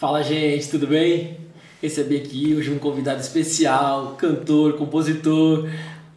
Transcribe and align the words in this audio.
Fala 0.00 0.22
gente, 0.22 0.70
tudo 0.70 0.86
bem? 0.86 1.36
Recebi 1.82 2.16
aqui 2.16 2.54
hoje 2.54 2.70
um 2.70 2.78
convidado 2.78 3.20
especial, 3.20 4.14
cantor, 4.16 4.78
compositor. 4.78 5.68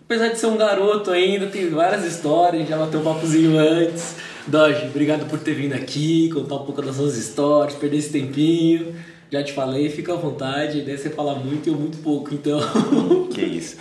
Apesar 0.06 0.30
de 0.30 0.40
ser 0.40 0.46
um 0.46 0.56
garoto 0.56 1.12
ainda, 1.12 1.48
tem 1.48 1.70
várias 1.70 2.06
histórias, 2.06 2.66
já 2.70 2.78
bateu 2.78 3.02
um 3.02 3.04
papozinho 3.04 3.60
antes. 3.60 4.16
Doge, 4.48 4.86
obrigado 4.86 5.30
por 5.30 5.38
ter 5.38 5.54
vindo 5.56 5.74
aqui, 5.74 6.30
contar 6.30 6.56
um 6.56 6.66
pouco 6.66 6.82
das 6.82 6.96
suas 6.96 7.18
histórias, 7.18 7.78
perder 7.78 7.98
esse 7.98 8.10
tempinho. 8.10 8.96
Já 9.30 9.44
te 9.44 9.52
falei, 9.52 9.90
fica 9.90 10.14
à 10.14 10.16
vontade, 10.16 10.82
daí 10.84 10.98
você 10.98 11.10
fala 11.10 11.36
muito 11.36 11.68
e 11.68 11.74
eu 11.74 11.78
muito 11.78 11.98
pouco, 11.98 12.34
então. 12.34 12.62
Que 13.36 13.42
isso. 13.42 13.76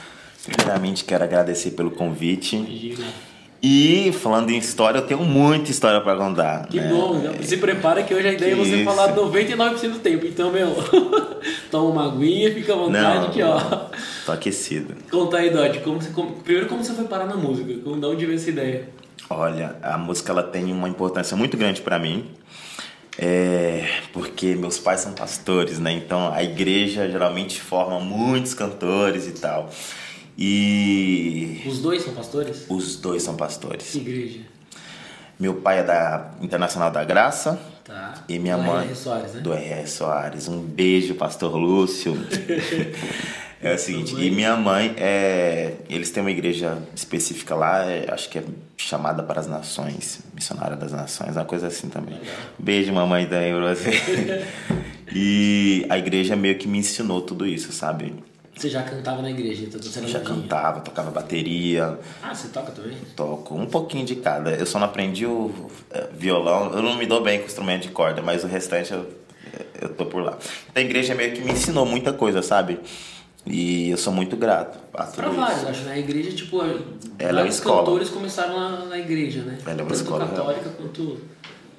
Primeiramente 0.44 1.04
quero 1.04 1.22
agradecer 1.22 1.70
pelo 1.70 1.92
convite. 1.92 2.56
Imagina. 2.56 3.31
E 3.62 4.10
falando 4.20 4.50
em 4.50 4.58
história, 4.58 4.98
eu 4.98 5.06
tenho 5.06 5.20
muita 5.22 5.70
história 5.70 6.00
para 6.00 6.16
contar. 6.16 6.66
Que 6.66 6.80
né? 6.80 6.88
bom, 6.88 7.14
né? 7.14 7.32
se 7.42 7.58
prepara 7.58 8.02
que 8.02 8.12
hoje 8.12 8.26
a 8.26 8.32
ideia 8.32 8.52
é 8.52 8.56
você 8.56 8.82
falar 8.84 9.14
99% 9.14 9.92
do 9.92 9.98
tempo. 10.00 10.26
Então, 10.26 10.50
meu, 10.50 10.74
toma 11.70 11.90
uma 11.90 12.12
aguinha, 12.12 12.52
fica 12.52 12.72
à 12.72 12.76
vontade 12.76 13.26
Não. 13.26 13.30
que, 13.30 13.40
ó. 13.40 13.60
Tô 14.26 14.32
aquecido. 14.32 14.96
Conta 15.08 15.36
aí, 15.36 15.50
Dodge, 15.50 15.78
como 15.78 16.02
você, 16.02 16.10
como- 16.10 16.32
primeiro 16.42 16.68
como 16.68 16.82
você 16.82 16.92
foi 16.92 17.04
parar 17.04 17.26
na 17.26 17.36
música? 17.36 17.72
Como, 17.84 18.00
de 18.00 18.06
onde 18.06 18.26
veio 18.26 18.36
essa 18.36 18.50
ideia? 18.50 18.88
Olha, 19.30 19.76
a 19.80 19.96
música 19.96 20.32
ela 20.32 20.42
tem 20.42 20.72
uma 20.72 20.88
importância 20.88 21.36
muito 21.36 21.56
grande 21.56 21.80
para 21.82 22.00
mim. 22.00 22.26
É, 23.16 23.86
porque 24.12 24.54
meus 24.56 24.78
pais 24.78 25.00
são 25.02 25.12
pastores, 25.12 25.78
né? 25.78 25.92
Então 25.92 26.32
a 26.32 26.42
igreja 26.42 27.08
geralmente 27.08 27.60
forma 27.60 28.00
muitos 28.00 28.54
cantores 28.54 29.28
e 29.28 29.32
tal. 29.32 29.70
E 30.38 31.62
Os 31.66 31.78
dois 31.80 32.02
são 32.02 32.14
pastores? 32.14 32.66
os 32.68 32.96
dois 32.96 33.22
são 33.22 33.36
pastores. 33.36 33.90
Que 33.90 33.98
igreja? 33.98 34.40
Meu 35.38 35.54
pai 35.54 35.80
é 35.80 35.82
da 35.82 36.30
Internacional 36.40 36.90
da 36.90 37.04
Graça 37.04 37.58
Tá. 37.84 38.14
e 38.28 38.38
minha 38.38 38.56
Do 38.56 38.62
mãe 38.62 38.82
R.R. 38.84 38.94
Soares, 38.94 39.34
né? 39.34 39.40
do 39.40 39.52
R.R. 39.52 39.86
Soares. 39.88 40.48
Um 40.48 40.60
beijo, 40.62 41.14
pastor 41.16 41.56
Lúcio. 41.56 42.16
é 43.60 43.74
o 43.74 43.78
seguinte, 43.78 44.14
e 44.14 44.30
minha 44.30 44.56
mãe 44.56 44.94
é, 44.96 45.74
eles 45.88 46.10
têm 46.10 46.22
uma 46.22 46.30
igreja 46.30 46.78
específica 46.94 47.54
lá, 47.56 47.84
é, 47.84 48.06
acho 48.12 48.28
que 48.28 48.38
é 48.38 48.44
chamada 48.76 49.22
para 49.22 49.40
as 49.40 49.48
nações, 49.48 50.20
missionária 50.32 50.76
das 50.76 50.92
nações, 50.92 51.36
uma 51.36 51.44
coisa 51.44 51.66
assim 51.66 51.88
também. 51.88 52.18
Beijo, 52.58 52.92
mamãe 52.92 53.26
pra 53.26 53.74
você. 53.74 54.44
e 55.14 55.84
a 55.88 55.98
igreja 55.98 56.36
meio 56.36 56.56
que 56.56 56.68
me 56.68 56.78
ensinou 56.78 57.20
tudo 57.20 57.46
isso, 57.46 57.72
sabe? 57.72 58.14
Você 58.54 58.68
já 58.68 58.82
cantava 58.82 59.22
na 59.22 59.30
igreja, 59.30 59.64
então 59.64 59.80
você 59.82 59.98
era 59.98 60.06
já 60.08 60.20
cantava, 60.20 60.80
tocava 60.80 61.10
bateria, 61.10 61.98
Ah, 62.22 62.34
você 62.34 62.48
toca 62.48 62.70
também? 62.70 62.96
toco 63.16 63.54
um 63.54 63.66
pouquinho 63.66 64.04
de 64.04 64.16
cada. 64.16 64.50
Eu 64.50 64.66
só 64.66 64.78
não 64.78 64.86
aprendi 64.86 65.24
o 65.26 65.50
eh, 65.90 66.08
violão. 66.16 66.70
Eu 66.72 66.82
não 66.82 66.94
me 66.96 67.06
dou 67.06 67.22
bem 67.22 67.40
com 67.40 67.46
instrumento 67.46 67.82
de 67.82 67.88
corda, 67.88 68.20
mas 68.22 68.44
o 68.44 68.46
restante 68.46 68.92
eu, 68.92 69.08
eu 69.80 69.88
tô 69.94 70.04
por 70.06 70.22
lá. 70.22 70.38
A 70.74 70.80
igreja 70.80 71.14
meio 71.14 71.32
que 71.32 71.40
me 71.40 71.52
ensinou 71.52 71.86
muita 71.86 72.12
coisa, 72.12 72.42
sabe? 72.42 72.78
E 73.44 73.90
eu 73.90 73.96
sou 73.96 74.12
muito 74.12 74.36
grato 74.36 74.78
a 74.94 75.04
tudo 75.04 75.16
Pra 75.16 75.28
vários, 75.30 75.64
acho, 75.66 75.82
né? 75.84 75.94
A 75.94 75.98
igreja, 75.98 76.30
tipo, 76.32 76.60
Ela 76.62 76.78
é 77.18 77.26
uma 77.26 77.32
vários 77.34 77.54
escola. 77.56 77.78
cantores 77.80 78.08
começaram 78.10 78.54
na, 78.54 78.84
na 78.84 78.98
igreja, 78.98 79.42
né? 79.42 79.58
Ela 79.62 79.70
é 79.80 79.82
uma 79.82 79.88
Tanto 79.90 79.94
escola, 79.94 80.26
católica 80.28 80.70
quanto 80.76 81.18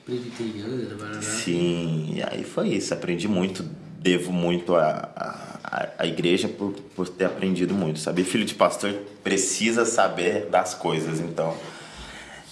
presbiteriana, 0.06 0.96
barará. 0.96 1.22
Sim, 1.22 2.14
e 2.16 2.24
aí 2.24 2.44
foi 2.44 2.70
isso. 2.70 2.94
Aprendi 2.94 3.28
muito, 3.28 3.64
devo 4.00 4.34
muito 4.34 4.76
à 4.76 5.10
a, 5.16 5.53
a, 5.74 5.90
a 6.04 6.06
igreja 6.06 6.48
por, 6.48 6.72
por 6.96 7.10
ter 7.10 7.26
aprendido 7.26 7.74
muito, 7.74 7.98
sabe? 8.00 8.24
Filho 8.24 8.46
de 8.46 8.54
pastor 8.54 8.94
precisa 9.24 9.86
saber 9.86 10.46
das 10.46 10.76
coisas, 10.76 11.20
então 11.20 11.58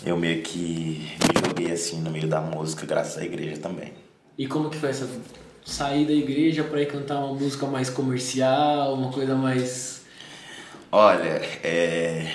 eu 0.04 0.18
meio 0.18 0.42
que 0.42 1.08
me 1.22 1.48
joguei 1.48 1.72
assim 1.72 2.02
no 2.02 2.10
meio 2.10 2.28
da 2.28 2.42
música, 2.42 2.84
graças 2.86 3.20
à 3.20 3.24
igreja 3.24 3.62
também. 3.62 3.94
E 4.36 4.48
como 4.48 4.72
que 4.72 4.78
foi 4.78 4.90
essa 4.90 5.08
sair 5.64 6.06
da 6.06 6.14
igreja 6.14 6.64
pra 6.64 6.82
ir 6.82 6.88
cantar 6.88 7.20
uma 7.20 7.36
música 7.36 7.68
mais 7.68 7.92
comercial, 7.92 8.96
uma 8.96 9.12
coisa 9.12 9.36
mais... 9.36 10.02
Olha, 10.92 11.42
é, 11.64 12.28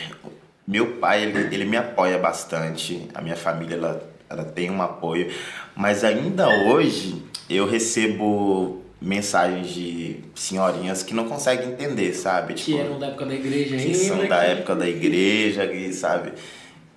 meu 0.66 0.99
pai, 0.99 1.25
ele, 1.25 1.53
ele 1.53 1.65
me 1.65 1.77
apoia 1.77 2.16
bastante, 2.16 3.09
a 3.12 3.21
minha 3.21 3.37
família, 3.37 3.75
ela, 3.75 4.09
ela 4.31 4.44
tem 4.44 4.71
um 4.71 4.81
apoio, 4.81 5.34
mas 5.75 6.05
ainda 6.05 6.49
hoje 6.49 7.22
eu 7.50 7.66
recebo 7.66 8.85
mensagens 9.01 9.69
de 9.69 10.17
senhorinhas 10.34 11.03
que 11.03 11.12
não 11.15 11.29
conseguem 11.29 11.69
entender, 11.69 12.15
sabe? 12.15 12.55
Que 12.55 12.79
eram 12.79 12.99
da 12.99 13.07
época 13.09 13.27
da 13.27 13.34
igreja 13.34 13.77
que 13.77 13.83
ainda. 13.83 13.99
são 13.99 14.19
da 14.27 14.39
que- 14.41 14.51
época 14.53 14.75
da 14.77 14.89
igreja, 14.89 15.67
que, 15.67 15.93
sabe? 15.93 16.33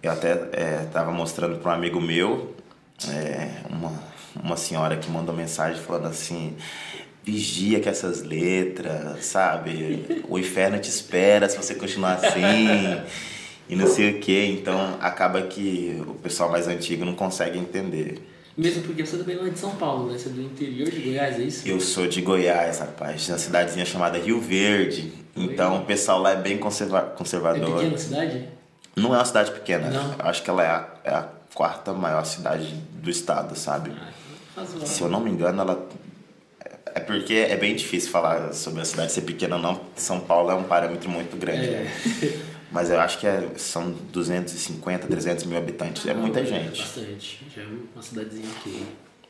Eu 0.02 0.12
até 0.12 0.32
é, 0.54 0.88
tava 0.94 1.12
mostrando 1.12 1.58
para 1.60 1.72
um 1.72 1.76
amigo 1.76 2.00
meu, 2.00 2.56
é, 3.10 3.50
uma, 3.70 3.92
uma 4.42 4.56
senhora 4.58 4.96
que 4.96 5.10
mandou 5.12 5.36
mensagem 5.36 5.82
falando 5.82 6.08
assim: 6.08 6.56
vigia 7.24 7.82
que 7.82 7.90
essas 7.90 8.24
letras, 8.24 9.26
sabe? 9.26 10.24
O 10.30 10.40
inferno 10.40 10.80
te 10.80 10.88
espera 10.90 11.50
se 11.50 11.58
você 11.58 11.76
continuar 11.76 12.14
assim. 12.14 13.02
E 13.68 13.76
não 13.76 13.86
sei 13.88 14.12
o 14.12 14.20
que, 14.20 14.46
então 14.46 14.98
acaba 15.00 15.42
que 15.44 16.02
o 16.08 16.16
pessoal 16.16 16.50
mais 16.50 16.68
antigo 16.68 17.04
não 17.06 17.14
consegue 17.14 17.60
entender. 17.60 18.20
Mesmo 18.60 18.84
porque 18.84 19.06
você 19.06 19.18
também 19.18 19.38
não 19.38 19.46
é 19.46 19.50
de 19.50 19.58
São 19.58 19.72
Paulo, 19.78 20.12
né? 20.12 20.18
Você 20.18 20.28
é 20.28 20.32
do 20.34 20.42
interior 20.42 20.92
de 20.92 21.00
Goiás, 21.00 21.40
é 21.40 21.44
isso? 21.44 21.66
Eu 21.66 21.80
sou 21.80 22.08
de 22.08 22.22
Goiás, 22.22 22.80
rapaz, 22.80 23.22
de 23.22 23.32
uma 23.32 23.38
cidadezinha 23.38 23.86
chamada 23.86 24.18
Rio 24.18 24.42
Verde. 24.42 25.14
Então 25.34 25.78
o 25.78 25.86
pessoal 25.86 26.20
lá 26.22 26.32
é 26.32 26.36
bem 26.36 26.58
conserva 26.58 27.10
É 27.14 27.18
conservador. 27.18 27.76
pequena 27.76 27.96
a 27.96 27.98
cidade? 27.98 28.50
Não 28.98 29.16
é 29.16 29.18
uma 29.18 29.24
cidade 29.24 29.52
pequena. 29.52 29.90
Não. 29.90 30.16
Acho 30.20 30.44
que 30.44 30.50
ela 30.50 30.62
é 30.62 30.68
a, 30.68 30.88
é 31.06 31.10
a 31.10 31.30
quarta 31.54 31.94
maior 31.94 32.26
cidade 32.26 32.66
do 32.92 33.10
estado, 33.10 33.58
sabe? 33.58 33.94
Ah. 34.58 34.66
Se 34.86 35.02
eu 35.02 35.08
não 35.08 35.22
me 35.22 35.30
engano, 35.32 35.62
ela. 35.62 35.88
É 36.88 37.00
porque 37.00 37.36
é 37.36 37.56
bem 37.56 37.74
difícil 37.78 38.12
falar 38.12 38.52
sobre 38.54 38.82
a 38.82 38.86
cidade 38.86 39.14
ser 39.14 39.22
pequena 39.22 39.56
ou 39.56 39.62
não. 39.62 39.80
São 39.96 40.20
Paulo 40.20 40.52
é 40.52 40.56
um 40.56 40.64
parâmetro 40.64 41.10
muito 41.10 41.38
grande. 41.38 41.66
É. 41.66 41.84
né? 41.84 41.92
Mas 42.72 42.90
eu 42.90 43.00
acho 43.00 43.18
que 43.20 43.26
é- 43.28 43.50
são 43.58 43.92
250, 44.12 45.08
300 45.08 45.46
mil 45.46 45.58
habitantes. 45.58 46.06
É 46.06 46.14
muita 46.14 46.40
É 46.42 46.46
gente. 46.46 46.82
bastante. 46.82 47.46
Já 47.56 47.62
é 47.64 47.66
uma 47.94 48.02
cidadezinha 48.04 48.50
aqui. 48.60 48.86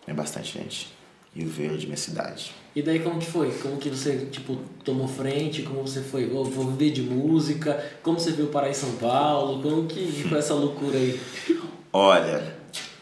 É 0.05 0.13
bastante 0.13 0.57
gente. 0.57 0.93
Rio 1.35 1.47
Verde, 1.47 1.85
minha 1.85 1.97
cidade. 1.97 2.51
E 2.75 2.81
daí 2.81 2.99
como 2.99 3.19
que 3.19 3.27
foi? 3.27 3.51
Como 3.61 3.77
que 3.77 3.89
você, 3.89 4.27
tipo, 4.31 4.57
tomou 4.83 5.07
frente? 5.07 5.61
Como 5.61 5.81
você 5.81 6.01
foi? 6.01 6.25
Vou, 6.27 6.43
viver 6.45 6.91
de 6.91 7.01
música? 7.01 7.83
Como 8.01 8.19
você 8.19 8.31
veio 8.31 8.47
parar 8.49 8.69
em 8.69 8.73
São 8.73 8.91
Paulo? 8.93 9.61
Como 9.61 9.85
que 9.87 10.23
foi 10.27 10.39
essa 10.39 10.53
loucura 10.53 10.97
aí? 10.97 11.19
Olha, 11.93 12.55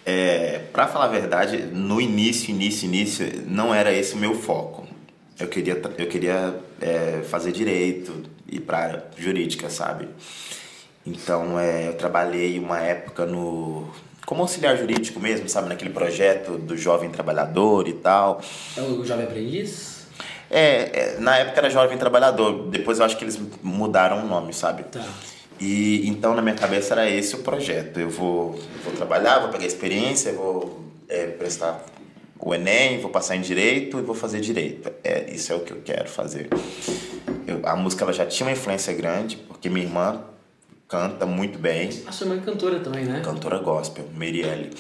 é, 0.06 0.59
para 0.72 0.88
falar 0.88 1.06
a 1.06 1.09
verdade, 1.09 1.58
no 1.58 2.00
início, 2.00 2.52
início, 2.52 2.86
início, 2.86 3.25
não 3.48 3.74
era 3.74 3.92
esse 3.94 4.14
o 4.14 4.18
meu 4.18 4.36
foco. 4.36 4.86
Eu 5.40 5.48
queria, 5.48 5.80
eu 5.98 6.08
queria 6.08 6.59
é, 6.81 7.22
fazer 7.24 7.52
direito 7.52 8.24
e 8.50 8.59
para 8.59 8.78
área 8.78 9.03
jurídica, 9.18 9.69
sabe? 9.69 10.08
Então, 11.06 11.59
é, 11.59 11.88
eu 11.88 11.94
trabalhei 11.94 12.59
uma 12.59 12.80
época 12.80 13.25
no 13.25 13.88
como 14.25 14.41
auxiliar 14.41 14.75
jurídico 14.75 15.22
mesmo, 15.22 15.47
sabe, 15.47 15.69
naquele 15.69 15.90
projeto 15.91 16.57
do 16.57 16.75
jovem 16.75 17.09
trabalhador 17.09 17.88
e 17.88 17.94
tal. 17.94 18.41
É 18.75 18.81
o 18.81 19.06
Jovem 19.06 19.24
Aprendiz? 19.24 20.06
É, 20.52 21.16
é, 21.16 21.18
na 21.19 21.38
época 21.38 21.59
era 21.59 21.69
jovem 21.69 21.97
trabalhador. 21.97 22.68
Depois 22.68 23.00
eu 23.00 23.06
acho 23.06 23.18
que 23.18 23.24
eles 23.24 23.40
mudaram 23.63 24.25
o 24.25 24.28
nome, 24.28 24.53
sabe? 24.53 24.84
Tá. 24.84 25.02
E 25.59 26.07
então 26.07 26.36
na 26.36 26.41
minha 26.41 26.56
cabeça 26.56 26.94
era 26.94 27.09
esse 27.09 27.36
o 27.36 27.40
projeto. 27.40 28.02
Eu 28.02 28.09
vou, 28.09 28.59
vou 28.84 28.94
trabalhar, 28.94 29.40
vou 29.40 29.50
pegar 29.50 29.66
experiência, 29.66 30.34
vou 30.34 30.78
é, 31.07 31.28
prestar 31.28 31.86
o 32.38 32.53
Enem, 32.53 33.00
vou 33.00 33.09
passar 33.09 33.38
em 33.38 33.41
direito 33.41 33.97
e 33.97 34.02
vou 34.02 34.13
fazer 34.13 34.41
direito. 34.41 34.91
É, 35.06 35.31
isso 35.31 35.53
é 35.53 35.56
o 35.56 35.62
que 35.62 35.72
eu 35.72 35.81
quero 35.84 36.09
fazer. 36.09 36.50
Eu- 37.47 37.62
a 37.63 37.75
música 37.75 38.03
ela 38.03 38.13
já 38.13 38.25
tinha 38.25 38.46
uma 38.47 38.52
influência 38.53 38.94
grande, 38.94 39.38
porque 39.38 39.69
minha 39.69 39.85
irmã 39.85 40.22
canta 40.88 41.25
muito 41.25 41.58
bem, 41.58 41.90
A 42.06 42.12
sua 42.12 42.28
mãe 42.28 42.38
é 42.40 42.41
cantora 42.41 42.80
também, 42.80 43.06
né? 43.06 43.22
cantora 43.24 43.58
gospel, 43.59 44.06
Merielle. 44.16 44.72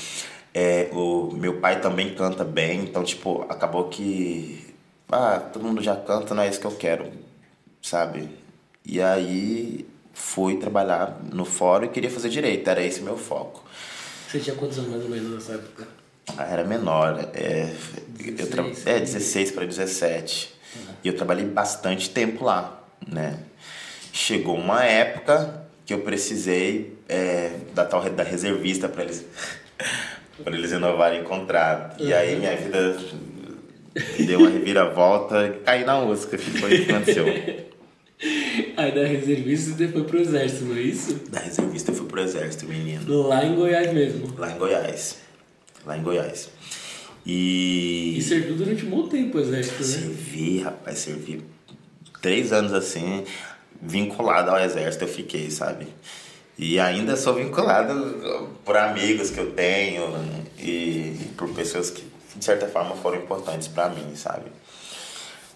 É, 0.53 0.89
o 0.91 1.31
meu 1.33 1.59
pai 1.59 1.79
também 1.81 2.13
canta 2.15 2.43
bem, 2.43 2.81
então 2.81 3.03
tipo, 3.03 3.45
acabou 3.49 3.85
que 3.89 4.65
ah, 5.11 5.39
todo 5.53 5.63
mundo 5.65 5.81
já 5.81 5.95
canta, 5.95 6.33
não 6.35 6.43
é 6.43 6.49
isso 6.49 6.59
que 6.59 6.65
eu 6.67 6.71
quero, 6.75 7.05
sabe? 7.81 8.29
E 8.85 9.01
aí 9.01 9.85
fui 10.13 10.57
trabalhar 10.57 11.19
no 11.31 11.45
fórum 11.45 11.85
e 11.85 11.89
queria 11.89 12.09
fazer 12.09 12.29
direito, 12.29 12.67
era 12.69 12.81
esse 12.83 13.01
meu 13.01 13.17
foco. 13.17 13.63
Você 14.29 14.39
tinha 14.39 14.55
quantos 14.55 14.77
anos 14.79 14.89
mais 14.91 15.03
ou 15.03 15.09
menos 15.09 15.31
nessa 15.31 15.53
época? 15.53 15.87
Ah, 16.37 16.43
Era 16.45 16.63
menor, 16.65 17.29
é, 17.33 17.73
eu 18.37 18.49
tra- 18.49 18.63
16, 18.63 18.87
é 18.87 18.99
16 18.99 19.51
para 19.51 19.65
17. 19.65 20.56
E 21.03 21.07
eu 21.07 21.15
trabalhei 21.15 21.45
bastante 21.45 22.09
tempo 22.09 22.43
lá, 22.43 22.83
né? 23.07 23.39
Chegou 24.11 24.55
uma 24.55 24.83
época 24.83 25.65
que 25.85 25.93
eu 25.93 25.99
precisei 25.99 26.97
é, 27.07 27.51
da 27.73 27.85
tal 27.85 28.01
da 28.09 28.23
reservista 28.23 28.89
para 28.89 29.03
eles 29.03 29.25
para 30.43 30.55
eles 30.55 30.71
renovarem 30.71 31.21
o 31.21 31.23
contrato. 31.23 32.03
E 32.03 32.13
aí 32.13 32.35
minha 32.35 32.55
vida 32.55 32.97
deu 34.25 34.39
uma 34.39 34.49
reviravolta 34.49 35.47
e 35.47 35.51
caí 35.63 35.85
na 35.85 36.01
música, 36.01 36.37
que 36.37 36.51
foi 36.51 36.81
o 36.81 36.85
que 36.85 36.91
aconteceu. 36.91 37.25
Aí 38.75 38.91
da 38.93 39.05
reservista 39.05 39.75
você 39.75 39.87
foi 39.87 40.03
pro 40.03 40.19
exército, 40.19 40.65
não 40.65 40.75
é 40.75 40.81
isso? 40.81 41.13
Da 41.29 41.39
reservista 41.39 41.91
eu 41.91 41.95
fui 41.95 42.07
pro 42.07 42.19
exército, 42.19 42.65
menino. 42.65 43.27
Lá 43.27 43.45
em 43.45 43.55
Goiás 43.55 43.93
mesmo. 43.93 44.33
Lá 44.37 44.51
em 44.51 44.57
Goiás. 44.57 45.17
Lá 45.85 45.97
em 45.97 46.01
Goiás. 46.01 46.49
E. 47.27 48.17
E 48.17 48.21
serviu 48.21 48.55
durante 48.55 48.85
um 48.85 48.89
bom 48.89 49.07
tempo 49.09 49.37
o 49.37 49.41
exército, 49.41 49.83
né? 49.83 49.83
Servi, 49.83 50.59
rapaz, 50.59 50.99
servi 50.99 51.43
três 52.21 52.53
anos 52.53 52.71
assim, 52.71 53.25
vinculado 53.81 54.49
ao 54.49 54.59
exército 54.59 55.03
eu 55.03 55.09
fiquei, 55.09 55.51
sabe? 55.51 55.87
E 56.57 56.79
ainda 56.79 57.17
sou 57.17 57.35
vinculado 57.35 58.49
por 58.63 58.77
amigos 58.77 59.29
que 59.29 59.39
eu 59.39 59.51
tenho 59.51 60.03
e 60.57 61.29
por 61.37 61.53
pessoas 61.53 61.91
que, 61.91 62.03
de 62.35 62.45
certa 62.45 62.65
forma, 62.67 62.95
foram 62.95 63.17
importantes 63.17 63.67
para 63.67 63.89
mim, 63.89 64.15
sabe? 64.15 64.49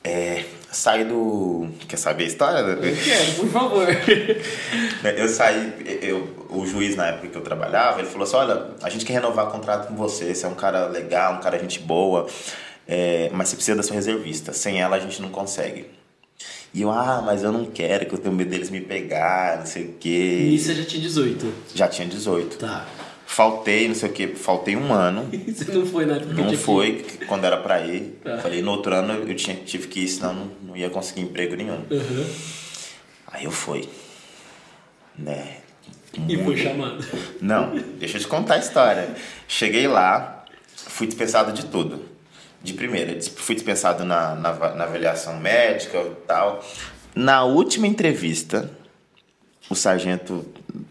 É, 0.04 0.46
saí 0.72 1.06
do. 1.06 1.68
Quer 1.88 1.98
saber 1.98 2.24
a 2.24 2.28
história? 2.28 2.60
Eu 2.60 2.96
quero, 2.96 3.34
por 3.36 3.50
favor. 3.50 3.88
Eu 5.18 5.28
saí, 5.28 6.00
eu, 6.02 6.48
o 6.50 6.66
juiz 6.66 6.96
na 6.96 7.08
época 7.08 7.28
que 7.28 7.36
eu 7.36 7.42
trabalhava, 7.42 8.00
ele 8.00 8.08
falou 8.08 8.24
assim: 8.24 8.36
olha, 8.36 8.68
a 8.82 8.90
gente 8.90 9.04
quer 9.04 9.14
renovar 9.14 9.48
o 9.48 9.52
contrato 9.52 9.88
com 9.88 9.96
você, 9.96 10.34
você 10.34 10.46
é 10.46 10.50
um 10.50 10.54
cara 10.54 10.86
legal, 10.88 11.36
um 11.36 11.40
cara 11.40 11.58
gente 11.58 11.80
boa, 11.80 12.28
é, 12.88 13.32
mas 13.34 13.50
você 13.50 13.56
precisa 13.56 13.78
da 13.78 13.84
sua 13.84 13.96
reservista. 13.96 14.54
Sem 14.54 14.80
ela 14.80 14.96
a 14.96 15.00
gente 15.00 15.22
não 15.22 15.30
consegue. 15.30 15.88
E 16.74 16.82
eu, 16.84 16.92
ah, 16.92 17.22
mas 17.26 17.44
eu 17.44 17.52
não 17.52 17.66
quero, 17.66 18.06
que 18.06 18.14
eu 18.14 18.18
tenho 18.18 18.34
medo 18.34 18.50
deles 18.50 18.70
me 18.70 18.80
pegar, 18.80 19.58
não 19.60 19.66
sei 19.66 19.86
o 19.86 19.94
quê. 20.00 20.50
E 20.52 20.60
você 20.60 20.74
já 20.74 20.86
tinha 20.86 21.02
18. 21.02 21.54
Já 21.76 21.88
tinha 21.88 22.08
18. 22.08 22.58
Tá. 22.58 22.86
Faltei, 23.32 23.88
não 23.88 23.96
sei 23.96 24.10
o 24.10 24.12
quê, 24.12 24.28
faltei 24.28 24.76
um 24.76 24.92
ano. 24.92 25.30
Você 25.48 25.72
não 25.72 25.86
foi 25.86 26.06
na 26.06 26.16
época 26.18 26.36
que 26.36 26.42
Não 26.42 26.54
foi 26.54 27.06
quando 27.28 27.46
era 27.46 27.56
pra 27.56 27.80
ir. 27.80 28.20
Tá. 28.22 28.40
Falei, 28.40 28.62
no 28.62 28.72
outro 28.72 28.94
ano 28.94 29.14
eu 29.26 29.34
tinha, 29.38 29.56
tive 29.56 29.88
que 29.88 30.02
ir, 30.02 30.10
senão 30.10 30.34
não, 30.34 30.52
não 30.64 30.76
ia 30.76 30.90
conseguir 30.90 31.22
emprego 31.22 31.56
nenhum. 31.56 31.82
que... 31.84 31.94
Uhum. 31.94 32.26
Aí 33.28 33.46
eu 33.46 33.52
fui. 33.52 33.88
Né? 35.18 35.60
E 36.28 36.44
foi 36.44 36.58
chamado. 36.58 37.02
Não, 37.40 37.74
deixa 37.98 38.18
eu 38.18 38.22
te 38.22 38.28
contar 38.28 38.56
a 38.56 38.58
história. 38.58 39.08
Cheguei 39.48 39.88
lá, 39.88 40.44
fui 40.76 41.08
dispensado 41.08 41.54
de 41.54 41.68
tudo. 41.68 42.04
De 42.62 42.74
primeira, 42.74 43.18
fui 43.22 43.56
dispensado 43.56 44.04
na, 44.04 44.36
na, 44.36 44.54
na 44.76 44.84
avaliação 44.84 45.40
médica 45.40 46.00
e 46.00 46.16
tal. 46.28 46.62
Na 47.16 47.46
última 47.46 47.88
entrevista, 47.88 48.70
o 49.72 49.76
sargento 49.76 50.46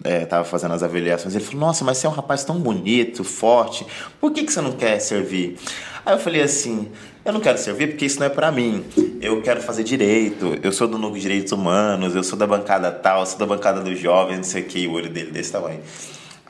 estava 0.05 0.45
fazendo 0.45 0.73
as 0.73 0.83
avaliações. 0.83 1.35
Ele 1.35 1.45
falou: 1.45 1.61
Nossa, 1.61 1.85
mas 1.85 1.99
você 1.99 2.07
é 2.07 2.11
um 2.11 2.13
rapaz 2.13 2.45
tão 2.45 2.59
bonito, 2.59 3.23
forte, 3.23 3.87
por 4.21 4.33
que, 4.33 4.45
que 4.45 4.53
você 4.53 4.61
não 4.61 4.73
quer 4.73 4.99
servir? 5.01 5.59
Aí 6.05 6.15
eu 6.15 6.19
falei 6.19 6.43
assim: 6.43 6.89
Eu 7.25 7.33
não 7.33 7.41
quero 7.41 7.59
servir 7.59 7.89
porque 7.89 8.07
isso 8.07 8.19
não 8.19 8.27
é 8.27 8.31
pra 8.31 8.51
mim. 8.51 8.85
Eu 9.21 9.43
quero 9.43 9.61
fazer 9.61 9.85
direito, 9.85 10.59
eu 10.63 10.73
sou 10.73 10.89
do 10.89 11.11
de 11.13 11.21
direitos 11.21 11.53
humanos, 11.53 12.15
eu 12.15 12.25
sou 12.25 12.39
da 12.39 12.47
bancada 12.47 12.91
tal, 12.91 13.27
sou 13.27 13.39
da 13.39 13.47
bancada 13.47 13.81
dos 13.81 13.99
jovens, 13.99 14.37
não 14.39 14.45
sei 14.45 14.63
o 14.63 14.65
que, 14.65 14.87
o 14.87 14.93
olho 14.93 15.11
dele 15.11 15.31
desse 15.31 15.53
tamanho. 15.53 15.81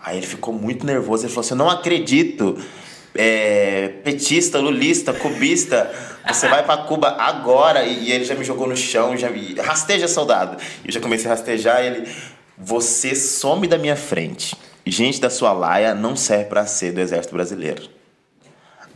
Aí 0.02 0.16
ele 0.16 0.26
ficou 0.26 0.54
muito 0.54 0.86
nervoso, 0.86 1.24
ele 1.24 1.32
falou 1.32 1.44
assim: 1.44 1.54
Eu 1.54 1.58
não 1.58 1.70
acredito. 1.70 2.56
É, 3.14 3.88
petista, 4.04 4.58
lulista, 4.58 5.12
cubista, 5.12 5.90
você 6.26 6.48
vai 6.48 6.64
pra 6.64 6.76
Cuba 6.78 7.16
agora 7.18 7.84
e, 7.84 8.04
e 8.04 8.12
ele 8.12 8.24
já 8.24 8.34
me 8.34 8.44
jogou 8.44 8.68
no 8.68 8.76
chão, 8.76 9.16
já 9.16 9.30
me 9.30 9.54
rasteja 9.54 10.06
soldado. 10.06 10.56
Eu 10.84 10.92
já 10.92 11.00
comecei 11.00 11.26
a 11.26 11.34
rastejar 11.34 11.82
ele, 11.82 12.08
você 12.56 13.14
some 13.14 13.66
da 13.66 13.78
minha 13.78 13.96
frente. 13.96 14.56
Gente 14.86 15.20
da 15.20 15.30
sua 15.30 15.52
laia 15.52 15.94
não 15.94 16.16
serve 16.16 16.46
pra 16.46 16.66
ser 16.66 16.92
do 16.92 17.00
exército 17.00 17.34
brasileiro. 17.34 17.88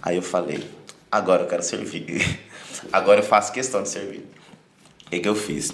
Aí 0.02 0.16
eu 0.16 0.22
falei, 0.22 0.64
agora 1.10 1.42
eu 1.42 1.48
quero 1.48 1.62
servir. 1.62 2.40
Agora 2.92 3.20
eu 3.20 3.24
faço 3.24 3.50
questão 3.52 3.82
de 3.82 3.88
servir. 3.88 4.26
O 5.06 5.10
que, 5.10 5.20
que 5.20 5.28
eu 5.28 5.34
fiz? 5.34 5.72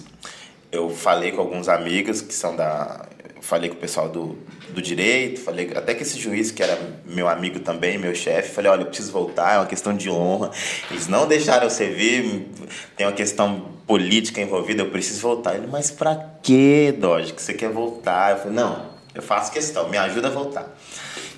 Eu 0.71 0.91
falei 0.91 1.33
com 1.33 1.41
alguns 1.41 1.69
amigos 1.69 2.21
que 2.21 2.33
são 2.33 2.55
da. 2.55 3.07
Falei 3.41 3.71
com 3.71 3.77
o 3.77 3.79
pessoal 3.79 4.09
do, 4.09 4.37
do 4.69 4.83
direito, 4.83 5.41
falei 5.41 5.73
até 5.75 5.95
que 5.95 6.03
esse 6.03 6.19
juiz, 6.19 6.51
que 6.51 6.63
era 6.63 6.79
meu 7.07 7.27
amigo 7.27 7.59
também, 7.61 7.97
meu 7.97 8.15
chefe, 8.15 8.53
falei: 8.53 8.71
olha, 8.71 8.83
eu 8.83 8.87
preciso 8.87 9.11
voltar, 9.11 9.55
é 9.55 9.59
uma 9.59 9.67
questão 9.67 9.97
de 9.97 10.11
honra. 10.11 10.51
Eles 10.91 11.09
não 11.09 11.27
deixaram 11.27 11.65
eu 11.65 11.71
servir, 11.71 12.49
tem 12.97 13.07
uma 13.07 13.13
questão 13.13 13.73
política 13.87 14.41
envolvida, 14.41 14.83
eu 14.83 14.91
preciso 14.91 15.23
voltar. 15.23 15.55
Ele, 15.55 15.67
mas 15.67 15.91
pra 15.91 16.15
que, 16.43 16.95
Dodge, 16.99 17.33
que 17.33 17.41
você 17.41 17.55
quer 17.55 17.71
voltar? 17.71 18.33
Eu 18.33 18.37
falei: 18.39 18.53
não, 18.53 18.91
eu 19.15 19.23
faço 19.23 19.51
questão, 19.51 19.89
me 19.89 19.97
ajuda 19.97 20.29
a 20.29 20.31
voltar. 20.31 20.69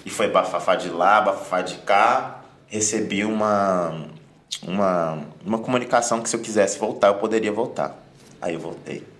E 0.04 0.10
foi 0.10 0.28
bafafá 0.28 0.74
de 0.74 0.88
lá, 0.88 1.20
bafafá 1.20 1.62
de 1.62 1.76
cá, 1.76 2.42
recebi 2.66 3.24
uma, 3.24 4.08
uma, 4.66 5.20
uma 5.46 5.58
comunicação 5.58 6.20
que 6.20 6.28
se 6.28 6.34
eu 6.34 6.40
quisesse 6.40 6.78
voltar, 6.78 7.08
eu 7.08 7.14
poderia 7.14 7.52
voltar. 7.52 7.96
Aí 8.40 8.54
eu 8.54 8.60
voltei. 8.60 9.11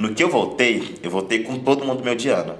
No 0.00 0.14
que 0.14 0.24
eu 0.24 0.30
voltei, 0.30 0.96
eu 1.02 1.10
voltei 1.10 1.42
com 1.42 1.58
todo 1.58 1.84
mundo 1.84 2.02
me 2.02 2.10
odiando. 2.10 2.54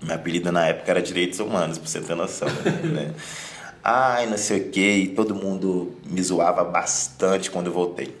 Meu 0.00 0.14
apelido 0.14 0.52
na 0.52 0.68
época 0.68 0.88
era 0.88 1.02
Direitos 1.02 1.40
Humanos, 1.40 1.78
pra 1.78 1.88
você 1.88 2.00
ter 2.00 2.14
noção. 2.14 2.46
né? 2.84 3.12
Ai, 3.82 4.26
não 4.26 4.38
sei 4.38 4.60
o 4.60 4.70
que, 4.70 4.80
e 4.80 5.08
todo 5.08 5.34
mundo 5.34 5.96
me 6.06 6.22
zoava 6.22 6.62
bastante 6.62 7.50
quando 7.50 7.66
eu 7.66 7.72
voltei. 7.72 8.16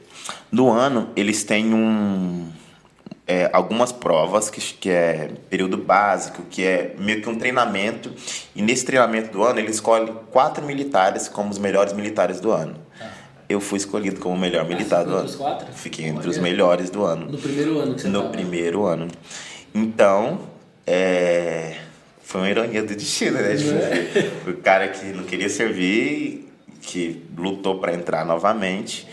No 0.50 0.68
ano, 0.68 1.10
eles 1.14 1.44
têm 1.44 1.72
um, 1.72 2.50
é, 3.24 3.48
algumas 3.52 3.92
provas, 3.92 4.50
que, 4.50 4.60
que 4.60 4.90
é 4.90 5.30
período 5.48 5.76
básico, 5.76 6.42
que 6.50 6.64
é 6.64 6.96
meio 6.98 7.22
que 7.22 7.28
um 7.28 7.38
treinamento. 7.38 8.12
E 8.52 8.60
nesse 8.60 8.84
treinamento 8.84 9.30
do 9.30 9.44
ano, 9.44 9.60
ele 9.60 9.70
escolhe 9.70 10.12
quatro 10.32 10.66
militares 10.66 11.28
como 11.28 11.50
os 11.50 11.58
melhores 11.58 11.92
militares 11.92 12.40
do 12.40 12.50
ano. 12.50 12.83
Eu 13.48 13.60
fui 13.60 13.76
escolhido 13.76 14.20
como 14.20 14.34
o 14.34 14.38
melhor 14.38 14.66
militar 14.66 15.04
ficou 15.04 15.22
do 15.22 15.28
ano. 15.28 15.38
quatro? 15.38 15.72
Fiquei 15.72 16.06
entre 16.06 16.20
Olha. 16.20 16.30
os 16.30 16.38
melhores 16.38 16.90
do 16.90 17.04
ano 17.04 17.30
No 17.30 17.38
primeiro 17.38 17.78
ano 17.78 17.94
que 17.94 18.00
você 18.02 18.08
no 18.08 18.20
tava. 18.20 18.32
primeiro 18.32 18.86
ano. 18.86 19.08
Então, 19.74 20.40
é, 20.86 21.76
foi 22.22 22.40
uma 22.40 22.50
ironia 22.50 22.82
do 22.82 22.94
destino, 22.94 23.38
né? 23.38 23.54
Tipo, 23.56 24.50
o 24.50 24.56
cara 24.58 24.88
que 24.88 25.06
não 25.06 25.24
queria 25.24 25.48
servir, 25.48 26.48
que 26.80 27.22
lutou 27.36 27.78
para 27.80 27.92
entrar 27.94 28.24
novamente, 28.24 29.06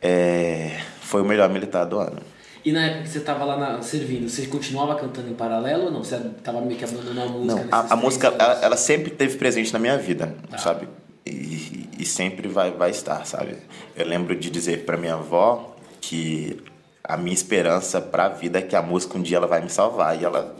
é, 0.00 0.78
foi 1.00 1.22
o 1.22 1.24
melhor 1.24 1.48
militar 1.48 1.84
do 1.84 1.98
ano. 1.98 2.18
E 2.64 2.70
na 2.70 2.84
época 2.86 3.02
que 3.02 3.08
você 3.08 3.20
tava 3.20 3.44
lá 3.44 3.56
na- 3.56 3.82
servindo, 3.82 4.28
você 4.28 4.46
continuava 4.46 4.94
cantando 4.94 5.28
em 5.28 5.34
paralelo 5.34 5.84
ou 5.86 5.90
não? 5.90 6.04
Você 6.04 6.16
tava 6.44 6.60
meio 6.60 6.78
que 6.78 6.84
abandonando 6.84 7.20
a 7.22 7.32
música? 7.32 7.64
Não, 7.64 7.68
a, 7.72 7.92
a 7.92 7.96
música, 7.96 8.28
ela, 8.38 8.60
ela 8.62 8.76
sempre 8.76 9.10
teve 9.10 9.36
presente 9.36 9.72
na 9.72 9.78
minha 9.80 9.98
vida, 9.98 10.34
Tá. 10.48 10.58
sabe? 10.58 10.86
E, 11.24 11.88
e 11.98 12.04
sempre 12.04 12.48
vai, 12.48 12.72
vai 12.72 12.90
estar, 12.90 13.24
sabe? 13.26 13.56
Eu 13.96 14.06
lembro 14.06 14.34
de 14.34 14.50
dizer 14.50 14.84
para 14.84 14.96
minha 14.96 15.14
avó 15.14 15.76
que 16.00 16.60
a 17.04 17.16
minha 17.16 17.34
esperança 17.34 18.00
para 18.00 18.26
a 18.26 18.28
vida 18.28 18.58
é 18.58 18.62
que 18.62 18.74
a 18.74 18.82
música 18.82 19.16
um 19.16 19.22
dia 19.22 19.36
ela 19.36 19.46
vai 19.46 19.60
me 19.62 19.70
salvar 19.70 20.20
e 20.20 20.24
ela 20.24 20.56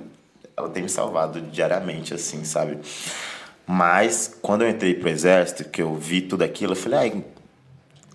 ela 0.57 0.69
tem 0.69 0.83
me 0.83 0.89
salvado 0.89 1.41
diariamente 1.41 2.15
assim, 2.15 2.45
sabe? 2.45 2.79
Mas 3.67 4.37
quando 4.43 4.63
eu 4.63 4.69
entrei 4.69 4.95
pro 4.95 5.09
exército, 5.09 5.65
que 5.65 5.81
eu 5.83 5.95
vi 5.95 6.21
tudo 6.21 6.43
aquilo, 6.43 6.73
eu 6.73 6.77
falei, 6.77 6.99
ai, 6.99 7.25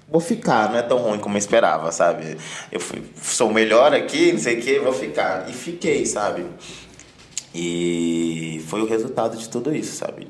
vou 0.08 0.22
ficar, 0.22 0.70
não 0.70 0.78
é 0.78 0.82
tão 0.82 0.98
ruim 0.98 1.20
como 1.20 1.36
eu 1.36 1.40
esperava, 1.40 1.92
sabe? 1.92 2.38
Eu 2.72 2.80
fui, 2.80 3.04
sou 3.22 3.52
melhor 3.52 3.94
aqui, 3.94 4.32
não 4.32 4.40
sei 4.40 4.60
o 4.60 4.62
que, 4.62 4.80
vou 4.80 4.94
ficar. 4.94 5.50
E 5.50 5.54
fiquei, 5.54 6.06
sabe? 6.06 6.46
E 7.54 8.64
foi 8.68 8.82
o 8.82 8.86
resultado 8.86 9.38
de 9.38 9.50
tudo 9.50 9.76
isso, 9.76 9.96
sabe? 9.96 10.28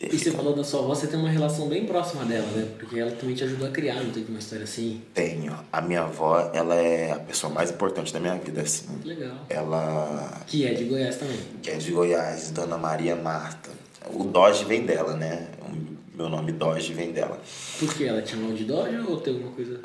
E 0.00 0.18
você 0.18 0.30
falou 0.32 0.54
da 0.54 0.62
sua 0.64 0.80
avó, 0.80 0.88
você 0.94 1.06
tem 1.06 1.18
uma 1.18 1.30
relação 1.30 1.68
bem 1.68 1.86
próxima 1.86 2.24
dela, 2.24 2.46
né? 2.48 2.66
Porque 2.78 2.98
ela 2.98 3.10
também 3.12 3.34
te 3.34 3.44
ajudou 3.44 3.68
a 3.68 3.70
criar, 3.70 3.94
não 4.02 4.10
teve 4.10 4.26
uma 4.28 4.38
história 4.38 4.64
assim? 4.64 5.00
Tenho. 5.14 5.56
A 5.72 5.80
minha 5.80 6.02
avó, 6.02 6.50
ela 6.52 6.74
é 6.74 7.12
a 7.12 7.18
pessoa 7.20 7.50
mais 7.52 7.70
importante 7.70 8.12
da 8.12 8.20
minha 8.20 8.34
vida, 8.36 8.60
assim. 8.60 8.86
Legal. 9.04 9.36
Ela 9.48 10.42
Que 10.46 10.66
é 10.66 10.74
de 10.74 10.84
Goiás 10.84 11.16
também. 11.16 11.38
que 11.62 11.70
é 11.70 11.76
de 11.76 11.90
Goiás, 11.92 12.50
Dona 12.50 12.76
Maria 12.76 13.16
Marta. 13.16 13.70
O 14.12 14.24
Doge 14.24 14.64
vem 14.66 14.84
dela, 14.84 15.14
né? 15.16 15.48
O 15.62 16.16
meu 16.16 16.28
nome 16.28 16.52
Doge 16.52 16.92
vem 16.92 17.10
dela. 17.12 17.40
Por 17.78 17.94
que 17.94 18.04
ela 18.04 18.20
tinha 18.20 18.40
nome 18.40 18.54
de 18.58 18.64
Dodge 18.64 18.96
ou 19.08 19.16
tem 19.20 19.32
alguma 19.32 19.52
coisa? 19.52 19.80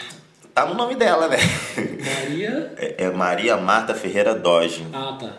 Tá 0.53 0.65
no 0.65 0.73
nome 0.73 0.95
dela, 0.95 1.27
né? 1.29 1.37
Maria. 2.19 2.73
É, 2.77 3.05
é 3.05 3.09
Maria 3.11 3.55
Marta 3.55 3.93
Ferreira 3.95 4.35
Doge. 4.35 4.85
Ah, 4.91 5.17
tá. 5.17 5.37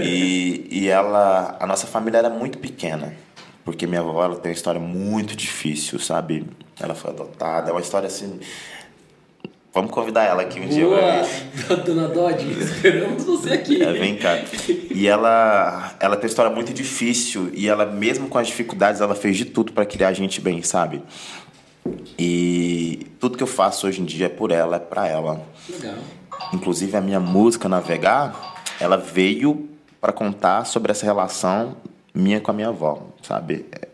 E, 0.00 0.68
e 0.70 0.88
ela, 0.88 1.56
a 1.58 1.66
nossa 1.66 1.86
família 1.88 2.18
era 2.18 2.30
muito 2.30 2.58
pequena, 2.58 3.12
porque 3.64 3.86
minha 3.86 4.00
avó 4.00 4.24
ela 4.24 4.36
tem 4.36 4.50
uma 4.50 4.56
história 4.56 4.80
muito 4.80 5.34
difícil, 5.34 5.98
sabe? 5.98 6.46
Ela 6.78 6.94
foi 6.94 7.10
adotada, 7.10 7.70
é 7.70 7.72
uma 7.72 7.80
história 7.80 8.06
assim. 8.06 8.38
Vamos 9.72 9.90
convidar 9.90 10.22
ela 10.22 10.42
aqui 10.42 10.60
um 10.60 10.68
dia. 10.68 10.84
Boa, 10.84 11.00
vai 11.00 11.24
ver. 11.24 11.76
dona 11.82 12.06
Dodge, 12.06 12.48
esperamos 12.60 13.24
você 13.24 13.54
aqui. 13.54 13.82
É, 13.82 13.92
vem 13.92 14.16
cá. 14.16 14.38
E 14.90 15.08
ela, 15.08 15.96
ela 15.98 16.14
tem 16.14 16.26
uma 16.26 16.28
história 16.28 16.50
muito 16.50 16.72
difícil 16.72 17.50
e 17.52 17.66
ela, 17.66 17.84
mesmo 17.84 18.28
com 18.28 18.38
as 18.38 18.46
dificuldades, 18.46 19.00
ela 19.00 19.16
fez 19.16 19.36
de 19.36 19.46
tudo 19.46 19.72
para 19.72 19.84
criar 19.84 20.08
a 20.08 20.12
gente 20.12 20.40
bem, 20.40 20.62
sabe? 20.62 21.02
E 22.16 23.06
tudo 23.18 23.36
que 23.36 23.42
eu 23.42 23.48
faço 23.48 23.86
hoje 23.86 24.00
em 24.00 24.04
dia 24.04 24.26
é 24.26 24.28
por 24.28 24.52
ela, 24.52 24.76
é 24.76 24.78
pra 24.78 25.08
ela. 25.08 25.44
Legal. 25.68 25.94
Inclusive 26.52 26.96
a 26.96 27.00
minha 27.00 27.18
música 27.18 27.68
Navegar, 27.68 28.62
ela 28.78 28.96
veio 28.96 29.68
para 30.00 30.12
contar 30.12 30.64
sobre 30.66 30.92
essa 30.92 31.04
relação 31.04 31.76
minha 32.14 32.40
com 32.40 32.50
a 32.50 32.54
minha 32.54 32.68
avó, 32.68 33.08
sabe? 33.22 33.66
É, 33.72 33.88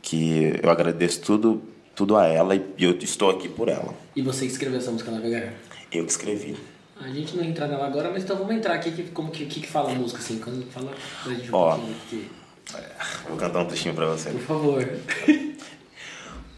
Que 0.00 0.58
eu 0.62 0.70
agradeço 0.70 1.20
tudo, 1.20 1.62
tudo 1.94 2.16
a 2.16 2.26
ela 2.26 2.54
e 2.54 2.62
eu 2.78 2.92
estou 2.98 3.30
aqui 3.30 3.48
por 3.48 3.68
ela. 3.68 3.94
E 4.14 4.22
você 4.22 4.46
que 4.46 4.52
escreveu 4.52 4.78
essa 4.78 4.90
música 4.90 5.10
Navegar? 5.10 5.52
Eu 5.90 6.04
que 6.04 6.10
escrevi. 6.10 6.56
A 7.00 7.08
gente 7.08 7.34
não 7.34 7.42
vai 7.42 7.50
entrar 7.50 7.66
nela 7.66 7.86
agora, 7.86 8.10
mas 8.10 8.22
então 8.22 8.36
vamos 8.36 8.54
entrar 8.54 8.74
aqui. 8.74 8.92
Que, 8.92 9.02
como 9.10 9.30
que, 9.30 9.44
que, 9.46 9.60
que 9.60 9.66
fala 9.66 9.90
a 9.90 9.94
música 9.94 10.20
assim? 10.20 10.38
Quando 10.38 10.64
fala 10.70 10.92
pra 11.24 11.34
gente 11.34 11.50
um 11.50 11.54
Ó. 11.54 11.74
pouquinho 11.74 11.96
aqui. 12.06 12.30
Vou 13.28 13.36
cantar 13.36 13.60
um 13.60 13.66
trechinho 13.66 13.94
para 13.94 14.06
você. 14.06 14.30
Por 14.30 14.40
favor. 14.40 14.88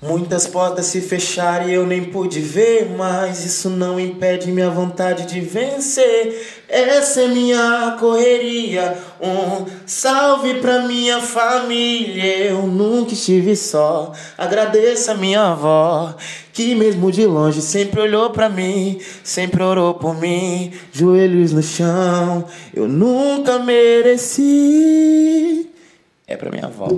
Muitas 0.06 0.46
portas 0.46 0.84
se 0.84 1.00
fecharam 1.00 1.66
e 1.66 1.72
eu 1.72 1.86
nem 1.86 2.04
pude 2.04 2.38
ver, 2.38 2.90
mas 2.94 3.42
isso 3.42 3.70
não 3.70 3.98
impede 3.98 4.52
minha 4.52 4.68
vontade 4.68 5.24
de 5.24 5.40
vencer. 5.40 6.62
Essa 6.68 7.22
é 7.22 7.28
minha 7.28 7.96
correria. 7.98 8.98
Um 9.18 9.64
salve 9.86 10.60
pra 10.60 10.80
minha 10.82 11.22
família. 11.22 12.36
Eu 12.36 12.66
nunca 12.66 13.14
estive 13.14 13.56
só. 13.56 14.12
Agradeço 14.36 15.10
a 15.10 15.14
minha 15.14 15.40
avó, 15.52 16.14
que 16.52 16.74
mesmo 16.74 17.10
de 17.10 17.24
longe 17.24 17.62
sempre 17.62 17.98
olhou 18.02 18.28
pra 18.28 18.50
mim, 18.50 19.00
sempre 19.22 19.62
orou 19.62 19.94
por 19.94 20.20
mim. 20.20 20.70
Joelhos 20.92 21.50
no 21.50 21.62
chão, 21.62 22.44
eu 22.74 22.86
nunca 22.86 23.58
mereci. 23.58 24.50
É 26.26 26.36
pra 26.36 26.50
minha 26.50 26.66
avó. 26.66 26.88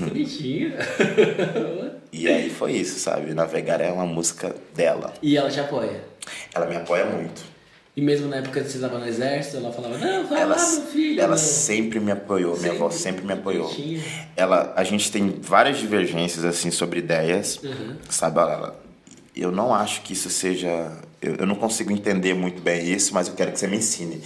Bonitinho. 0.00 0.72
E 2.12 2.28
aí 2.28 2.50
foi 2.50 2.72
isso, 2.72 2.98
sabe? 2.98 3.32
Navegar 3.32 3.80
é 3.80 3.90
uma 3.90 4.04
música 4.06 4.54
dela. 4.74 5.14
E 5.22 5.36
ela 5.36 5.50
te 5.50 5.58
apoia. 5.60 6.04
Ela 6.54 6.66
me 6.66 6.76
apoia 6.76 7.06
muito. 7.06 7.42
E 7.96 8.00
mesmo 8.00 8.28
na 8.28 8.36
época 8.36 8.60
que 8.62 8.68
você 8.70 8.76
estava 8.76 8.98
no 8.98 9.06
exército, 9.06 9.56
ela 9.58 9.72
falava, 9.72 9.98
não, 9.98 10.26
vai 10.26 10.40
Ela, 10.42 10.56
lá, 10.56 10.70
meu 10.70 10.82
filho. 10.86 11.20
ela 11.20 11.30
não. 11.30 11.36
sempre 11.38 12.00
me 12.00 12.10
apoiou, 12.10 12.56
minha 12.58 12.72
avó 12.72 12.90
sempre 12.90 13.24
me 13.24 13.32
apoiou. 13.34 13.64
Bonitinho. 13.68 14.02
Ela, 14.36 14.72
a 14.76 14.84
gente 14.84 15.10
tem 15.12 15.38
várias 15.40 15.78
divergências 15.78 16.44
assim 16.44 16.70
sobre 16.70 17.00
ideias, 17.00 17.58
Uhum. 17.62 17.96
sabe? 18.08 18.38
Ela- 18.40 18.80
eu 19.36 19.50
não 19.50 19.74
acho 19.74 20.02
que 20.02 20.12
isso 20.14 20.28
seja, 20.30 20.92
eu, 21.20 21.36
eu 21.36 21.46
não 21.46 21.54
consigo 21.54 21.90
entender 21.92 22.34
muito 22.34 22.60
bem 22.62 22.90
isso, 22.90 23.12
mas 23.14 23.28
eu 23.28 23.34
quero 23.34 23.52
que 23.52 23.58
você 23.58 23.66
me 23.66 23.76
ensine. 23.78 24.22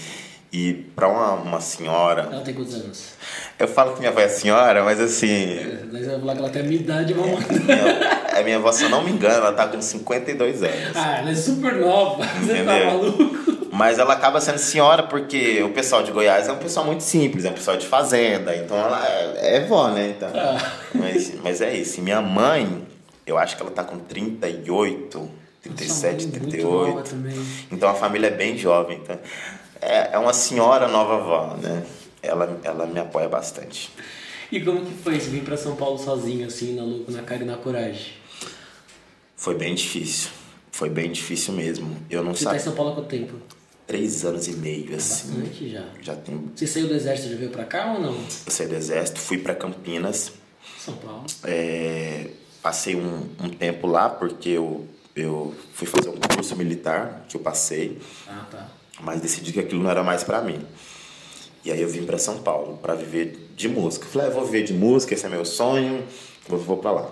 E 0.53 0.73
para 0.95 1.09
uma, 1.09 1.33
uma 1.35 1.61
senhora, 1.61 2.29
Ela 2.33 2.41
tem 2.41 2.55
quantos 2.55 2.75
anos? 2.75 3.11
eu 3.59 3.67
falo 3.69 3.93
que 3.93 3.99
minha 3.99 4.11
avó 4.11 4.21
é 4.21 4.29
senhora, 4.29 4.85
mas 4.85 5.01
assim, 5.01 5.59
Mas 5.93 6.03
eu 6.05 6.11
vou 6.13 6.21
falar 6.21 6.33
que 6.35 6.39
ela 6.41 6.49
tem 6.51 6.63
a 6.63 6.65
minha 6.65 6.81
idade, 6.81 7.15
mamãe. 7.15 7.37
minha, 7.51 8.39
a 8.39 8.43
minha 8.43 8.57
avó, 8.57 8.71
se 8.73 8.85
eu 8.85 8.89
não 8.89 9.03
me 9.03 9.11
engano, 9.11 9.35
ela 9.35 9.53
tá 9.53 9.67
com 9.67 9.81
52 9.83 10.63
anos. 10.63 10.97
Ah, 10.97 11.19
ela 11.19 11.31
é 11.31 11.35
super 11.35 11.75
nova. 11.75 12.25
Você 12.41 12.63
tá 12.65 12.79
Entendeu? 12.79 12.87
maluco? 12.87 13.37
Mas 13.73 13.99
ela 13.99 14.15
acaba 14.15 14.41
sendo 14.41 14.57
senhora 14.59 15.03
porque 15.03 15.63
o 15.63 15.71
pessoal 15.71 16.03
de 16.03 16.11
Goiás 16.11 16.49
é 16.49 16.53
um 16.53 16.57
pessoal 16.59 16.87
muito 16.87 17.03
simples, 17.03 17.45
é 17.45 17.51
um 17.51 17.55
pessoal 17.55 17.77
de 17.77 17.87
fazenda, 17.87 18.57
então 18.57 18.75
ela 18.79 19.07
é, 19.07 19.57
é 19.57 19.61
vó, 19.67 19.89
né? 19.91 20.15
Então, 20.17 20.31
Ah. 20.35 20.73
mas, 20.95 21.33
mas 21.43 21.61
é 21.61 21.75
isso. 21.77 22.01
Minha 22.01 22.23
mãe, 22.23 22.87
eu 23.27 23.37
acho 23.37 23.55
que 23.57 23.61
ela 23.63 23.71
tá 23.73 23.85
com 23.85 23.99
38, 23.99 25.29
37, 25.63 26.23
Sua 26.23 26.31
mãe 26.31 26.39
é 26.39 26.43
muito 26.43 26.63
nova 26.63 27.03
38. 27.03 27.11
também. 27.11 27.47
Então 27.71 27.89
a 27.91 27.95
família 27.95 28.29
é 28.29 28.31
bem 28.31 28.57
jovem. 28.57 28.99
Então, 29.03 29.19
é, 29.81 30.11
é 30.13 30.19
uma 30.19 30.33
senhora 30.33 30.89
nova 30.89 31.19
vó, 31.19 31.57
né? 31.57 31.85
Ela, 32.23 32.59
ela 32.65 32.87
me 32.87 32.99
apoia 32.99 33.29
bastante. 33.29 33.91
E 34.51 34.61
como 34.61 34.85
que 34.85 34.93
foi 34.95 35.19
você 35.19 35.29
vir 35.31 35.43
pra 35.45 35.57
São 35.57 35.77
Paulo 35.77 35.99
sozinho, 35.99 36.47
assim, 36.47 36.75
na 36.75 36.83
louco, 36.85 37.11
na 37.11 37.23
cara 37.23 37.43
e 37.43 37.47
na 37.47 37.57
coragem? 37.57 38.13
Foi 39.37 39.55
bem 39.55 39.75
difícil. 39.75 40.31
Foi 40.71 40.89
bem 40.91 41.11
difícil 41.11 41.55
mesmo. 41.55 41.97
Eu 42.11 42.23
não 42.23 42.35
Você 42.35 42.45
tá 42.45 42.57
em. 42.57 42.59
São 42.59 42.75
Paulo 42.75 42.93
há 42.93 42.95
quanto 42.97 43.09
tempo? 43.09 43.35
Três 43.87 44.25
anos 44.25 44.49
e 44.49 44.53
meio, 44.53 44.97
assim. 44.97 45.41
Bastante 45.41 45.71
já. 45.71 45.85
Já 46.03 46.17
tem. 46.17 46.51
Você 46.55 46.67
saiu 46.67 46.89
do 46.89 46.95
exército 46.95 47.29
e 47.29 47.33
já 47.33 47.39
veio 47.39 47.51
pra 47.51 47.65
cá 47.65 47.93
ou 47.93 48.01
não? 48.01 48.15
Eu 48.15 48.53
saí 48.53 48.67
do 48.67 48.75
exército, 48.75 49.21
fui 49.21 49.39
para 49.39 49.55
Campinas. 49.55 50.33
São 50.79 50.95
Paulo. 50.97 51.25
É, 51.45 52.31
passei 52.63 52.97
um, 52.97 53.29
um 53.41 53.49
tempo 53.49 53.87
lá 53.87 54.09
porque 54.09 54.51
eu, 54.51 54.87
eu 55.15 55.55
fui 55.73 55.87
fazer 55.87 56.09
um 56.09 56.17
curso 56.17 56.57
militar 56.57 57.25
que 57.29 57.37
eu 57.37 57.41
passei, 57.41 57.99
Ah, 58.27 58.45
tá. 58.51 58.69
Mas 59.01 59.21
decidi 59.21 59.53
que 59.53 59.61
aquilo 59.61 59.83
não 59.83 59.91
era 59.91 60.03
mais 60.03 60.23
para 60.25 60.41
mim. 60.43 60.61
E 61.65 61.73
aí 61.73 61.81
eu 61.83 61.89
vim 61.89 62.05
para 62.05 62.17
São 62.19 62.39
Paulo 62.39 62.79
para 62.81 62.95
viver 62.95 63.51
de 63.57 63.69
música. 63.69 64.07
Falei, 64.07 64.29
ah, 64.29 64.31
vou 64.31 64.45
viver 64.45 64.63
de 64.63 64.73
música, 64.73 65.15
esse 65.15 65.27
é 65.27 65.29
meu 65.29 65.45
sonho, 65.45 66.05
vou, 66.49 66.59
vou 66.59 66.77
para 66.77 66.93
lá. 66.93 67.11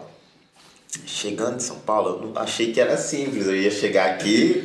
Chegando 1.06 1.56
em 1.56 1.60
São 1.60 1.78
Paulo, 1.80 2.32
eu 2.34 2.40
achei 2.40 2.72
que 2.72 2.80
era 2.80 2.96
simples. 2.96 3.46
Eu 3.46 3.56
ia 3.56 3.70
chegar 3.70 4.10
aqui, 4.10 4.64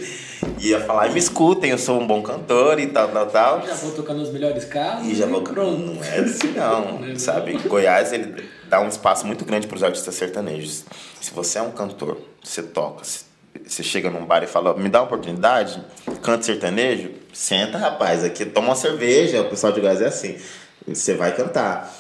ia 0.59 0.79
falar, 0.79 1.09
me 1.11 1.17
escutem, 1.17 1.71
eu 1.71 1.77
sou 1.79 1.99
um 1.99 2.05
bom 2.05 2.21
cantor 2.21 2.79
e 2.79 2.85
tal, 2.85 3.07
tal, 3.09 3.25
tal. 3.27 3.65
Já 3.65 3.73
vou 3.73 3.91
tocar 3.93 4.13
nos 4.13 4.29
melhores 4.31 4.63
carros 4.65 5.07
E 5.07 5.15
já 5.15 5.25
vou. 5.25 5.41
pronto. 5.41 5.79
Não 5.79 6.03
é 6.03 6.19
assim, 6.19 6.51
não. 6.51 6.99
Não 7.01 7.07
é 7.11 7.17
sabe? 7.17 7.57
Goiás, 7.67 8.13
ele 8.13 8.47
dá 8.69 8.79
um 8.79 8.87
espaço 8.87 9.25
muito 9.25 9.43
grande 9.43 9.65
para 9.65 9.75
os 9.77 9.81
artistas 9.83 10.13
sertanejos. 10.13 10.83
Se 11.19 11.31
você 11.33 11.57
é 11.57 11.63
um 11.63 11.71
cantor, 11.71 12.19
você 12.43 12.61
toca, 12.61 13.03
você- 13.03 13.21
você 13.65 13.83
chega 13.83 14.09
num 14.09 14.25
bar 14.25 14.43
e 14.43 14.47
fala, 14.47 14.73
me 14.77 14.89
dá 14.89 14.99
uma 15.01 15.05
oportunidade, 15.05 15.83
canto 16.21 16.45
sertanejo, 16.45 17.11
senta, 17.33 17.77
rapaz, 17.77 18.23
aqui 18.23 18.45
toma 18.45 18.69
uma 18.69 18.75
cerveja, 18.75 19.41
o 19.41 19.49
pessoal 19.49 19.71
de 19.73 19.79
Goiás 19.79 20.01
é 20.01 20.07
assim. 20.07 20.37
Você 20.87 21.13
vai 21.13 21.35
cantar. 21.35 21.93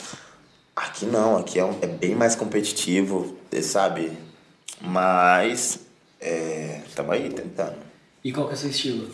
Aqui 0.75 1.05
não, 1.05 1.37
aqui 1.37 1.59
é, 1.59 1.65
um- 1.65 1.77
é 1.81 1.87
bem 1.87 2.15
mais 2.15 2.35
competitivo, 2.35 3.37
sabe? 3.61 4.11
Mas 4.81 5.79
estamos 6.87 7.11
aí 7.13 7.29
tentando. 7.29 7.75
E 8.23 8.31
qual 8.31 8.47
que 8.47 8.53
é 8.53 8.55
o 8.55 8.57
seu 8.59 8.69
estilo? 8.69 9.09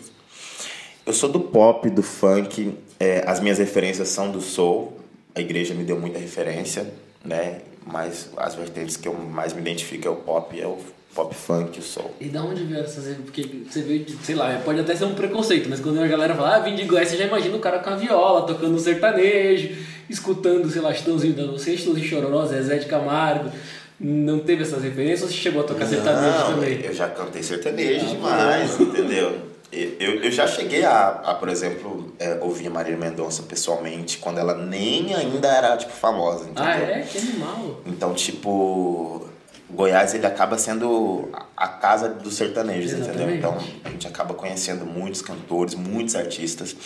Eu 1.04 1.12
sou 1.12 1.28
do 1.28 1.40
pop, 1.40 1.88
do 1.90 2.02
funk, 2.02 2.76
é, 2.98 3.22
as 3.26 3.40
minhas 3.40 3.58
referências 3.58 4.08
são 4.08 4.30
do 4.30 4.40
soul. 4.40 4.98
A 5.34 5.40
igreja 5.40 5.74
me 5.74 5.84
deu 5.84 5.98
muita 5.98 6.18
referência, 6.18 6.92
né? 7.24 7.60
Mas 7.84 8.30
as 8.36 8.54
vertentes 8.54 8.96
que 8.96 9.06
eu 9.06 9.14
mais 9.14 9.52
me 9.52 9.60
identifico 9.60 10.08
é 10.08 10.10
o 10.10 10.16
pop, 10.16 10.60
é 10.60 10.66
o 10.66 10.78
pop 11.16 11.34
funk, 11.34 11.78
o 11.78 11.82
soul. 11.82 12.10
E 12.20 12.26
da 12.28 12.42
onde 12.42 12.62
vieram 12.64 12.84
essas... 12.84 13.16
Porque 13.16 13.62
você 13.68 13.80
veio 13.80 14.04
de, 14.04 14.12
sei 14.18 14.34
lá, 14.34 14.60
pode 14.64 14.78
até 14.80 14.94
ser 14.94 15.06
um 15.06 15.14
preconceito, 15.14 15.68
mas 15.68 15.80
quando 15.80 15.98
a 16.00 16.06
galera 16.06 16.34
fala, 16.34 16.56
ah, 16.56 16.58
vim 16.60 16.76
de 16.76 16.84
Goiás, 16.84 17.08
você 17.08 17.16
já 17.16 17.24
imagina 17.24 17.56
o 17.56 17.58
cara 17.58 17.78
com 17.78 17.90
a 17.90 17.96
viola, 17.96 18.46
tocando 18.46 18.74
um 18.74 18.78
sertanejo, 18.78 19.74
escutando, 20.10 20.70
sei 20.70 20.82
lá, 20.82 20.92
Chitãozinho 20.92 21.34
da 21.34 21.46
Você, 21.46 21.76
Chitãozinho 21.76 22.06
Chororó, 22.06 22.44
Zezé 22.46 22.76
de 22.76 22.86
Camargo. 22.86 23.50
Não 23.98 24.40
teve 24.40 24.62
essas 24.62 24.82
referências 24.82 25.22
ou 25.22 25.28
você 25.28 25.34
chegou 25.34 25.62
a 25.62 25.64
tocar 25.64 25.86
sertanejo 25.86 26.38
Não, 26.38 26.54
também? 26.54 26.80
eu 26.84 26.92
já 26.92 27.08
cantei 27.08 27.42
sertanejo 27.42 28.04
Ah, 28.04 28.08
demais, 28.10 28.78
entendeu? 28.78 29.38
Eu, 29.72 30.22
eu 30.22 30.30
já 30.30 30.46
cheguei 30.46 30.84
a, 30.84 31.08
a 31.08 31.34
por 31.34 31.48
exemplo, 31.48 32.12
é, 32.18 32.38
ouvir 32.40 32.68
a 32.68 32.70
Marília 32.70 32.98
Mendonça 32.98 33.42
pessoalmente, 33.42 34.18
quando 34.18 34.38
ela 34.38 34.54
nem 34.54 35.14
ainda 35.14 35.48
era, 35.48 35.76
tipo, 35.76 35.92
famosa, 35.92 36.44
entendeu? 36.44 36.64
Ah, 36.64 36.76
é? 36.78 37.00
Que 37.10 37.18
animal. 37.18 37.80
Então, 37.86 38.14
tipo, 38.14 39.26
Goiás 39.70 40.14
ele 40.14 40.26
acaba 40.26 40.56
sendo 40.58 41.28
a- 41.56 41.68
casa 41.68 42.08
dos 42.08 42.34
sertanejos, 42.34 42.92
entendeu? 42.92 43.28
Exatamente. 43.28 43.38
Então, 43.38 43.58
a 43.84 43.90
gente 43.90 44.06
acaba 44.06 44.32
conhecendo 44.34 44.86
muitos 44.86 45.20
cantores, 45.22 45.74
muitos 45.74 46.14
artistas. 46.14 46.76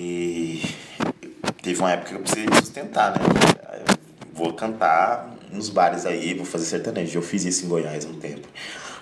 E 0.00 0.62
teve 1.62 1.78
uma 1.80 1.92
época 1.92 2.10
que 2.10 2.14
eu 2.16 2.20
precisei 2.20 2.46
me 2.46 2.56
sustentar, 2.56 3.12
né? 3.12 3.18
Eu 3.88 3.96
vou 4.34 4.52
cantar 4.54 5.34
nos 5.52 5.68
bares 5.68 6.04
aí, 6.04 6.34
vou 6.34 6.44
fazer 6.44 6.64
sertanejo. 6.66 7.18
Eu 7.18 7.22
fiz 7.22 7.44
isso 7.44 7.64
em 7.64 7.68
Goiás 7.68 8.04
um 8.04 8.14
tempo. 8.14 8.46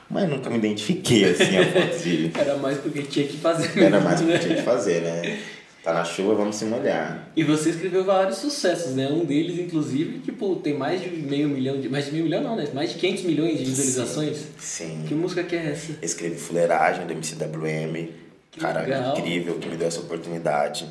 Mas 0.09 0.29
nunca 0.29 0.49
me 0.51 0.59
identifiquei 0.59 1.25
assim 1.31 1.57
a 1.59 1.67
ponto 1.73 1.99
de. 1.99 2.31
Era 2.39 2.57
mais 2.59 2.79
porque 2.79 3.03
tinha 3.03 3.27
que 3.27 3.37
fazer 3.39 3.77
Era 3.83 3.99
mais 4.01 4.21
o 4.21 4.25
né? 4.25 4.39
tinha 4.39 4.55
que 4.55 4.63
fazer, 4.63 5.01
né? 5.03 5.41
Tá 5.87 5.95
na 5.95 6.05
chuva, 6.05 6.35
vamos 6.35 6.57
se 6.57 6.65
molhar. 6.65 7.31
E 7.37 7.45
você 7.45 7.71
escreveu 7.71 8.05
vários 8.05 8.39
sucessos, 8.39 8.97
né? 8.97 9.07
Um 9.07 9.25
deles, 9.25 9.57
inclusive, 9.57 10.19
tipo, 10.19 10.57
tem 10.57 10.77
mais 10.77 11.01
de 11.01 11.11
meio 11.11 11.49
milhão 11.49 11.81
de... 11.81 11.89
Mais 11.89 12.07
de 12.07 12.11
meio 12.11 12.25
milhão 12.25 12.43
não, 12.43 12.57
né? 12.57 12.67
Mais 12.75 12.91
de 12.91 12.99
500 12.99 13.23
milhões 13.23 13.57
de 13.57 13.65
visualizações. 13.67 14.47
Sim. 14.59 15.05
Que 15.07 15.15
música 15.15 15.45
que 15.45 15.55
é 15.55 15.71
essa? 15.71 15.93
Escrevi 16.03 16.35
Fuleiragem 16.35 17.07
do 17.07 17.13
MCWM. 17.13 18.09
Cara, 18.59 18.81
legal. 18.83 19.17
incrível 19.17 19.61
que 19.61 19.69
me 19.69 19.77
deu 19.77 19.87
essa 19.87 20.01
oportunidade. 20.01 20.89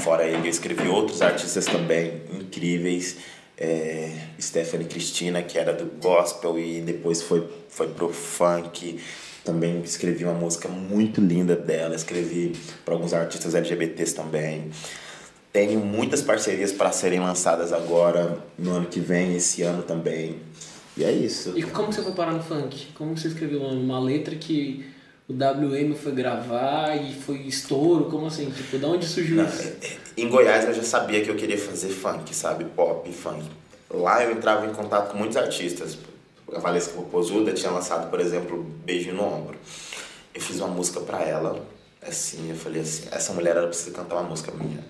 Fora 0.00 0.24
ele, 0.24 0.46
eu 0.46 0.50
escrevi 0.50 0.88
outros 0.88 1.20
artistas 1.20 1.66
também 1.66 2.22
incríveis. 2.32 3.18
É, 3.58 4.10
Stephanie 4.40 4.86
Cristina, 4.86 5.42
que 5.42 5.58
era 5.58 5.74
do 5.74 5.84
gospel 6.00 6.58
e 6.58 6.80
depois 6.80 7.20
foi, 7.20 7.46
foi 7.68 7.88
pro 7.88 8.08
funk. 8.08 8.98
Também 9.44 9.80
escrevi 9.82 10.24
uma 10.24 10.32
música 10.32 10.68
muito 10.68 11.20
linda 11.20 11.54
dela. 11.54 11.94
Escrevi 11.94 12.56
para 12.84 12.94
alguns 12.94 13.12
artistas 13.12 13.54
LGBTs 13.54 14.14
também. 14.14 14.70
Tenho 15.52 15.78
muitas 15.80 16.22
parcerias 16.22 16.72
para 16.72 16.90
serem 16.90 17.20
lançadas 17.20 17.72
agora, 17.72 18.38
no 18.58 18.72
ano 18.72 18.86
que 18.86 18.98
vem, 18.98 19.36
esse 19.36 19.62
ano 19.62 19.82
também. 19.82 20.36
E 20.96 21.04
é 21.04 21.12
isso. 21.12 21.52
E 21.56 21.62
como 21.62 21.92
você 21.92 22.02
foi 22.02 22.12
parar 22.12 22.32
no 22.32 22.42
funk? 22.42 22.88
Como 22.94 23.16
você 23.16 23.28
escreveu 23.28 23.60
uma, 23.62 24.00
letra 24.00 24.34
que 24.34 24.84
o 25.28 25.32
WM 25.32 25.94
foi 25.94 26.12
gravar 26.12 26.96
e 26.96 27.12
foi 27.14 27.42
estouro? 27.42 28.06
Como 28.06 28.26
assim? 28.26 28.50
Tipo, 28.50 28.78
da 28.78 28.88
onde 28.88 29.06
surgiu 29.06 29.36
Não, 29.36 29.44
isso? 29.44 29.62
é- 29.62 29.86
é- 29.86 29.96
em 30.16 30.28
Goiás 30.28 30.64
eu 30.64 30.74
já 30.74 30.82
sabia 30.82 31.22
que 31.22 31.30
eu 31.30 31.36
queria 31.36 31.58
fazer 31.58 31.88
funk, 31.90 32.34
sabe? 32.34 32.64
Pop, 32.64 33.10
funk. 33.12 33.44
Lá 33.90 34.24
eu 34.24 34.32
entrava 34.32 34.66
em 34.66 34.72
contato 34.72 35.12
com 35.12 35.18
muitos 35.18 35.36
artistas. 35.36 35.98
A 36.54 36.60
Valesca 36.60 36.92
Popozuda 36.92 37.52
tinha 37.52 37.70
lançado, 37.70 38.10
por 38.10 38.20
exemplo, 38.20 38.62
Beijo 38.84 39.12
no 39.12 39.24
Ombro. 39.24 39.58
Eu 40.34 40.40
fiz 40.40 40.56
uma 40.58 40.68
música 40.68 41.00
pra 41.00 41.22
ela, 41.22 41.64
assim, 42.06 42.50
eu 42.50 42.56
falei 42.56 42.82
assim, 42.82 43.04
essa 43.10 43.32
mulher 43.32 43.56
ela 43.56 43.66
precisa 43.68 43.90
cantar 43.92 44.16
uma 44.16 44.28
música 44.28 44.52
minha. 44.52 44.84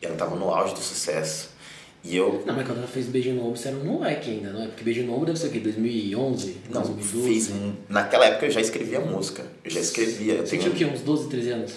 E 0.00 0.06
ela 0.06 0.16
tava 0.16 0.36
no 0.36 0.50
auge 0.50 0.74
do 0.74 0.80
sucesso. 0.80 1.50
E 2.02 2.16
eu 2.16 2.42
Não, 2.44 2.54
mas 2.54 2.66
quando 2.66 2.78
ela 2.78 2.86
fez 2.86 3.06
Beijo 3.06 3.30
no 3.32 3.46
Ombro, 3.46 3.56
você 3.56 3.68
era 3.68 3.76
um 3.78 3.84
moleque 3.84 4.30
ainda, 4.30 4.52
não 4.52 4.62
é? 4.62 4.66
Porque 4.66 4.84
Beijo 4.84 5.02
no 5.04 5.14
Ombro 5.14 5.26
deve 5.26 5.38
ser 5.38 5.46
o 5.46 5.50
quê? 5.50 5.58
2011? 5.60 6.56
não 6.70 6.82
2012? 6.82 7.28
fiz. 7.28 7.50
Naquela 7.88 8.26
época 8.26 8.46
eu 8.46 8.50
já 8.50 8.60
escrevia 8.60 9.00
música. 9.00 9.44
Eu 9.64 9.70
já 9.70 9.80
escrevia. 9.80 10.34
Eu 10.34 10.46
Você 10.46 10.58
tenho, 10.58 10.74
tinha 10.74 10.88
o 10.88 10.90
quê? 10.90 10.96
Uns 10.96 11.00
12, 11.00 11.28
13 11.30 11.50
anos? 11.50 11.72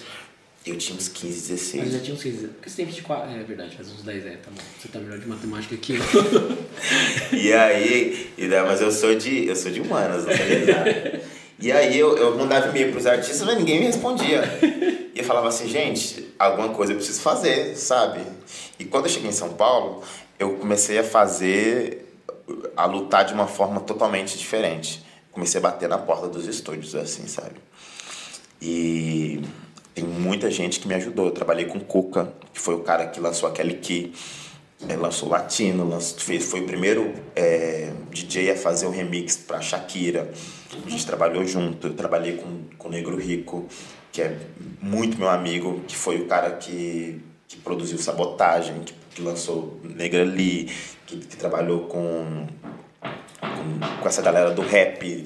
Eu 0.68 0.76
tinha 0.76 0.96
uns 0.96 1.08
15, 1.08 1.48
16. 1.48 1.84
Mas 1.84 1.92
já 1.94 2.00
tinha 2.00 2.14
uns 2.14 2.22
15. 2.22 2.48
Porque 2.48 2.68
você 2.68 2.76
tem 2.76 2.86
24. 2.86 3.30
É 3.30 3.42
verdade, 3.42 3.76
faz 3.76 3.90
uns 3.90 4.02
10 4.02 4.26
é, 4.26 4.30
tá 4.36 4.50
bom. 4.50 4.60
Você 4.78 4.88
tá 4.88 4.98
melhor 4.98 5.18
de 5.18 5.26
matemática 5.26 5.76
que 5.76 5.94
eu. 5.94 6.02
e 7.32 7.52
aí, 7.52 8.30
e 8.36 8.48
daí, 8.48 8.66
mas 8.66 8.80
eu 8.80 8.92
sou 8.92 9.14
de. 9.14 9.46
Eu 9.46 9.56
sou 9.56 9.70
de 9.70 9.80
humanas, 9.80 10.26
não 10.26 10.36
sei 10.36 10.66
nada. 10.66 11.22
E 11.60 11.72
aí 11.72 11.98
eu, 11.98 12.16
eu 12.16 12.38
mandava 12.38 12.68
e-mail 12.68 12.92
pros 12.92 13.04
artistas, 13.04 13.42
mas 13.42 13.58
ninguém 13.58 13.80
me 13.80 13.86
respondia. 13.86 14.42
E 15.12 15.18
eu 15.18 15.24
falava 15.24 15.48
assim, 15.48 15.66
gente, 15.66 16.32
alguma 16.38 16.68
coisa 16.68 16.92
eu 16.92 16.96
preciso 16.96 17.20
fazer, 17.20 17.74
sabe? 17.76 18.20
E 18.78 18.84
quando 18.84 19.06
eu 19.06 19.10
cheguei 19.10 19.30
em 19.30 19.32
São 19.32 19.54
Paulo, 19.54 20.04
eu 20.38 20.52
comecei 20.54 20.98
a 20.98 21.02
fazer, 21.02 22.06
a 22.76 22.86
lutar 22.86 23.24
de 23.24 23.34
uma 23.34 23.48
forma 23.48 23.80
totalmente 23.80 24.38
diferente. 24.38 25.04
Comecei 25.32 25.58
a 25.58 25.62
bater 25.62 25.88
na 25.88 25.98
porta 25.98 26.28
dos 26.28 26.46
estúdios, 26.46 26.94
assim, 26.94 27.26
sabe? 27.26 27.56
E 28.62 29.40
tem 29.98 30.08
muita 30.08 30.48
gente 30.50 30.78
que 30.78 30.86
me 30.86 30.94
ajudou. 30.94 31.26
Eu 31.26 31.32
trabalhei 31.32 31.64
com 31.64 31.80
Cuca, 31.80 32.32
que 32.52 32.60
foi 32.60 32.74
o 32.74 32.80
cara 32.80 33.06
que 33.06 33.18
lançou 33.18 33.48
aquele 33.48 33.74
que 33.74 34.12
é, 34.88 34.94
lançou 34.94 35.28
Latino, 35.28 35.88
lançou, 35.88 36.20
fez, 36.20 36.44
foi 36.44 36.60
o 36.60 36.66
primeiro 36.66 37.12
é, 37.34 37.92
DJ 38.12 38.52
a 38.52 38.56
fazer 38.56 38.86
um 38.86 38.90
remix 38.90 39.36
para 39.36 39.60
Shakira. 39.60 40.30
A 40.86 40.88
gente 40.88 41.04
trabalhou 41.04 41.44
junto. 41.44 41.88
Eu 41.88 41.94
trabalhei 41.94 42.36
com, 42.36 42.60
com 42.78 42.88
o 42.88 42.90
Negro 42.90 43.16
Rico, 43.16 43.66
que 44.12 44.22
é 44.22 44.38
muito 44.80 45.18
meu 45.18 45.28
amigo, 45.28 45.82
que 45.88 45.96
foi 45.96 46.20
o 46.20 46.26
cara 46.26 46.52
que, 46.52 47.20
que 47.48 47.56
produziu 47.56 47.98
Sabotagem, 47.98 48.80
que, 48.84 48.94
que 49.16 49.22
lançou 49.22 49.80
Negra 49.82 50.22
Lee, 50.22 50.70
que, 51.06 51.16
que 51.16 51.36
trabalhou 51.36 51.88
com, 51.88 52.46
com, 53.00 54.00
com 54.00 54.08
essa 54.08 54.22
galera 54.22 54.52
do 54.52 54.62
rap. 54.62 55.24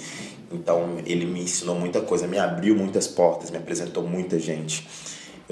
Então 0.52 0.98
ele 1.06 1.26
me 1.26 1.42
ensinou 1.42 1.74
muita 1.74 2.00
coisa, 2.00 2.26
me 2.26 2.38
abriu 2.38 2.74
muitas 2.76 3.06
portas, 3.06 3.50
me 3.50 3.58
apresentou 3.58 4.02
muita 4.02 4.38
gente 4.38 4.86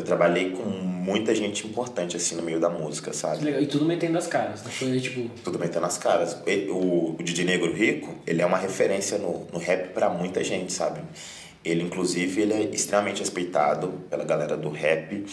eu 0.00 0.04
trabalhei 0.04 0.50
com 0.50 0.64
muita 0.64 1.34
gente 1.34 1.66
importante, 1.66 2.16
assim, 2.16 2.34
no 2.34 2.42
meio 2.42 2.60
da 2.60 2.70
música, 2.70 3.12
sabe? 3.12 3.44
Legal. 3.44 3.60
E 3.60 3.66
tudo 3.66 3.84
metendo 3.84 4.16
as 4.18 4.26
caras, 4.26 4.62
não 4.62 4.70
foi 4.70 4.98
tipo... 5.00 5.28
Tudo 5.42 5.58
metendo 5.58 5.86
as 5.86 5.98
caras. 5.98 6.36
O, 6.70 7.16
o 7.18 7.22
DJ 7.22 7.44
Negro 7.44 7.72
Rico, 7.72 8.14
ele 8.26 8.40
é 8.40 8.46
uma 8.46 8.56
referência 8.56 9.18
no, 9.18 9.46
no 9.52 9.58
rap 9.58 9.92
para 9.92 10.08
muita 10.08 10.42
gente, 10.42 10.72
sabe? 10.72 11.00
Ele, 11.64 11.82
inclusive, 11.82 12.40
ele 12.40 12.52
é 12.52 12.62
extremamente 12.62 13.20
respeitado 13.20 13.88
pela 14.08 14.24
galera 14.24 14.56
do 14.56 14.70
rap. 14.70 15.24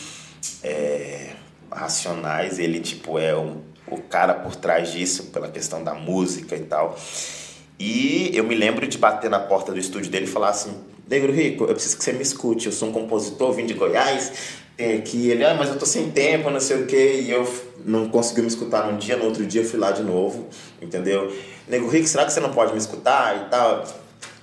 É, 0.64 1.30
racionais, 1.72 2.60
ele, 2.60 2.80
tipo, 2.80 3.20
é 3.20 3.36
o 3.36 4.02
cara 4.10 4.34
por 4.34 4.56
trás 4.56 4.92
disso, 4.92 5.26
pela 5.26 5.50
questão 5.50 5.84
da 5.84 5.94
música 5.94 6.56
e 6.56 6.64
tal. 6.64 6.98
E 7.80 8.32
eu 8.34 8.44
me 8.44 8.56
lembro 8.56 8.88
de 8.88 8.98
bater 8.98 9.30
na 9.30 9.40
porta 9.40 9.72
do 9.72 9.80
estúdio 9.80 10.10
dele 10.10 10.26
e 10.26 10.30
falar 10.30 10.50
assim: 10.50 10.74
Negro 11.08 11.32
Rico, 11.32 11.66
eu 11.66 11.74
preciso 11.74 11.98
que 11.98 12.04
você 12.04 12.12
me 12.12 12.24
escute. 12.24 12.66
Eu 12.66 12.72
sou 12.72 12.90
um 12.90 12.92
compositor, 12.92 13.54
vim 13.54 13.66
de 13.66 13.74
Goiás, 13.74 14.32
tem 14.76 14.98
aqui. 14.98 15.30
Ele, 15.30 15.44
ah, 15.44 15.54
mas 15.54 15.70
eu 15.70 15.78
tô 15.78 15.86
sem 15.86 16.10
tempo, 16.10 16.50
não 16.50 16.60
sei 16.60 16.82
o 16.82 16.86
quê. 16.88 17.22
E 17.22 17.32
eu 17.32 17.48
não 17.86 18.10
consegui 18.10 18.42
me 18.42 18.48
escutar 18.48 18.92
num 18.92 18.98
dia, 18.98 19.16
no 19.16 19.26
outro 19.26 19.46
dia 19.46 19.62
eu 19.62 19.66
fui 19.66 19.80
lá 19.80 19.92
de 19.92 20.02
novo, 20.02 20.48
entendeu? 20.82 21.32
Negro 21.68 21.88
Rico, 21.88 22.08
será 22.08 22.26
que 22.26 22.34
você 22.34 22.40
não 22.40 22.52
pode 22.52 22.74
me 22.74 22.80
escutar 22.80 23.46
e 23.46 23.50
tal? 23.50 23.86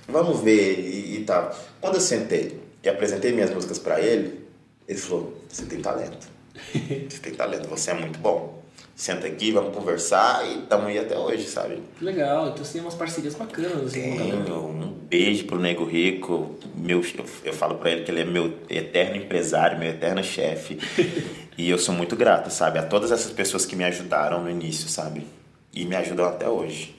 Vamos 0.07 0.39
ver 0.39 0.79
e, 0.79 1.17
e 1.17 1.23
tal. 1.25 1.53
Quando 1.81 1.95
eu 1.95 2.01
sentei 2.01 2.59
e 2.81 2.87
apresentei 2.87 3.33
minhas 3.33 3.51
músicas 3.51 3.79
para 3.79 3.99
ele, 3.99 4.45
ele 4.87 4.99
falou: 4.99 5.33
Você 5.49 5.65
tem 5.65 5.81
talento. 5.81 6.35
Você 7.09 7.19
tem 7.21 7.33
talento, 7.33 7.67
você 7.67 7.91
é 7.91 7.93
muito 7.93 8.17
bom 8.19 8.64
senta 8.95 9.27
aqui, 9.27 9.51
vamos 9.51 9.75
conversar 9.75 10.47
e 10.47 10.59
estamos 10.59 10.87
aí 10.87 10.97
até 10.97 11.17
hoje, 11.17 11.45
sabe? 11.47 11.83
Legal, 12.01 12.47
então 12.47 12.63
você 12.63 12.73
tem 12.73 12.81
umas 12.81 12.95
parcerias 12.95 13.35
bacanas. 13.35 13.87
Assim, 13.87 14.17
Tenho, 14.17 14.67
um 14.67 14.93
beijo 15.09 15.45
pro 15.45 15.59
Nego 15.59 15.83
Rico, 15.83 16.55
meu, 16.73 17.01
eu, 17.01 17.25
eu 17.43 17.53
falo 17.53 17.75
para 17.75 17.91
ele 17.91 18.03
que 18.03 18.11
ele 18.11 18.21
é 18.21 18.25
meu 18.25 18.57
eterno 18.69 19.17
empresário, 19.17 19.77
meu 19.77 19.89
eterno 19.89 20.23
chefe, 20.23 20.79
e 21.57 21.69
eu 21.69 21.77
sou 21.77 21.93
muito 21.93 22.15
grato, 22.15 22.49
sabe, 22.49 22.79
a 22.79 22.83
todas 22.83 23.11
essas 23.11 23.31
pessoas 23.33 23.65
que 23.65 23.75
me 23.75 23.83
ajudaram 23.83 24.41
no 24.41 24.49
início, 24.49 24.87
sabe, 24.87 25.27
e 25.73 25.83
me 25.83 25.95
ajudam 25.97 26.25
até 26.25 26.47
hoje. 26.47 26.95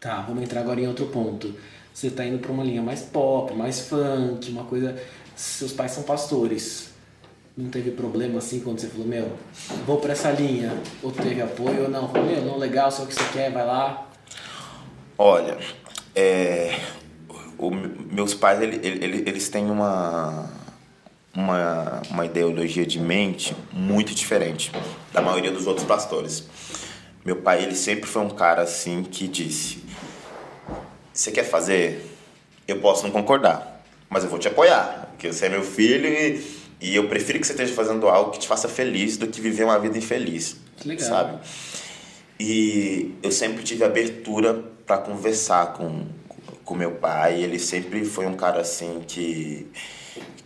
Tá, 0.00 0.22
vamos 0.22 0.42
entrar 0.42 0.60
agora 0.60 0.80
em 0.80 0.88
outro 0.88 1.06
ponto. 1.06 1.54
Você 1.94 2.10
tá 2.10 2.26
indo 2.26 2.38
para 2.38 2.52
uma 2.52 2.62
linha 2.62 2.82
mais 2.82 3.00
pop, 3.02 3.54
mais 3.54 3.80
funk, 3.88 4.50
uma 4.50 4.64
coisa... 4.64 5.00
Seus 5.34 5.72
pais 5.72 5.92
são 5.92 6.02
pastores 6.02 6.95
não 7.56 7.70
teve 7.70 7.90
problema 7.90 8.38
assim 8.38 8.60
quando 8.60 8.80
você 8.80 8.88
falou, 8.88 9.06
meu, 9.06 9.32
vou 9.86 9.98
para 9.98 10.12
essa 10.12 10.30
linha? 10.30 10.78
Ou 11.02 11.10
teve 11.10 11.40
apoio 11.40 11.84
ou 11.84 11.88
não? 11.88 12.12
Meu, 12.12 12.44
não, 12.44 12.58
legal, 12.58 12.90
só 12.90 13.04
o 13.04 13.06
que 13.06 13.14
você 13.14 13.24
quer, 13.32 13.50
vai 13.50 13.64
lá. 13.64 14.06
Olha, 15.16 15.56
é, 16.14 16.78
o, 17.56 17.70
meus 17.70 18.34
pais, 18.34 18.60
ele, 18.60 18.76
ele, 18.86 19.24
eles 19.26 19.48
têm 19.48 19.70
uma, 19.70 20.50
uma, 21.34 22.02
uma 22.10 22.26
ideologia 22.26 22.84
de 22.84 23.00
mente 23.00 23.56
muito 23.72 24.14
diferente 24.14 24.70
da 25.10 25.22
maioria 25.22 25.50
dos 25.50 25.66
outros 25.66 25.86
pastores. 25.86 26.46
Meu 27.24 27.36
pai, 27.36 27.62
ele 27.62 27.74
sempre 27.74 28.06
foi 28.06 28.20
um 28.20 28.28
cara 28.28 28.62
assim 28.62 29.02
que 29.02 29.26
disse: 29.26 29.82
Você 31.12 31.32
quer 31.32 31.44
fazer? 31.44 32.04
Eu 32.68 32.80
posso 32.80 33.04
não 33.04 33.10
concordar, 33.10 33.82
mas 34.10 34.24
eu 34.24 34.28
vou 34.28 34.38
te 34.38 34.46
apoiar, 34.46 35.08
porque 35.12 35.32
você 35.32 35.46
é 35.46 35.48
meu 35.48 35.62
filho 35.62 36.06
e 36.06 36.65
e 36.80 36.94
eu 36.94 37.08
prefiro 37.08 37.40
que 37.40 37.46
você 37.46 37.52
esteja 37.52 37.74
fazendo 37.74 38.08
algo 38.08 38.30
que 38.32 38.38
te 38.38 38.48
faça 38.48 38.68
feliz 38.68 39.16
do 39.16 39.26
que 39.26 39.40
viver 39.40 39.64
uma 39.64 39.78
vida 39.78 39.96
infeliz. 39.96 40.56
Legal. 40.84 41.08
Sabe? 41.08 41.38
E 42.38 43.14
eu 43.22 43.32
sempre 43.32 43.62
tive 43.62 43.84
abertura 43.84 44.54
para 44.86 44.98
conversar 44.98 45.72
com 45.72 46.04
com 46.66 46.74
meu 46.74 46.92
pai. 46.92 47.42
Ele 47.42 47.58
sempre 47.58 48.04
foi 48.04 48.26
um 48.26 48.34
cara 48.34 48.60
assim 48.60 49.02
que 49.06 49.66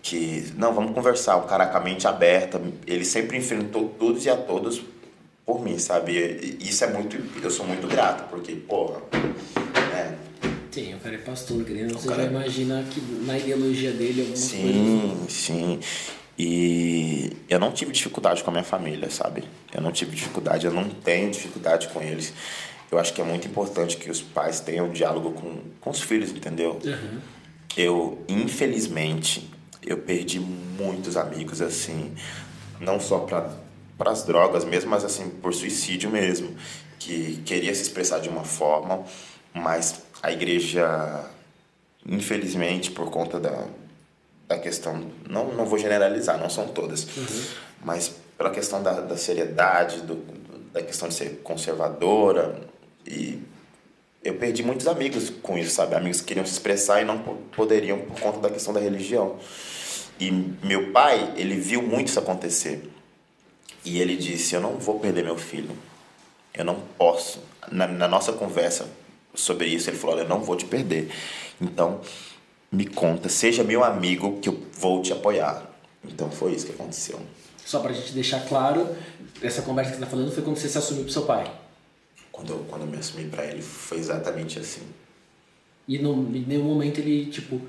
que 0.02 0.52
não, 0.56 0.72
vamos 0.72 0.92
conversar, 0.92 1.36
um 1.36 1.46
cara 1.46 1.66
com 1.66 1.76
a 1.76 1.80
mente 1.80 2.06
aberta. 2.06 2.60
Ele 2.86 3.04
sempre 3.04 3.36
enfrentou 3.36 3.88
todos 3.98 4.24
e 4.24 4.30
a 4.30 4.36
todos 4.36 4.80
por 5.44 5.62
mim, 5.62 5.78
sabe? 5.78 6.12
E 6.60 6.68
isso 6.68 6.84
é 6.84 6.86
muito, 6.86 7.18
eu 7.42 7.50
sou 7.50 7.66
muito 7.66 7.86
grato, 7.86 8.28
porque, 8.30 8.54
porra, 8.54 9.02
é, 9.94 10.14
Sim, 10.70 10.94
o 10.94 10.98
cara 11.00 11.16
é 11.16 11.18
pastor, 11.18 11.64
querendo, 11.64 11.92
você 11.92 12.08
cara... 12.08 12.22
já 12.22 12.30
imagina 12.30 12.84
que 12.88 13.00
na 13.26 13.36
ideologia 13.36 13.90
dele 13.90 14.20
alguma 14.20 14.36
sim, 14.36 14.62
coisa. 14.62 15.28
Sim, 15.28 15.80
sim. 15.80 15.80
E 16.42 17.36
eu 17.50 17.60
não 17.60 17.70
tive 17.70 17.92
dificuldade 17.92 18.42
com 18.42 18.48
a 18.48 18.52
minha 18.52 18.64
família, 18.64 19.10
sabe? 19.10 19.44
Eu 19.74 19.82
não 19.82 19.92
tive 19.92 20.16
dificuldade, 20.16 20.64
eu 20.64 20.72
não 20.72 20.88
tenho 20.88 21.30
dificuldade 21.30 21.88
com 21.88 22.00
eles. 22.00 22.32
Eu 22.90 22.98
acho 22.98 23.12
que 23.12 23.20
é 23.20 23.24
muito 23.24 23.46
importante 23.46 23.98
que 23.98 24.10
os 24.10 24.22
pais 24.22 24.58
tenham 24.58 24.86
um 24.86 24.90
diálogo 24.90 25.32
com, 25.32 25.58
com 25.78 25.90
os 25.90 26.00
filhos, 26.00 26.30
entendeu? 26.30 26.80
Uhum. 26.82 27.20
Eu, 27.76 28.24
infelizmente, 28.26 29.50
eu 29.84 29.98
perdi 29.98 30.40
muitos 30.40 31.14
amigos, 31.18 31.60
assim, 31.60 32.14
não 32.80 32.98
só 32.98 33.18
para 33.18 34.10
as 34.10 34.22
drogas 34.22 34.64
mesmo, 34.64 34.88
mas 34.88 35.04
assim, 35.04 35.28
por 35.28 35.52
suicídio 35.52 36.08
mesmo, 36.08 36.56
que 36.98 37.42
queria 37.44 37.74
se 37.74 37.82
expressar 37.82 38.18
de 38.18 38.30
uma 38.30 38.44
forma, 38.44 39.04
mas 39.52 40.04
a 40.22 40.32
igreja, 40.32 41.22
infelizmente, 42.06 42.90
por 42.90 43.10
conta 43.10 43.38
da, 43.38 43.66
da 44.50 44.58
questão, 44.58 45.00
não, 45.28 45.52
não 45.52 45.64
vou 45.64 45.78
generalizar, 45.78 46.36
não 46.36 46.50
são 46.50 46.66
todas, 46.66 47.04
uhum. 47.16 47.44
mas 47.84 48.12
pela 48.36 48.50
questão 48.50 48.82
da, 48.82 49.00
da 49.00 49.16
seriedade, 49.16 50.00
do, 50.00 50.16
da 50.72 50.82
questão 50.82 51.08
de 51.08 51.14
ser 51.14 51.40
conservadora 51.44 52.60
e 53.06 53.40
eu 54.24 54.34
perdi 54.34 54.64
muitos 54.64 54.88
amigos 54.88 55.30
com 55.40 55.56
isso, 55.56 55.76
sabe? 55.76 55.94
Amigos 55.94 56.20
que 56.20 56.26
queriam 56.26 56.44
se 56.44 56.52
expressar 56.52 57.00
e 57.00 57.04
não 57.04 57.18
poderiam 57.52 58.00
por 58.00 58.18
conta 58.18 58.40
da 58.40 58.50
questão 58.50 58.74
da 58.74 58.80
religião. 58.80 59.38
E 60.18 60.32
meu 60.32 60.90
pai, 60.90 61.32
ele 61.36 61.54
viu 61.54 61.80
muito 61.80 62.08
isso 62.08 62.18
acontecer. 62.18 62.90
E 63.84 64.00
ele 64.00 64.16
disse: 64.16 64.54
Eu 64.54 64.60
não 64.60 64.76
vou 64.76 64.98
perder 64.98 65.24
meu 65.24 65.38
filho. 65.38 65.70
Eu 66.52 66.64
não 66.64 66.80
posso. 66.98 67.40
Na, 67.70 67.86
na 67.86 68.06
nossa 68.06 68.32
conversa 68.32 68.90
sobre 69.32 69.68
isso, 69.68 69.88
ele 69.88 69.96
falou: 69.96 70.18
Eu 70.18 70.28
não 70.28 70.42
vou 70.42 70.56
te 70.56 70.66
perder. 70.66 71.10
Então, 71.58 72.00
me 72.70 72.86
conta, 72.86 73.28
seja 73.28 73.64
meu 73.64 73.82
amigo 73.82 74.38
que 74.40 74.48
eu 74.48 74.62
vou 74.74 75.02
te 75.02 75.12
apoiar. 75.12 75.68
Então 76.04 76.30
foi 76.30 76.52
isso 76.52 76.66
que 76.66 76.72
aconteceu. 76.72 77.20
Só 77.64 77.80
pra 77.80 77.92
gente 77.92 78.12
deixar 78.12 78.40
claro, 78.46 78.88
essa 79.42 79.62
conversa 79.62 79.92
que 79.92 79.98
você 79.98 80.04
tá 80.04 80.10
falando 80.10 80.32
foi 80.32 80.42
quando 80.42 80.56
você 80.56 80.68
se 80.68 80.78
assumiu 80.78 81.04
pro 81.04 81.12
seu 81.12 81.22
pai. 81.22 81.50
Quando 82.32 82.52
eu, 82.52 82.64
quando 82.68 82.82
eu 82.82 82.88
me 82.88 82.96
assumi 82.96 83.28
para 83.28 83.44
ele, 83.44 83.62
foi 83.62 83.98
exatamente 83.98 84.58
assim. 84.58 84.82
E 85.86 85.98
no, 85.98 86.12
em 86.34 86.44
nenhum 86.46 86.64
momento 86.64 86.98
ele, 86.98 87.26
tipo, 87.26 87.60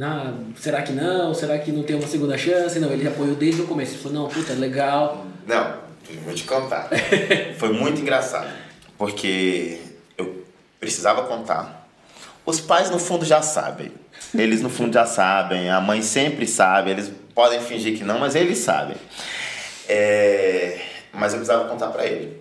ah, 0.00 0.34
será 0.56 0.82
que 0.82 0.92
não? 0.92 1.34
Será 1.34 1.58
que 1.58 1.72
não 1.72 1.82
tem 1.82 1.96
uma 1.96 2.06
segunda 2.06 2.38
chance? 2.38 2.78
Não, 2.78 2.92
ele 2.92 3.08
apoiou 3.08 3.34
desde 3.34 3.62
o 3.62 3.66
começo. 3.66 3.94
Ele 3.94 4.02
falou, 4.02 4.22
não, 4.22 4.28
puta, 4.28 4.52
legal. 4.52 5.26
Não, 5.46 5.78
vou 6.24 6.34
te 6.34 6.44
contar. 6.44 6.88
foi 7.58 7.72
muito 7.72 8.00
engraçado. 8.00 8.48
Porque 8.96 9.80
eu 10.16 10.44
precisava 10.78 11.24
contar. 11.24 11.88
Os 12.46 12.60
pais, 12.60 12.90
no 12.90 12.98
fundo, 12.98 13.24
já 13.24 13.42
sabem. 13.42 13.92
Eles 14.36 14.60
no 14.60 14.68
fundo 14.68 14.92
já 14.92 15.06
sabem, 15.06 15.70
a 15.70 15.80
mãe 15.80 16.02
sempre 16.02 16.46
sabe, 16.46 16.90
eles 16.90 17.10
podem 17.34 17.60
fingir 17.60 17.96
que 17.96 18.04
não, 18.04 18.18
mas 18.18 18.34
eles 18.34 18.58
sabem. 18.58 18.96
É... 19.88 20.78
Mas 21.12 21.32
eu 21.32 21.38
precisava 21.38 21.68
contar 21.68 21.88
para 21.88 22.04
ele. 22.04 22.40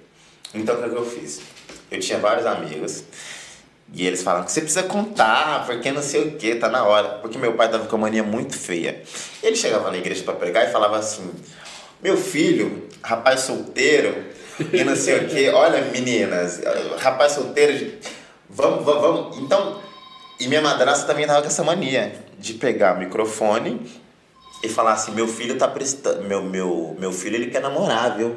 Então 0.54 0.76
o 0.76 0.80
que, 0.80 0.86
é 0.86 0.90
que 0.90 0.96
eu 0.96 1.06
fiz? 1.06 1.42
Eu 1.90 2.00
tinha 2.00 2.20
vários 2.20 2.46
amigos 2.46 3.04
E 3.94 4.06
eles 4.06 4.22
falam 4.22 4.44
que 4.44 4.52
você 4.52 4.62
precisa 4.62 4.84
contar, 4.84 5.66
porque 5.66 5.92
não 5.92 6.02
sei 6.02 6.28
o 6.28 6.32
que, 6.32 6.56
tá 6.56 6.68
na 6.68 6.84
hora. 6.84 7.20
Porque 7.20 7.38
meu 7.38 7.54
pai 7.54 7.70
tava 7.70 7.86
com 7.86 7.96
uma 7.96 8.08
mania 8.08 8.24
muito 8.24 8.58
feia. 8.58 9.02
Ele 9.42 9.56
chegava 9.56 9.90
na 9.90 9.98
igreja 9.98 10.24
para 10.24 10.34
pregar 10.34 10.68
e 10.68 10.72
falava 10.72 10.98
assim: 10.98 11.32
Meu 12.04 12.18
filho, 12.18 12.90
rapaz 13.02 13.42
solteiro, 13.42 14.26
e 14.74 14.84
não 14.84 14.96
sei 14.96 15.20
o 15.20 15.28
que, 15.28 15.50
olha 15.50 15.82
meninas, 15.92 16.62
rapaz 17.00 17.34
solteiro, 17.34 17.94
vamos, 18.50 18.84
vamos, 18.84 19.02
vamos. 19.02 19.38
Então, 19.38 19.82
e 20.40 20.48
minha 20.48 20.62
madrasta 20.62 21.06
também 21.06 21.26
tava 21.26 21.42
com 21.42 21.48
essa 21.48 21.64
mania 21.64 22.14
de 22.38 22.54
pegar 22.54 22.96
o 22.96 23.00
microfone 23.00 23.82
e 24.64 24.70
falar 24.70 24.94
assim, 24.94 25.12
meu 25.12 25.28
filho 25.28 25.58
tá 25.58 25.68
prestando, 25.68 26.24
meu, 26.24 26.42
meu, 26.44 26.96
meu 27.00 27.12
filho 27.12 27.36
ele 27.36 27.48
quer 27.48 27.62
namorar, 27.62 28.18
viu? 28.18 28.36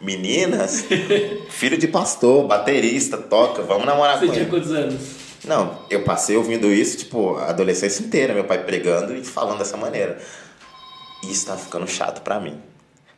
Meninas, 0.00 0.84
filho 1.50 1.76
de 1.76 1.88
pastor, 1.88 2.46
baterista, 2.46 3.18
toca, 3.18 3.62
vamos 3.62 3.86
namorar 3.86 4.18
Você 4.18 4.26
com 4.26 4.32
tinha 4.32 4.42
ele. 4.44 4.50
quantos 4.50 4.72
anos? 4.72 5.00
Não, 5.44 5.78
eu 5.88 6.02
passei 6.02 6.36
ouvindo 6.36 6.72
isso, 6.72 6.98
tipo, 6.98 7.36
a 7.36 7.50
adolescência 7.50 8.02
inteira, 8.02 8.34
meu 8.34 8.44
pai 8.44 8.64
pregando 8.64 9.14
e 9.14 9.24
falando 9.24 9.58
dessa 9.58 9.76
maneira. 9.76 10.18
E 11.22 11.30
isso 11.30 11.46
tava 11.46 11.58
ficando 11.58 11.86
chato 11.86 12.22
pra 12.22 12.40
mim. 12.40 12.60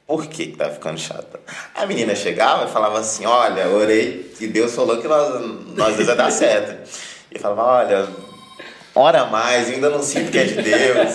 Por 0.06 0.26
que 0.26 0.46
que 0.46 0.56
tava 0.56 0.72
ficando 0.72 0.98
chato? 0.98 1.38
A 1.74 1.86
menina 1.86 2.14
chegava 2.16 2.64
e 2.64 2.68
falava 2.68 2.98
assim, 2.98 3.24
olha, 3.26 3.68
orei 3.68 4.32
e 4.40 4.46
Deus 4.48 4.74
falou 4.74 5.00
que 5.00 5.06
nós, 5.06 5.40
nós 5.76 5.96
dois 5.96 6.08
ia 6.08 6.16
dar 6.16 6.30
certo. 6.30 6.90
E 7.30 7.36
eu 7.36 7.40
falava, 7.40 7.62
olha, 7.62 8.08
ora 8.94 9.24
mais, 9.26 9.68
eu 9.68 9.74
ainda 9.76 9.90
não 9.90 10.02
sinto 10.02 10.30
que 10.30 10.38
é 10.38 10.44
de 10.44 10.54
Deus. 10.62 11.10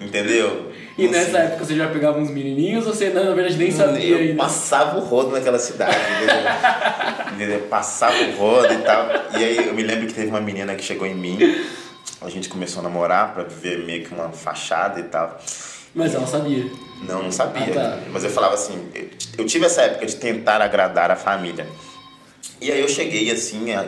Entendeu? 0.00 0.70
E 0.96 1.04
Não 1.04 1.12
nessa 1.12 1.26
sinto. 1.26 1.36
época 1.36 1.64
você 1.64 1.76
já 1.76 1.88
pegava 1.88 2.18
uns 2.18 2.30
menininhos 2.30 2.86
ou 2.86 2.92
você, 2.94 3.10
na 3.10 3.22
verdade, 3.34 3.56
nem 3.56 3.70
sabia 3.70 4.16
Eu 4.16 4.18
ainda? 4.18 4.34
passava 4.36 4.98
o 4.98 5.00
rodo 5.00 5.30
naquela 5.30 5.58
cidade, 5.58 5.96
entendeu? 5.96 7.34
entendeu? 7.34 7.60
Passava 7.68 8.16
o 8.22 8.36
rodo 8.36 8.72
e 8.72 8.78
tal. 8.78 9.06
E 9.38 9.44
aí 9.44 9.66
eu 9.68 9.74
me 9.74 9.82
lembro 9.82 10.06
que 10.06 10.14
teve 10.14 10.28
uma 10.28 10.40
menina 10.40 10.74
que 10.74 10.82
chegou 10.84 11.06
em 11.06 11.14
mim. 11.14 11.38
A 12.20 12.28
gente 12.28 12.48
começou 12.48 12.80
a 12.80 12.82
namorar 12.82 13.32
pra 13.34 13.44
viver 13.44 13.84
meio 13.84 14.04
que 14.04 14.12
uma 14.14 14.30
fachada 14.30 15.00
e 15.00 15.04
tal. 15.04 15.38
Mas 15.94 16.14
ela 16.14 16.26
sabia. 16.26 16.66
Não, 17.02 17.22
não 17.24 17.32
sabia. 17.32 17.64
Ah, 17.72 17.74
tá. 17.74 17.98
Mas 18.10 18.24
eu 18.24 18.30
falava 18.30 18.54
assim, 18.54 18.90
eu, 18.94 19.08
eu 19.38 19.46
tive 19.46 19.66
essa 19.66 19.82
época 19.82 20.06
de 20.06 20.16
tentar 20.16 20.60
agradar 20.62 21.10
a 21.10 21.16
família. 21.16 21.66
E 22.60 22.70
aí 22.70 22.80
eu 22.80 22.88
cheguei 22.88 23.30
assim, 23.30 23.72
a- 23.72 23.86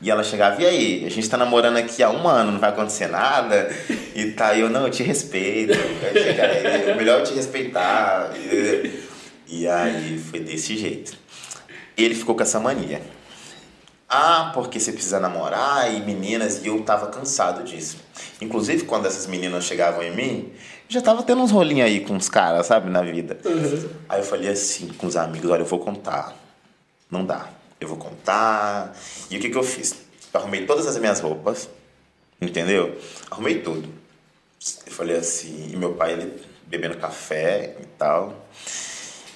e 0.00 0.10
ela 0.10 0.22
chegava, 0.22 0.62
e 0.62 0.66
aí, 0.66 1.04
a 1.04 1.10
gente 1.10 1.28
tá 1.28 1.36
namorando 1.36 1.76
aqui 1.76 2.02
há 2.02 2.10
um 2.10 2.28
ano, 2.28 2.52
não 2.52 2.60
vai 2.60 2.70
acontecer 2.70 3.08
nada? 3.08 3.68
E 4.14 4.30
tá, 4.32 4.56
eu, 4.56 4.70
não, 4.70 4.84
eu 4.86 4.90
te 4.90 5.02
respeito. 5.02 5.72
É 6.14 6.94
melhor 6.94 7.20
eu 7.20 7.24
te 7.24 7.34
respeitar. 7.34 8.30
E, 8.36 9.02
e 9.48 9.66
aí 9.66 10.18
foi 10.18 10.40
desse 10.40 10.76
jeito. 10.76 11.16
Ele 11.96 12.14
ficou 12.14 12.36
com 12.36 12.42
essa 12.42 12.60
mania. 12.60 13.02
Ah, 14.08 14.52
porque 14.54 14.78
você 14.78 14.92
precisa 14.92 15.18
namorar 15.18 15.92
e 15.92 16.00
meninas, 16.00 16.64
e 16.64 16.68
eu 16.68 16.80
tava 16.82 17.08
cansado 17.08 17.64
disso. 17.64 17.98
Inclusive, 18.40 18.84
quando 18.84 19.06
essas 19.06 19.26
meninas 19.26 19.64
chegavam 19.64 20.02
em 20.02 20.14
mim, 20.14 20.52
já 20.88 21.02
tava 21.02 21.22
tendo 21.24 21.42
uns 21.42 21.50
rolinhos 21.50 21.86
aí 21.86 22.00
com 22.00 22.16
os 22.16 22.28
caras, 22.28 22.66
sabe, 22.66 22.88
na 22.88 23.02
vida. 23.02 23.36
Aí 24.08 24.20
eu 24.20 24.24
falei 24.24 24.48
assim 24.48 24.88
com 24.88 25.08
os 25.08 25.16
amigos, 25.16 25.50
olha, 25.50 25.62
eu 25.62 25.66
vou 25.66 25.80
contar. 25.80 26.34
Não 27.10 27.24
dá. 27.24 27.48
Eu 27.80 27.88
vou 27.88 27.96
contar. 27.96 28.96
E 29.30 29.36
o 29.36 29.40
que 29.40 29.50
que 29.50 29.56
eu 29.56 29.62
fiz? 29.62 29.94
Eu 30.32 30.40
arrumei 30.40 30.66
todas 30.66 30.86
as 30.86 30.98
minhas 30.98 31.20
roupas, 31.20 31.68
entendeu? 32.40 32.98
Arrumei 33.30 33.60
tudo. 33.60 33.88
Eu 34.86 34.92
falei 34.92 35.16
assim, 35.16 35.70
e 35.72 35.76
meu 35.76 35.94
pai, 35.94 36.14
ele 36.14 36.32
bebendo 36.66 36.96
café 36.98 37.76
e 37.80 37.86
tal. 37.98 38.48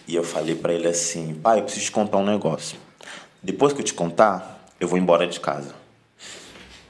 E 0.06 0.14
eu 0.14 0.24
falei 0.24 0.54
pra 0.54 0.72
ele 0.72 0.88
assim, 0.88 1.34
pai, 1.34 1.60
eu 1.60 1.62
preciso 1.64 1.86
te 1.86 1.92
contar 1.92 2.18
um 2.18 2.26
negócio. 2.26 2.78
Depois 3.42 3.72
que 3.72 3.80
eu 3.80 3.84
te 3.84 3.94
contar, 3.94 4.66
eu 4.78 4.86
vou 4.88 4.98
embora 4.98 5.26
de 5.26 5.40
casa. 5.40 5.74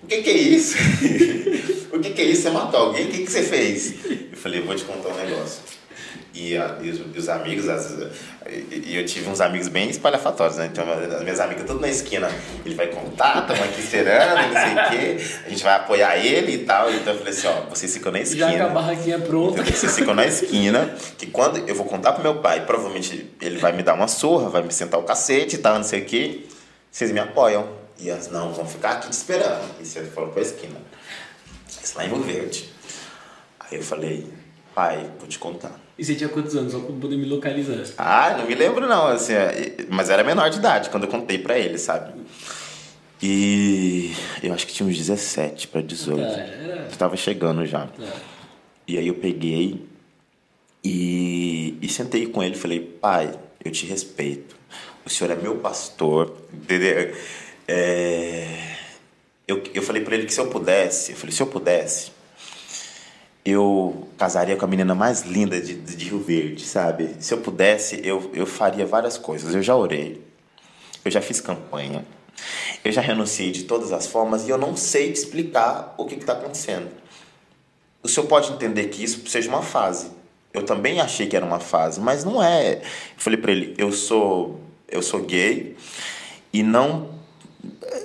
O 0.03 0.07
que 0.07 0.23
que 0.23 0.31
é 0.31 0.33
isso? 0.33 0.77
o 1.93 2.01
que 2.01 2.11
que 2.11 2.23
é 2.23 2.25
isso? 2.25 2.43
Você 2.43 2.51
matou 2.51 2.81
alguém? 2.81 3.07
O 3.07 3.11
que 3.11 3.25
que 3.25 3.31
você 3.31 3.43
fez? 3.43 4.05
Eu 4.33 4.37
falei, 4.37 4.61
vou 4.61 4.75
te 4.75 4.85
contar 4.85 5.11
um 5.11 5.17
negócio. 5.17 5.63
E, 6.35 6.57
a- 6.57 6.79
e 6.81 6.89
os, 6.89 6.99
e 7.15 7.19
os 7.19 7.29
amigos, 7.29 7.69
as- 7.69 7.91
e, 8.49 8.97
eu 8.97 9.05
tive 9.05 9.29
uns 9.29 9.41
amigos 9.41 9.69
bem 9.69 9.91
espalhafatórios, 9.91 10.57
né? 10.57 10.71
Então, 10.73 10.85
as 10.91 11.23
minhas 11.23 11.39
amigas 11.41 11.67
tudo 11.67 11.79
na 11.81 11.89
esquina. 11.89 12.31
Ele 12.65 12.75
vai 12.75 12.87
contar, 12.87 13.43
estamos 13.43 13.63
aqui 13.63 13.81
esperando, 13.81 14.53
não 14.53 14.61
sei 14.63 14.73
o 14.73 14.89
quê. 15.19 15.25
A 15.45 15.49
gente 15.51 15.63
vai 15.63 15.75
apoiar 15.75 16.17
ele 16.17 16.53
e 16.55 16.59
tal. 16.65 16.91
Então 16.91 17.13
eu 17.13 17.19
falei 17.19 17.35
assim, 17.35 17.47
ó, 17.49 17.61
vocês 17.69 17.93
ficam 17.93 18.11
na 18.11 18.21
esquina. 18.21 18.51
Já 18.51 18.59
com 18.59 18.65
a 18.65 18.69
barraquinha 18.71 19.19
pronta. 19.19 19.61
Então, 19.61 19.75
vocês 19.75 19.95
ficam 19.95 20.15
na 20.15 20.25
esquina, 20.27 20.95
que 21.19 21.27
quando 21.27 21.59
eu 21.69 21.75
vou 21.75 21.85
contar 21.85 22.13
pro 22.13 22.23
meu 22.23 22.37
pai, 22.37 22.65
provavelmente 22.65 23.31
ele 23.41 23.59
vai 23.59 23.73
me 23.73 23.83
dar 23.83 23.93
uma 23.93 24.09
surra, 24.09 24.49
vai 24.49 24.63
me 24.63 24.73
sentar 24.73 24.99
o 24.99 25.03
cacete 25.03 25.57
e 25.57 25.59
tal, 25.59 25.75
não 25.77 25.85
sei 25.85 26.01
o 26.01 26.05
quê. 26.07 26.47
Vocês 26.91 27.13
me 27.13 27.21
apoiam. 27.21 27.69
E 27.99 28.09
elas, 28.09 28.29
não, 28.31 28.53
vão 28.55 28.67
ficar 28.67 28.93
aqui 28.93 29.09
te 29.11 29.13
esperando. 29.13 29.63
E 29.81 29.85
você 29.85 30.03
falou 30.05 30.31
pra 30.31 30.41
esquina. 30.41 30.77
Isso 31.83 31.97
lá 31.97 32.05
em 32.07 32.09
Rio 32.09 32.23
Verde. 32.23 32.69
Aí 33.61 33.77
eu 33.77 33.83
falei, 33.83 34.27
pai, 34.75 35.09
vou 35.19 35.29
te 35.29 35.39
contar. 35.39 35.73
E 35.99 36.05
você 36.05 36.15
tinha 36.15 36.29
quantos 36.29 36.57
anos? 36.57 36.73
Só 36.73 36.79
pra 36.81 36.95
poder 36.97 37.17
me 37.17 37.27
localizar. 37.27 37.77
Ah, 37.99 38.37
não 38.39 38.47
me 38.47 38.55
lembro 38.55 38.87
não, 38.89 39.07
assim, 39.09 39.35
é, 39.35 39.77
mas 39.91 40.09
era 40.11 40.25
menor 40.25 40.49
de 40.51 40.59
idade 40.59 40.89
quando 40.91 41.05
eu 41.05 41.09
contei 41.11 41.39
pra 41.39 41.59
ele, 41.59 41.79
sabe? 41.79 42.13
E 43.23 44.13
eu 44.43 44.53
acho 44.53 44.67
que 44.67 44.73
tinha 44.73 44.89
uns 44.89 44.97
17 44.97 45.69
pra 45.69 45.81
18. 45.81 46.21
Ah, 46.29 46.41
era- 46.41 46.89
Eu 46.91 46.97
tava 46.97 47.17
chegando 47.17 47.65
já. 47.67 47.87
Tá. 47.87 48.03
E 48.89 48.99
aí 48.99 49.07
eu 49.07 49.15
peguei 49.15 49.85
e, 50.83 51.77
e 51.81 51.89
sentei 51.89 52.27
com 52.27 52.43
ele 52.43 52.55
e 52.55 52.59
falei, 52.59 52.81
pai, 52.81 53.33
eu 53.65 53.71
te 53.71 53.87
respeito. 53.87 54.57
O 55.05 55.11
senhor 55.11 55.31
é 55.31 55.37
meu 55.37 55.57
pastor, 55.57 56.37
entendeu? 56.53 57.15
É, 57.69 58.77
eu, 59.47 59.63
eu 59.75 59.83
falei 59.83 60.03
pra 60.03 60.15
ele 60.15 60.27
que 60.27 60.35
se 60.35 60.41
eu 60.41 60.47
pudesse, 60.49 61.13
eu 61.13 61.17
falei, 61.17 61.33
se 61.35 61.43
eu 61.43 61.47
pudesse, 61.47 62.12
eu 63.45 64.09
casaria 64.17 64.57
com 64.57 64.65
a 64.65 64.69
menina 64.69 64.95
mais 64.95 65.23
linda 65.23 65.61
de, 65.61 65.75
de 65.75 66.05
Rio 66.05 66.21
Verde, 66.21 66.65
sabe? 66.65 67.17
Se 67.19 67.35
eu 67.35 67.39
pudesse, 67.39 68.01
eu, 68.05 68.31
eu 68.33 68.47
faria 68.47 68.87
várias 68.87 69.19
coisas. 69.19 69.55
Eu 69.55 69.63
já 69.63 69.77
orei, 69.77 70.23
eu 71.05 71.11
já 71.11 71.21
fiz 71.21 71.41
campanha, 71.41 72.05
eu 72.85 72.93
já 72.93 73.01
renunciei 73.01 73.51
de 73.51 73.65
todas 73.65 73.93
as 73.93 74.07
formas 74.07 74.47
e 74.47 74.51
eu 74.51 74.59
não 74.59 74.77
sei 74.77 75.11
explicar 75.11 75.95
o 75.99 76.05
que 76.05 76.15
está 76.15 76.35
acontecendo. 76.35 76.89
O 78.03 78.09
senhor 78.09 78.27
pode 78.27 78.53
entender 78.53 78.89
que 78.89 79.03
isso 79.03 79.27
seja 79.29 79.49
uma 79.49 79.63
fase. 79.63 80.11
Eu 80.53 80.65
também 80.65 81.01
achei 81.01 81.27
que 81.27 81.37
era 81.37 81.47
uma 81.47 81.61
fase, 81.61 82.01
mas 82.01 82.25
não 82.25 82.43
é. 82.43 82.75
Eu 82.75 82.81
falei 83.17 83.41
para 83.41 83.53
ele, 83.53 83.75
eu 83.79 83.91
sou, 83.91 84.61
eu 84.89 85.03
sou 85.03 85.21
gay 85.23 85.77
e 86.53 86.63
não 86.63 87.22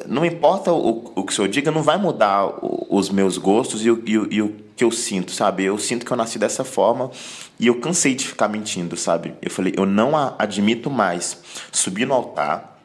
não 0.05 0.25
importa 0.25 0.71
o, 0.71 1.11
o 1.15 1.23
que 1.23 1.31
o 1.31 1.35
senhor 1.35 1.47
diga, 1.47 1.71
não 1.71 1.83
vai 1.83 1.97
mudar 1.97 2.47
os 2.61 3.09
meus 3.09 3.37
gostos 3.37 3.85
e 3.85 3.91
o, 3.91 4.01
e, 4.05 4.17
o, 4.17 4.33
e 4.33 4.41
o 4.41 4.55
que 4.75 4.83
eu 4.83 4.91
sinto, 4.91 5.31
sabe? 5.31 5.63
Eu 5.63 5.77
sinto 5.77 6.05
que 6.05 6.11
eu 6.11 6.17
nasci 6.17 6.37
dessa 6.37 6.63
forma 6.63 7.11
e 7.59 7.67
eu 7.67 7.79
cansei 7.79 8.15
de 8.15 8.27
ficar 8.27 8.47
mentindo, 8.47 8.95
sabe? 8.95 9.33
Eu 9.41 9.49
falei, 9.49 9.73
eu 9.75 9.85
não 9.85 10.15
admito 10.37 10.89
mais 10.89 11.41
subir 11.71 12.05
no 12.05 12.13
altar 12.13 12.79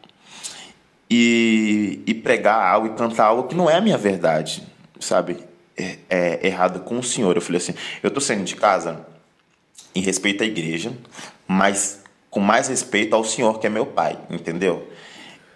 e, 1.11 2.01
e 2.07 2.15
pregar 2.15 2.61
algo 2.67 2.87
e 2.87 2.91
cantar 2.91 3.27
algo 3.27 3.49
que 3.49 3.55
não 3.55 3.69
é 3.69 3.77
a 3.77 3.81
minha 3.81 3.99
verdade, 3.99 4.63
sabe? 4.99 5.39
É, 5.77 5.99
é 6.09 6.47
errado 6.47 6.81
com 6.81 6.99
o 6.99 7.03
senhor. 7.03 7.37
Eu 7.37 7.43
falei 7.43 7.61
assim, 7.61 7.75
eu 8.03 8.11
tô 8.11 8.21
saindo 8.21 8.45
de 8.45 8.57
casa 8.57 9.07
em 9.95 10.01
respeito 10.01 10.43
à 10.43 10.47
igreja, 10.47 10.93
mas 11.47 12.03
com 12.31 12.41
mais 12.41 12.69
respeito 12.69 13.15
ao 13.15 13.23
senhor 13.23 13.59
que 13.59 13.67
é 13.67 13.71
meu 13.71 13.85
pai, 13.85 14.19
entendeu? 14.31 14.89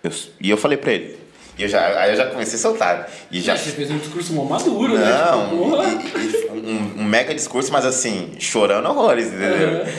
Eu- 0.07 0.13
e 0.41 0.51
eu 0.51 0.57
falei 0.57 0.77
pra 0.79 0.93
ele, 0.93 1.19
e 1.59 1.63
eu 1.63 1.69
já, 1.69 2.01
aí 2.01 2.11
eu 2.11 2.17
já 2.17 2.27
comecei 2.31 2.59
a 2.59 2.63
soltar. 2.63 3.11
E 3.31 3.41
já, 3.41 3.57
Você 3.57 3.71
fez 3.71 3.91
um 3.91 3.99
discurso 3.99 4.33
mó 4.33 4.45
maduro, 4.45 4.97
né? 4.99 5.05
não, 5.11 5.49
Tipo, 5.51 5.57
porra. 5.71 5.85
e- 5.87 6.59
e 6.59 6.71
um, 6.71 7.01
um 7.01 7.05
mega 7.05 7.35
discurso, 7.35 7.73
mas 7.73 7.85
assim, 7.85 8.35
chorando 8.39 8.89
horrores, 8.89 9.27
entendeu? 9.29 9.81
Uhum. 9.85 9.93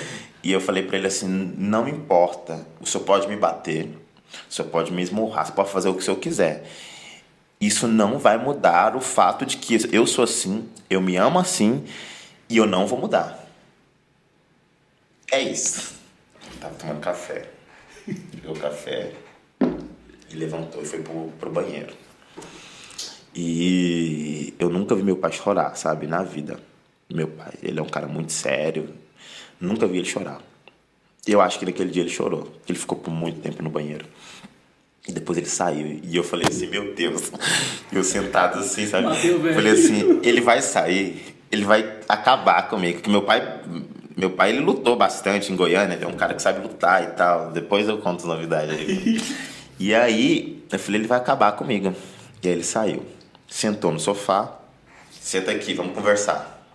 E 0.44 0.52
eu 0.52 0.62
falei 0.62 0.84
pra 0.84 0.98
ele 0.98 1.08
assim: 1.08 1.28
não 1.58 1.88
importa, 1.88 2.66
o 2.80 2.86
senhor 2.86 3.04
pode 3.04 3.28
me 3.28 3.36
bater, 3.36 3.86
o 4.50 4.54
senhor 4.54 4.70
pode 4.70 4.94
me 4.94 5.02
esmurrar, 5.02 5.46
você 5.46 5.52
pode 5.52 5.70
fazer 5.72 5.90
o 5.90 5.94
que 5.94 6.00
o 6.02 6.04
senhor 6.04 6.18
quiser. 6.18 6.64
Isso 7.60 7.88
não 7.88 8.20
vai 8.20 8.38
mudar 8.38 8.96
o 8.96 9.02
fato 9.02 9.44
de 9.46 9.58
que 9.58 9.80
eu 9.92 10.06
sou 10.06 10.24
assim, 10.24 10.70
eu 10.90 11.02
me 11.02 11.18
amo 11.18 11.40
assim 11.40 11.84
e 12.48 12.56
eu 12.58 12.68
não 12.68 12.86
vou 12.86 13.00
mudar. 13.00 13.44
É 15.32 15.42
isso. 15.42 15.96
Eu 16.54 16.60
tava 16.62 16.76
tomando 16.76 17.00
café. 17.02 17.46
Pegou 18.32 18.56
café 18.56 19.12
e 20.32 20.36
levantou 20.36 20.82
e 20.82 20.86
foi 20.86 21.00
pro, 21.00 21.30
pro 21.40 21.52
banheiro. 21.52 21.94
E 23.34 24.54
eu 24.58 24.70
nunca 24.70 24.96
vi 24.96 25.04
meu 25.04 25.18
pai 25.18 25.32
chorar, 25.32 25.76
sabe, 25.76 26.08
na 26.08 26.24
vida. 26.24 26.60
Meu 27.08 27.28
pai, 27.28 27.54
ele 27.62 27.80
é 27.80 27.84
um 27.84 27.88
cara 27.88 28.08
muito 28.08 28.32
sério. 28.32 28.90
Nunca 29.62 29.88
vi 29.88 30.00
ele 30.00 30.08
chorar. 30.08 30.42
Eu 31.26 31.42
acho 31.42 31.60
que 31.60 31.66
naquele 31.66 31.92
dia 31.92 32.02
ele 32.02 32.10
chorou. 32.10 32.52
Ele 32.68 32.78
ficou 32.78 32.98
por 32.98 33.12
muito 33.12 33.40
tempo 33.40 33.62
no 33.62 33.70
banheiro. 33.70 34.06
E 35.08 35.12
depois 35.12 35.38
ele 35.38 35.48
saiu. 35.48 36.00
E 36.04 36.16
eu 36.16 36.24
falei 36.24 36.48
assim, 36.48 36.68
meu 36.68 36.94
Deus. 36.94 37.32
Eu 37.92 38.04
sentado 38.04 38.60
assim, 38.60 38.86
sabe? 38.86 39.16
Velho. 39.16 39.54
Falei 39.54 39.72
assim, 39.72 40.20
ele 40.22 40.42
vai 40.42 40.62
sair, 40.62 41.38
ele 41.50 41.64
vai 41.64 42.00
acabar 42.10 42.68
comigo. 42.68 43.02
Que 43.02 43.10
meu 43.10 43.22
pai, 43.22 43.62
meu 44.16 44.32
pai 44.32 44.50
ele 44.50 44.60
lutou 44.60 44.98
bastante 44.98 45.54
em 45.54 45.56
Goiânia, 45.56 45.96
ele 45.96 46.04
é 46.04 46.08
um 46.08 46.18
cara 46.18 46.34
que 46.34 46.42
sabe 46.42 46.60
lutar 46.60 47.04
e 47.04 47.08
tal. 47.08 47.52
Depois 47.52 47.88
eu 47.88 48.00
conto 48.00 48.20
as 48.20 48.26
novidades 48.26 48.78
aí. 48.78 49.22
E 49.80 49.94
aí, 49.94 50.66
eu 50.72 50.80
falei, 50.80 51.02
ele 51.02 51.08
vai 51.08 51.18
acabar 51.18 51.52
comigo. 51.54 51.94
E 52.42 52.48
aí 52.48 52.54
ele 52.54 52.64
saiu. 52.64 53.06
Sentou 53.48 53.92
no 53.92 54.00
sofá. 54.00 54.60
Senta 55.12 55.52
aqui, 55.52 55.74
vamos 55.74 55.94
conversar. 55.94 56.66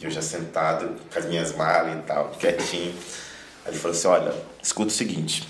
E 0.00 0.04
eu 0.04 0.10
já 0.10 0.20
sentado, 0.20 0.96
com 1.12 1.18
as 1.18 1.26
minhas 1.26 1.54
malas 1.54 1.98
e 1.98 2.02
tal, 2.02 2.30
quietinho. 2.30 2.94
Aí 3.64 3.72
ele 3.72 3.78
falou 3.78 3.96
assim, 3.96 4.08
olha, 4.08 4.34
escuta 4.62 4.88
o 4.88 4.94
seguinte. 4.94 5.46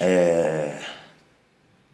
É... 0.00 0.78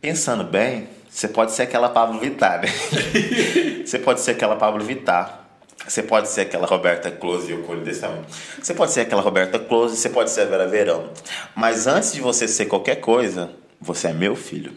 Pensando 0.01 0.45
bem, 0.45 0.89
você 1.09 1.29
pode 1.29 1.53
ser 1.53 1.63
aquela 1.63 1.89
Pablo 1.89 2.21
Vittar, 2.21 2.61
né? 2.61 2.69
você 3.87 3.99
pode 3.99 4.21
ser 4.21 4.33
aquela 4.33 4.57
Pablo 4.57 4.85
Vittar. 4.85 5.44
Você 5.87 6.03
pode 6.03 6.29
ser 6.29 6.43
aquela 6.43 6.67
Roberta 6.67 7.11
Close, 7.11 7.51
eu 7.51 7.63
colho 7.63 7.83
desse 7.83 8.01
tamanho. 8.01 8.25
Você 8.61 8.73
pode 8.73 8.93
ser 8.93 9.01
aquela 9.01 9.21
Roberta 9.21 9.59
Close, 9.59 9.97
você 9.97 10.09
pode 10.09 10.31
ser 10.31 10.43
a 10.43 10.45
Vera 10.47 10.67
Verão. 10.67 11.11
Mas 11.55 11.87
antes 11.87 12.13
de 12.13 12.21
você 12.21 12.49
ser 12.49 12.67
qualquer 12.67 12.97
coisa, 12.97 13.51
você 13.81 14.09
é 14.09 14.13
meu 14.13 14.35
filho. 14.35 14.73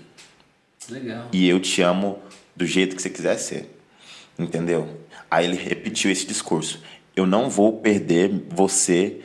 Legal. 0.90 1.30
E 1.32 1.48
eu 1.48 1.60
te 1.60 1.82
amo 1.82 2.20
do 2.56 2.66
jeito 2.66 2.96
que 2.96 3.02
você 3.02 3.10
quiser 3.10 3.38
ser. 3.38 3.78
Entendeu? 4.38 4.88
Aí 5.30 5.46
ele 5.46 5.56
repetiu 5.56 6.12
esse 6.12 6.26
discurso. 6.26 6.82
Eu 7.16 7.26
não 7.26 7.50
vou 7.50 7.80
perder 7.80 8.46
você 8.50 9.22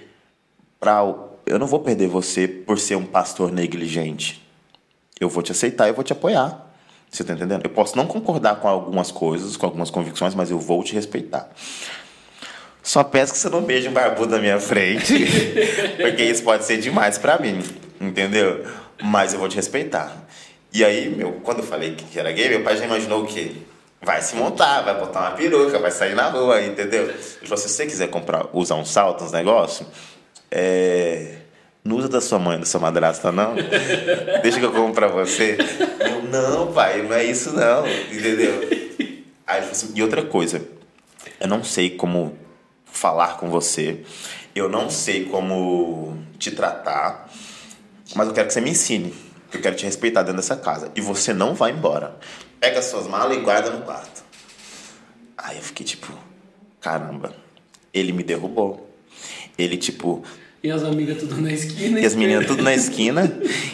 para 0.80 1.02
eu 1.44 1.58
não 1.58 1.66
vou 1.66 1.80
perder 1.80 2.08
você 2.08 2.46
por 2.46 2.78
ser 2.78 2.96
um 2.96 3.04
pastor 3.04 3.50
negligente. 3.50 4.42
Eu 5.18 5.28
vou 5.28 5.42
te 5.42 5.52
aceitar, 5.52 5.88
eu 5.88 5.94
vou 5.94 6.04
te 6.04 6.12
apoiar. 6.12 6.71
Você 7.12 7.22
tá 7.22 7.35
entendendo? 7.35 7.61
Eu 7.62 7.68
posso 7.68 7.94
não 7.94 8.07
concordar 8.07 8.57
com 8.57 8.66
algumas 8.66 9.11
coisas, 9.11 9.55
com 9.55 9.66
algumas 9.66 9.90
convicções, 9.90 10.35
mas 10.35 10.51
eu 10.51 10.59
vou 10.59 10.83
te 10.83 10.94
respeitar. 10.94 11.51
Só 12.83 13.05
peço 13.05 13.35
que 13.35 13.38
você 13.38 13.51
não 13.51 13.61
beije 13.61 13.87
um 13.87 13.92
barbudo 13.92 14.35
na 14.35 14.38
minha 14.38 14.59
frente, 14.59 15.27
porque 16.01 16.25
isso 16.25 16.42
pode 16.42 16.64
ser 16.64 16.79
demais 16.79 17.18
para 17.18 17.38
mim, 17.38 17.62
entendeu? 18.01 18.64
Mas 19.03 19.35
eu 19.35 19.38
vou 19.38 19.48
te 19.48 19.57
respeitar. 19.57 20.27
E 20.72 20.83
aí, 20.83 21.14
meu, 21.14 21.35
quando 21.44 21.59
eu 21.59 21.64
falei 21.64 21.94
que 21.94 22.18
era 22.18 22.33
gay, 22.33 22.48
meu 22.48 22.62
pai 22.62 22.79
já 22.79 22.87
imaginou 22.87 23.25
o 23.25 23.27
quê? 23.27 23.53
Vai 24.01 24.22
se 24.22 24.35
montar, 24.35 24.81
vai 24.81 24.98
botar 24.98 25.20
uma 25.20 25.31
peruca, 25.33 25.79
vai 25.79 25.90
sair 25.90 26.14
na 26.14 26.31
rua, 26.31 26.62
entendeu? 26.62 27.12
Se 27.20 27.46
você 27.46 27.85
quiser 27.85 28.09
comprar, 28.09 28.46
usar 28.55 28.77
um 28.77 28.87
salto, 28.87 29.22
uns 29.22 29.33
negócios, 29.33 29.87
é 30.51 31.42
não 31.85 31.96
usa 31.96 32.09
da 32.09 32.20
sua 32.20 32.38
mãe, 32.38 32.59
da 32.59 32.64
sua 32.64 32.81
madrasta, 32.81 33.33
não. 33.33 33.55
Deixa 34.40 34.61
que 34.61 34.64
eu 34.64 34.70
compro 34.70 34.92
pra 34.92 35.09
você. 35.09 35.59
Eu, 35.98 36.21
não, 36.32 36.72
pai, 36.72 37.02
não 37.02 37.14
é 37.14 37.24
isso 37.24 37.52
não. 37.52 37.86
Entendeu? 37.86 38.68
Aí 39.46 39.60
assim, 39.60 39.92
e 39.94 40.02
outra 40.02 40.24
coisa, 40.24 40.66
eu 41.38 41.46
não 41.46 41.62
sei 41.62 41.90
como 41.90 42.36
falar 42.84 43.36
com 43.36 43.50
você, 43.50 44.02
eu 44.54 44.68
não 44.68 44.88
sei 44.88 45.26
como 45.26 46.18
te 46.38 46.50
tratar, 46.50 47.30
mas 48.14 48.28
eu 48.28 48.34
quero 48.34 48.46
que 48.46 48.54
você 48.54 48.60
me 48.60 48.70
ensine. 48.70 49.14
Eu 49.52 49.60
quero 49.60 49.76
te 49.76 49.84
respeitar 49.84 50.22
dentro 50.22 50.36
dessa 50.36 50.56
casa. 50.56 50.90
E 50.96 51.00
você 51.00 51.34
não 51.34 51.54
vai 51.54 51.72
embora. 51.72 52.16
Pega 52.58 52.80
suas 52.80 53.06
malas 53.06 53.36
e 53.36 53.40
guarda 53.40 53.70
no 53.70 53.84
quarto. 53.84 54.24
Aí 55.36 55.56
eu 55.56 55.62
fiquei 55.62 55.84
tipo, 55.84 56.10
caramba, 56.80 57.34
ele 57.92 58.12
me 58.12 58.22
derrubou. 58.22 58.88
Ele, 59.58 59.76
tipo, 59.76 60.24
e 60.62 60.70
as 60.70 60.85
amigas 60.85 61.18
tudo 61.18 61.40
na 61.40 61.53
esquina. 61.53 61.98
E 61.98 62.07
as 62.07 62.14
meninas 62.14 62.46
tudo 62.46 62.62
na 62.62 62.72
esquina, 62.72 63.33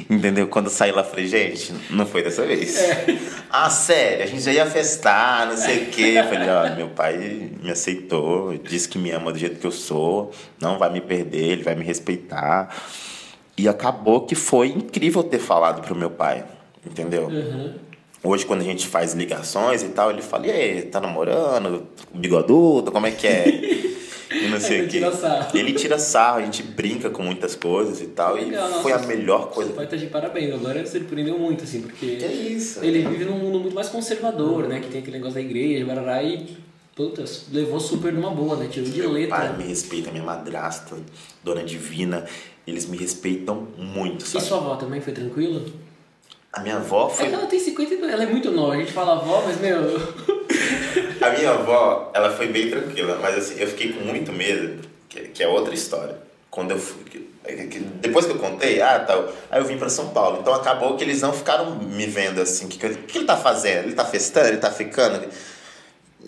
entendeu? 0.09 0.49
Quando 0.49 0.67
eu 0.67 0.73
saí 0.73 0.91
lá, 0.91 1.05
falei, 1.05 1.27
gente, 1.27 1.75
não 1.91 2.07
foi 2.07 2.23
dessa 2.23 2.47
vez. 2.47 2.79
É. 2.81 3.19
Ah, 3.51 3.69
sério, 3.69 4.25
a 4.25 4.27
gente 4.27 4.41
já 4.41 4.53
ia 4.53 4.65
festar, 4.65 5.47
não 5.47 5.57
sei 5.57 5.85
o 5.85 5.87
quê. 5.87 6.15
Eu 6.17 6.25
falei, 6.25 6.49
ó, 6.49 6.75
meu 6.75 6.89
pai 6.89 7.51
me 7.63 7.71
aceitou, 7.71 8.57
disse 8.57 8.89
que 8.89 8.99
me 8.99 9.11
ama 9.11 9.31
do 9.31 9.39
jeito 9.39 9.61
que 9.61 9.67
eu 9.67 9.71
sou, 9.71 10.33
não 10.59 10.79
vai 10.79 10.91
me 10.91 11.03
perder, 11.03 11.53
ele 11.53 11.63
vai 11.63 11.75
me 11.75 11.85
respeitar. 11.85 12.75
E 13.57 13.69
acabou 13.69 14.23
que 14.23 14.35
foi 14.35 14.69
incrível 14.69 15.23
ter 15.23 15.41
falado 15.41 15.83
pro 15.83 15.95
meu 15.95 16.11
pai, 16.11 16.45
entendeu? 16.87 17.27
Uhum. 17.27 17.75
Hoje, 18.23 18.47
quando 18.47 18.63
a 18.63 18.65
gente 18.65 18.87
faz 18.87 19.13
ligações 19.13 19.83
e 19.83 19.89
tal, 19.89 20.11
ele 20.11 20.23
fala, 20.23 20.47
e 20.47 20.51
aí, 20.51 20.83
tá 20.83 21.01
namorando? 21.01 21.87
Bigodudo, 22.15 22.91
como 22.91 23.07
é 23.07 23.11
que 23.11 23.27
é? 23.27 23.89
e 24.31 24.49
não 24.49 24.61
sei 24.61 24.85
o 24.85 24.89
quê. 24.89 25.01
Ele 25.55 25.73
tira 25.73 25.99
sarro, 25.99 26.39
a 26.39 26.43
gente 26.43 26.63
brinca 26.63 27.09
com 27.11 27.23
muitas 27.23 27.55
coisas 27.55 28.01
e 28.01 28.07
tal. 28.07 28.35
Legal, 28.35 28.81
e 28.81 28.83
foi 28.83 28.93
a 28.93 28.99
melhor 28.99 29.51
coisa. 29.51 29.73
Pai 29.73 29.87
tá 29.87 29.97
de 29.97 30.07
parabéns, 30.07 30.55
agora 30.55 30.85
você 30.85 30.99
surpreendeu 30.99 31.39
muito, 31.39 31.65
assim, 31.65 31.83
porque. 31.83 32.17
Que 32.17 32.27
isso? 32.27 32.85
Ele 32.85 33.07
vive 33.09 33.25
num 33.25 33.39
mundo 33.39 33.61
muito 33.61 33.75
mais 33.75 33.89
conservador, 33.89 34.69
né? 34.69 34.81
Que 34.81 34.89
tem 34.89 35.01
aquele 35.01 35.17
negócio 35.17 35.35
da 35.35 35.41
igreja, 35.41 35.85
barará, 35.85 36.23
e. 36.23 36.57
Puta, 36.95 37.25
levou 37.53 37.79
super 37.79 38.13
numa 38.13 38.31
boa, 38.31 38.57
né? 38.57 38.67
Tirou 38.69 38.91
de 38.91 38.99
Meu 38.99 39.13
letra. 39.13 39.37
pai 39.37 39.57
me 39.57 39.63
respeita, 39.63 40.11
minha 40.11 40.25
madrasta, 40.25 40.97
dona 41.45 41.63
divina, 41.63 42.27
eles 42.67 42.87
me 42.87 42.97
respeitam 42.97 43.69
muito, 43.79 44.27
sabe? 44.27 44.45
E 44.45 44.49
sua 44.49 44.59
avó 44.59 44.75
também 44.75 45.01
foi 45.01 45.13
tranquila? 45.13 45.63
A 46.59 46.61
minha 46.61 46.77
avó 46.77 47.09
foi. 47.09 47.27
É 47.27 47.29
que 47.29 47.35
ela 47.37 47.47
tem 47.47 47.61
52, 47.61 48.13
ela 48.13 48.25
é 48.25 48.27
muito 48.27 48.51
nova. 48.51 48.73
A 48.73 48.79
gente 48.79 48.93
fala 48.93 49.13
avó, 49.13 49.45
mas 49.47 49.61
meu. 49.61 49.79
a 51.23 51.31
minha 51.31 51.51
avó, 51.51 52.11
ela 52.13 52.31
foi 52.31 52.49
bem 52.49 52.69
tranquila, 52.69 53.17
mas 53.23 53.37
assim, 53.37 53.61
eu 53.61 53.69
fiquei 53.69 53.93
com 53.93 54.01
muito 54.01 54.33
medo, 54.33 54.83
que, 55.09 55.21
que 55.29 55.43
é 55.43 55.47
outra 55.47 55.73
história. 55.73 56.17
Quando 56.51 56.73
eu 56.73 56.79
fui. 56.79 57.29
Depois 58.01 58.27
que 58.27 58.33
eu 58.33 58.39
contei, 58.39 58.83
ah, 58.83 58.99
tal, 58.99 59.33
aí 59.49 59.61
eu 59.61 59.65
vim 59.65 59.79
para 59.79 59.89
São 59.89 60.09
Paulo. 60.09 60.39
Então 60.41 60.53
acabou 60.53 60.97
que 60.97 61.05
eles 61.05 61.23
não 61.23 61.33
ficaram 61.33 61.77
me 61.77 62.07
vendo 62.07 62.41
assim. 62.41 62.67
O 62.67 62.69
que, 62.69 62.77
que, 62.77 62.95
que 62.95 63.19
ele 63.19 63.25
tá 63.25 63.37
fazendo? 63.37 63.85
Ele 63.85 63.95
tá 63.95 64.05
festando? 64.05 64.49
Ele 64.49 64.59
tá 64.59 64.71
ficando? 64.71 65.29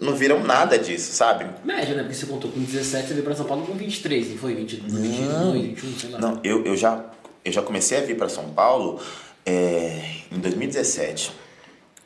Não 0.01 0.15
viram 0.15 0.43
nada 0.45 0.79
disso, 0.79 1.13
sabe? 1.13 1.47
Média, 1.65 1.95
né? 1.97 2.03
Porque 2.03 2.15
você 2.15 2.27
contou 2.27 2.51
com 2.53 2.61
17, 2.61 3.09
você 3.09 3.15
veio 3.15 3.25
pra 3.25 3.35
São 3.35 3.45
Paulo 3.45 3.67
com 3.67 3.75
23, 3.75 4.31
não 4.31 4.39
foi? 4.39 4.55
22, 4.55 4.93
22 4.93 5.63
21, 5.63 5.99
sei 5.99 6.11
lá. 6.11 6.19
Não, 6.21 6.41
eu, 6.45 6.65
eu, 6.65 6.77
já, 6.77 7.05
eu 7.45 7.53
já 7.53 7.61
comecei 7.61 7.99
a 7.99 8.01
vir 8.03 8.17
para 8.17 8.29
São 8.29 8.49
Paulo 8.51 9.01
é, 9.45 10.23
em 10.31 10.39
2017, 10.39 11.33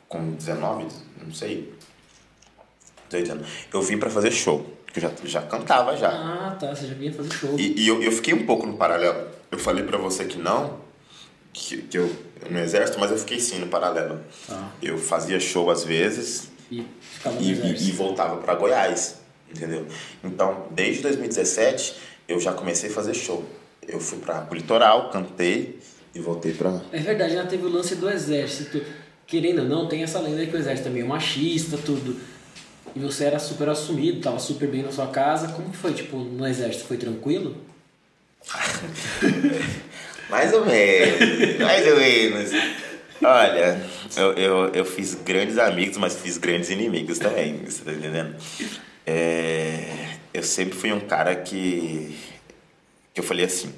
com 0.07 0.31
19, 0.31 0.87
não 1.23 1.33
sei, 1.33 1.73
18 3.09 3.31
anos, 3.31 3.47
eu 3.73 3.81
vim 3.81 3.97
para 3.97 4.09
fazer 4.09 4.31
show. 4.31 4.73
Eu 4.95 5.01
já, 5.01 5.11
já 5.25 5.41
cantava 5.41 5.95
já. 5.97 6.09
Ah, 6.09 6.55
tá. 6.57 6.73
Você 6.73 6.87
já 6.87 6.93
vinha 6.93 7.13
fazer 7.13 7.33
show. 7.33 7.59
E, 7.59 7.81
e 7.81 7.87
eu, 7.87 8.01
eu 8.01 8.11
fiquei 8.11 8.33
um 8.33 8.45
pouco 8.45 8.65
no 8.65 8.77
paralelo. 8.77 9.27
Eu 9.51 9.59
falei 9.59 9.83
para 9.83 9.97
você 9.97 10.23
que 10.23 10.37
não, 10.37 10.79
que, 11.51 11.81
que 11.81 11.97
eu 11.97 12.09
no 12.49 12.59
exército, 12.59 12.99
mas 12.99 13.11
eu 13.11 13.17
fiquei 13.17 13.39
sim 13.39 13.59
no 13.59 13.67
paralelo. 13.67 14.21
Ah. 14.49 14.69
Eu 14.81 14.97
fazia 14.97 15.39
show 15.39 15.69
às 15.69 15.83
vezes 15.83 16.49
e, 16.71 16.85
e, 17.39 17.51
e, 17.51 17.89
e 17.89 17.91
voltava 17.91 18.37
para 18.37 18.55
Goiás, 18.55 19.19
entendeu? 19.49 19.85
Então, 20.23 20.67
desde 20.71 21.01
2017 21.03 21.95
eu 22.27 22.39
já 22.39 22.53
comecei 22.53 22.89
a 22.89 22.93
fazer 22.93 23.13
show. 23.13 23.43
Eu 23.87 23.99
fui 23.99 24.17
para 24.19 24.47
o 24.49 24.53
litoral, 24.53 25.09
cantei 25.09 25.79
e 26.15 26.19
voltei 26.19 26.53
pra. 26.53 26.81
É 26.93 26.99
verdade, 26.99 27.33
já 27.33 27.45
teve 27.45 27.65
o 27.65 27.69
lance 27.69 27.95
do 27.95 28.09
exército. 28.09 28.81
Querendo 29.27 29.63
ou 29.63 29.67
não, 29.67 29.87
tem 29.87 30.01
essa 30.01 30.19
lenda 30.19 30.45
que 30.45 30.55
o 30.55 30.57
exército 30.57 30.87
é 30.87 30.91
meio 30.91 31.07
machista, 31.07 31.77
tudo. 31.77 32.15
E 32.95 32.99
você 32.99 33.25
era 33.25 33.37
super 33.37 33.67
assumido, 33.67 34.21
tava 34.21 34.39
super 34.39 34.69
bem 34.69 34.81
na 34.81 34.91
sua 34.91 35.07
casa. 35.07 35.49
Como 35.49 35.69
que 35.69 35.77
foi, 35.77 35.93
tipo, 35.93 36.17
no 36.17 36.47
exército? 36.47 36.85
Foi 36.85 36.95
tranquilo? 36.95 37.57
mais 40.29 40.53
ou 40.53 40.65
menos, 40.65 41.59
mais 41.59 41.87
ou 41.87 41.97
menos. 41.97 42.51
Olha, 43.21 43.81
eu, 44.15 44.33
eu, 44.33 44.67
eu 44.69 44.85
fiz 44.85 45.15
grandes 45.15 45.57
amigos, 45.57 45.97
mas 45.97 46.15
fiz 46.15 46.37
grandes 46.37 46.69
inimigos 46.69 47.17
também, 47.17 47.57
você 47.65 47.83
tá 47.83 47.91
entendendo? 47.91 48.35
É, 49.05 50.15
eu 50.33 50.43
sempre 50.43 50.77
fui 50.77 50.93
um 50.93 50.99
cara 50.99 51.35
que, 51.35 52.15
que 53.13 53.19
eu 53.19 53.23
falei 53.23 53.45
assim, 53.45 53.73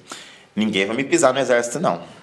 ninguém 0.56 0.86
vai 0.86 0.96
me 0.96 1.04
pisar 1.04 1.34
no 1.34 1.40
exército 1.40 1.80
não 1.80 2.17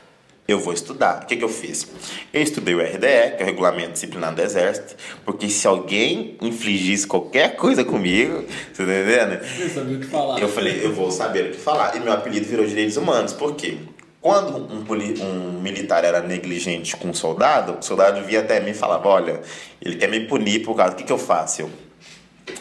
eu 0.46 0.58
vou 0.58 0.72
estudar. 0.74 1.22
O 1.22 1.26
que, 1.26 1.36
que 1.36 1.44
eu 1.44 1.48
fiz? 1.48 1.88
Eu 2.32 2.42
estudei 2.42 2.74
o 2.74 2.80
RDE, 2.80 2.98
que 3.36 3.42
é 3.42 3.42
o 3.42 3.44
Regulamento 3.44 3.92
Disciplinar 3.92 4.34
do 4.34 4.42
Exército, 4.42 4.94
porque 5.24 5.48
se 5.48 5.66
alguém 5.66 6.36
infligisse 6.40 7.06
qualquer 7.06 7.56
coisa 7.56 7.82
comigo, 7.82 8.44
você 8.72 8.84
tá 8.84 8.92
entendendo? 8.92 9.40
Eu 9.58 9.68
sabia 9.70 9.96
o 9.96 10.00
que 10.00 10.06
falar. 10.06 10.40
Eu 10.40 10.48
falei, 10.48 10.84
eu 10.84 10.92
vou 10.92 11.10
saber 11.10 11.46
o 11.46 11.50
que 11.52 11.58
falar. 11.58 11.96
E 11.96 12.00
meu 12.00 12.12
apelido 12.12 12.46
virou 12.46 12.66
Direitos 12.66 12.96
Humanos. 12.96 13.32
Por 13.32 13.54
quê? 13.54 13.78
Quando 14.20 14.56
um, 14.56 14.84
um 15.22 15.60
militar 15.60 16.04
era 16.04 16.20
negligente 16.20 16.96
com 16.96 17.08
um 17.08 17.14
soldado, 17.14 17.78
o 17.78 17.82
soldado 17.82 18.22
via 18.24 18.40
até 18.40 18.60
mim 18.60 18.70
e 18.70 18.74
falava, 18.74 19.08
olha, 19.08 19.40
ele 19.80 19.96
quer 19.96 20.08
me 20.08 20.20
punir 20.20 20.62
por 20.62 20.74
causa, 20.74 20.92
o 20.92 20.96
que, 20.96 21.04
que 21.04 21.12
eu 21.12 21.18
faço? 21.18 21.62
Eu, 21.62 21.70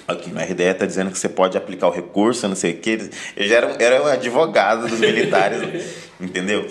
aqui 0.08 0.30
no 0.30 0.42
RDE 0.42 0.64
está 0.64 0.86
dizendo 0.86 1.12
que 1.12 1.18
você 1.18 1.30
pode 1.30 1.58
aplicar 1.58 1.88
o 1.88 1.92
recurso, 1.92 2.48
não 2.48 2.56
sei 2.56 2.72
o 2.74 2.78
quê. 2.80 3.10
Eu 3.36 3.48
já 3.48 3.56
era, 3.56 3.76
era 3.80 4.04
um 4.04 4.08
advogado 4.08 4.88
dos 4.88 5.00
militares, 5.00 5.62
entendeu? 6.20 6.68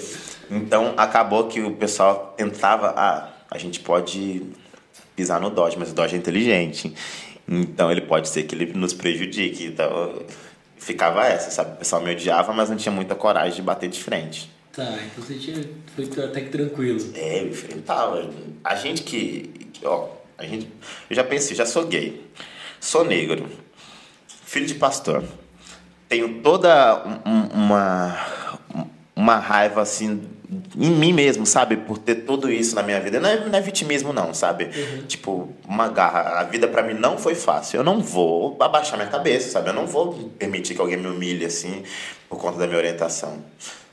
Então 0.53 0.93
acabou 0.99 1.49
que 1.49 1.63
o 1.63 1.71
pessoal 1.73 2.35
tentava, 2.37 2.93
ah, 2.95 3.31
a 3.51 3.57
gente 3.57 3.81
pode 3.81 4.43
pisar 5.17 5.41
no 5.41 5.49
Dodge, 5.49 5.79
mas 5.79 5.91
o 5.91 5.95
Dodge 5.95 6.15
é 6.15 6.19
inteligente. 6.19 6.95
Então 7.49 7.91
ele 7.91 8.03
pode 8.03 8.29
ser 8.29 8.43
que 8.43 8.55
ele 8.55 8.73
nos 8.75 8.93
prejudique. 8.93 9.65
Então 9.65 10.23
ficava 10.77 11.27
essa, 11.27 11.51
sabe? 11.51 11.73
O 11.73 11.77
pessoal 11.77 12.03
me 12.03 12.11
odiava, 12.11 12.53
mas 12.53 12.69
não 12.69 12.77
tinha 12.77 12.93
muita 12.93 13.15
coragem 13.15 13.55
de 13.55 13.63
bater 13.63 13.89
de 13.89 14.03
frente. 14.03 14.51
Tá, 14.73 14.83
então 14.83 15.25
você 15.25 15.35
tinha, 15.35 15.65
foi 15.95 16.25
até 16.25 16.43
que 16.43 16.51
tranquilo. 16.51 17.01
É, 17.15 17.41
eu 17.41 17.49
enfrentava. 17.49 18.31
A 18.63 18.75
gente 18.75 19.03
que, 19.03 19.51
ó, 19.83 20.09
a 20.37 20.45
gente, 20.45 20.69
eu 21.09 21.17
já 21.17 21.25
pensei, 21.25 21.57
já 21.57 21.65
sou 21.65 21.87
gay, 21.87 22.27
sou 22.79 23.05
negro, 23.05 23.49
filho 24.45 24.67
de 24.67 24.75
pastor, 24.75 25.25
tenho 26.09 26.43
toda 26.43 27.03
uma, 27.55 28.19
uma 29.15 29.37
raiva 29.37 29.83
assim 29.83 30.23
em 30.77 30.91
mim 30.91 31.13
mesmo, 31.13 31.47
sabe? 31.47 31.77
Por 31.77 31.99
ter 31.99 32.17
tudo 32.17 32.51
isso 32.51 32.75
na 32.75 32.83
minha 32.83 33.01
vida. 33.01 33.19
Não 33.19 33.29
é, 33.29 33.49
não 33.49 33.59
é 33.59 33.61
vitimismo, 33.61 34.13
não, 34.13 34.35
sabe? 34.35 34.65
Uhum. 34.65 35.07
Tipo, 35.07 35.49
uma 35.67 35.89
garra. 35.89 36.41
A 36.41 36.45
vida 36.45 36.69
para 36.69 36.83
mim 36.83 36.95
não 36.95 37.19
foi 37.19 37.35
fácil. 37.35 37.79
Eu 37.79 37.85
não 37.85 38.01
vou 38.01 38.57
abaixar 38.61 38.99
minha 38.99 39.11
cabeça, 39.11 39.51
sabe? 39.51 39.71
Eu 39.71 39.75
não 39.75 39.87
vou 39.87 40.31
permitir 40.39 40.75
que 40.75 40.81
alguém 40.81 40.97
me 40.97 41.07
humilhe 41.07 41.45
assim 41.45 41.83
por 42.29 42.39
conta 42.39 42.59
da 42.59 42.67
minha 42.67 42.79
orientação. 42.79 43.43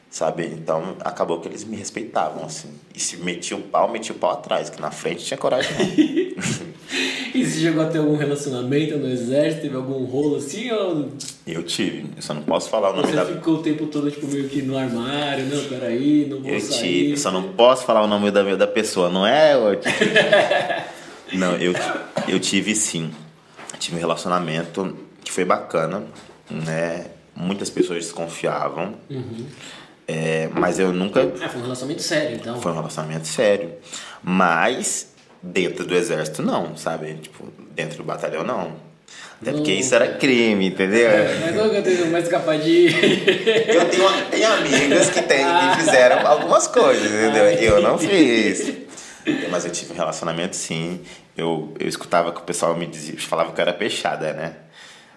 Sabe? 0.10 0.46
Então 0.48 0.96
acabou 1.02 1.40
que 1.40 1.48
eles 1.48 1.64
me 1.64 1.76
respeitavam, 1.78 2.44
assim. 2.46 2.70
E 2.96 3.00
se 3.00 3.18
metia 3.18 3.56
o 3.56 3.62
pau, 3.62 3.88
metia 3.92 4.14
o 4.16 4.18
pau 4.18 4.32
atrás, 4.32 4.70
que 4.70 4.82
na 4.82 4.90
frente 4.90 5.24
tinha 5.24 5.38
coragem 5.38 5.72
não. 5.78 6.70
E 7.34 7.46
você 7.46 7.60
chegou 7.60 7.84
a 7.84 7.86
ter 7.86 8.00
algum 8.00 8.16
relacionamento 8.18 8.98
no 8.98 9.08
exército? 9.08 9.62
Teve 9.62 9.76
algum 9.76 10.04
rolo 10.06 10.38
assim? 10.38 10.72
Ou 10.72 11.10
Eu 11.46 11.62
tive, 11.62 12.08
eu 12.16 12.22
só 12.24 12.34
não 12.34 12.42
posso 12.42 12.70
falar 12.70 12.90
o 12.90 12.96
nome 12.96 13.08
você 13.08 13.16
da. 13.16 13.26
ficou 13.26 13.56
o 13.56 13.62
tempo 13.62 13.86
todo 13.86 14.10
tipo, 14.10 14.26
meio 14.28 14.50
que 14.50 14.64
no 14.64 14.76
armário? 14.76 15.46
Não, 15.46 15.64
peraí, 15.66 16.26
não 16.28 16.42
vou 16.42 16.50
Eu 16.50 16.60
sair. 16.60 16.80
tive, 16.80 17.12
eu 17.12 17.18
só 17.18 17.32
não 17.32 17.54
posso 17.54 17.86
falar 17.86 18.02
o 18.02 18.08
nome 18.08 18.32
da, 18.32 18.56
da 18.56 18.66
pessoa, 18.68 19.10
não 19.10 19.28
é? 19.28 19.54
não, 21.34 21.56
eu, 21.58 21.74
eu 22.28 22.40
tive 22.40 22.74
sim. 22.76 23.12
Tive 23.78 23.98
um 23.98 24.00
relacionamento 24.00 24.98
que 25.24 25.32
foi 25.32 25.46
bacana, 25.46 26.04
né? 26.50 27.06
Muitas 27.36 27.70
pessoas 27.70 28.04
desconfiavam. 28.06 28.96
É, 30.12 30.50
mas 30.52 30.80
eu 30.80 30.92
nunca 30.92 31.22
Ah, 31.40 31.50
foi 31.50 31.60
um 31.60 31.64
relacionamento 31.64 32.02
sério, 32.02 32.36
então. 32.36 32.60
Foi 32.60 32.72
um 32.72 32.76
relacionamento 32.76 33.28
sério. 33.28 33.74
Mas 34.24 35.10
dentro 35.42 35.86
do 35.86 35.94
exército 35.96 36.42
não, 36.42 36.76
sabe? 36.76 37.14
Tipo, 37.16 37.46
dentro 37.76 37.98
do 37.98 38.04
batalhão 38.04 38.44
não. 38.44 38.74
Até 39.40 39.52
porque 39.54 39.72
isso 39.72 39.94
era 39.94 40.08
crime, 40.16 40.68
entendeu? 40.68 41.10
Mas 41.42 41.56
não 41.56 41.70
que 41.70 41.76
eu 41.78 41.84
tenho 41.84 42.12
mais 42.12 42.28
capaz 42.28 42.64
de. 42.64 42.88
Eu 42.88 43.86
tenho, 43.90 44.26
tenho 44.32 44.54
amigas 44.54 45.10
que, 45.12 45.22
tem, 45.22 45.46
que 45.46 45.80
fizeram 45.80 46.26
algumas 46.28 46.68
coisas, 46.68 47.06
entendeu? 47.06 47.46
Ah, 47.46 47.54
Eu 47.54 47.82
não 47.82 47.98
fiz. 47.98 48.74
Mas 49.52 49.64
eu 49.64 49.72
tive 49.72 49.94
um 49.94 49.96
relacionamento 49.96 50.56
sim. 50.56 51.02
Eu, 51.38 51.74
eu 51.80 51.88
escutava 51.88 52.32
que 52.32 52.40
o 52.42 52.44
pessoal 52.44 52.76
me 52.76 52.88
dizia, 52.88 53.16
falava 53.20 53.52
que 53.52 53.60
eu 53.60 53.62
era 53.62 53.74
peixada, 53.74 54.34
né? 54.34 54.54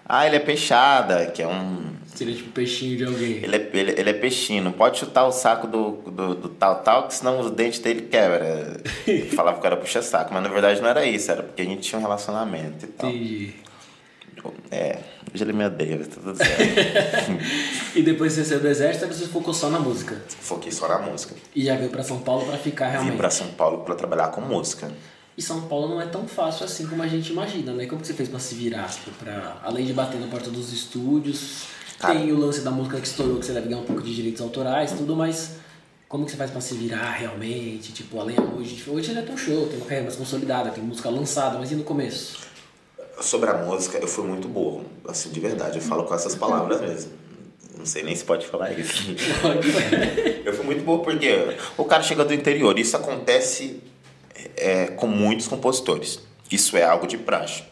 Ah, 0.07 0.27
ele 0.27 0.35
é 0.35 0.39
peixada, 0.39 1.25
que 1.27 1.41
é 1.41 1.47
um. 1.47 1.93
Seria 2.15 2.35
tipo 2.35 2.51
peixinho 2.51 2.95
de 2.95 3.05
alguém. 3.05 3.43
Ele 3.43 3.55
é, 3.55 3.69
ele, 3.73 3.91
ele 3.97 4.09
é 4.09 4.13
peixinho, 4.13 4.63
não 4.63 4.71
pode 4.71 4.99
chutar 4.99 5.25
o 5.25 5.31
saco 5.31 5.65
do, 5.65 5.91
do, 6.11 6.35
do 6.35 6.49
tal 6.49 6.81
tal, 6.83 7.07
que 7.07 7.15
senão 7.15 7.39
os 7.39 7.49
dentes 7.51 7.79
dele 7.79 8.03
quebra. 8.03 8.79
Falava 9.35 9.59
que 9.59 9.65
era 9.65 9.77
puxa-saco, 9.77 10.33
mas 10.33 10.43
na 10.43 10.49
verdade 10.49 10.79
não 10.81 10.89
era 10.89 11.05
isso, 11.05 11.31
era 11.31 11.41
porque 11.41 11.61
a 11.61 11.65
gente 11.65 11.81
tinha 11.81 11.97
um 11.97 12.01
relacionamento 12.01 12.85
e 12.85 12.87
tal. 12.89 13.09
Entendi. 13.09 13.53
É, 14.69 14.99
hoje 15.33 15.43
ele 15.43 15.53
me 15.53 15.65
odeia, 15.65 15.97
mas 15.97 16.07
tá 16.07 16.15
tudo 16.21 16.37
certo. 16.37 16.53
E 17.95 18.01
depois 18.01 18.33
você 18.33 18.43
saiu 18.43 18.59
do 18.59 18.67
exército, 18.67 19.07
você 19.07 19.27
focou 19.27 19.53
só 19.53 19.69
na 19.69 19.79
música. 19.79 20.19
Foquei 20.27 20.71
só 20.71 20.87
na 20.87 20.97
música. 20.97 21.35
E 21.55 21.63
já 21.63 21.75
veio 21.75 21.89
pra 21.89 22.03
São 22.03 22.19
Paulo 22.19 22.45
pra 22.45 22.57
ficar 22.57 22.89
realmente. 22.89 23.11
Vim 23.11 23.17
pra 23.17 23.29
São 23.29 23.47
Paulo 23.49 23.83
pra 23.83 23.93
trabalhar 23.93 24.29
com 24.29 24.41
música. 24.41 24.91
E 25.37 25.41
São 25.41 25.61
Paulo 25.61 25.89
não 25.89 26.01
é 26.01 26.05
tão 26.05 26.27
fácil 26.27 26.65
assim 26.65 26.87
como 26.87 27.01
a 27.01 27.07
gente 27.07 27.31
imagina, 27.31 27.71
né? 27.73 27.85
Como 27.85 28.01
que 28.01 28.07
você 28.07 28.13
fez 28.13 28.29
pra 28.29 28.39
se 28.39 28.55
virar? 28.55 28.87
Tipo, 28.89 29.11
pra, 29.11 29.57
além 29.63 29.85
de 29.85 29.93
bater 29.93 30.19
na 30.19 30.27
porta 30.27 30.49
dos 30.49 30.73
estúdios, 30.73 31.65
Cara. 31.99 32.15
tem 32.15 32.31
o 32.31 32.37
lance 32.37 32.61
da 32.61 32.71
música 32.71 32.99
que 32.99 33.07
estourou, 33.07 33.39
que 33.39 33.45
você 33.45 33.53
deve 33.53 33.69
ganhar 33.69 33.81
um 33.81 33.85
pouco 33.85 34.01
de 34.01 34.13
direitos 34.13 34.41
autorais 34.41 34.91
e 34.91 34.95
tudo, 34.95 35.15
mas 35.15 35.51
como 36.07 36.25
que 36.25 36.31
você 36.31 36.37
faz 36.37 36.51
pra 36.51 36.61
se 36.61 36.75
virar 36.75 37.11
realmente? 37.11 37.91
Tipo, 37.91 38.19
além 38.19 38.35
hoje, 38.39 38.75
tipo, 38.75 38.91
hoje 38.91 39.13
já 39.13 39.21
tem 39.21 39.33
um 39.33 39.37
show, 39.37 39.67
tem 39.67 39.77
uma 39.77 39.85
carreira 39.85 40.03
mais 40.03 40.15
consolidada, 40.15 40.69
tem 40.69 40.83
música 40.83 41.09
lançada, 41.09 41.57
mas 41.57 41.71
e 41.71 41.75
no 41.75 41.83
começo? 41.83 42.37
Sobre 43.19 43.49
a 43.49 43.53
música, 43.55 43.97
eu 43.97 44.07
fui 44.07 44.27
muito 44.27 44.47
burro, 44.47 44.85
assim, 45.07 45.29
de 45.29 45.39
verdade. 45.39 45.77
Eu 45.77 45.83
falo 45.83 46.03
com 46.03 46.13
essas 46.13 46.35
palavras 46.35 46.81
mesmo. 46.81 47.13
Não 47.77 47.85
sei 47.85 48.03
nem 48.03 48.15
se 48.15 48.23
pode 48.23 48.45
falar 48.45 48.71
isso. 48.73 49.03
Eu 50.45 50.53
fui 50.53 50.65
muito 50.65 50.83
burro 50.83 51.03
porque 51.03 51.57
o 51.77 51.85
cara 51.85 52.03
chega 52.03 52.23
do 52.23 52.33
interior. 52.33 52.77
Isso 52.77 52.95
acontece 52.95 53.81
é, 54.55 54.87
com 54.87 55.07
muitos 55.07 55.47
compositores. 55.47 56.19
Isso 56.51 56.77
é 56.77 56.83
algo 56.83 57.07
de 57.07 57.17
praxe. 57.17 57.63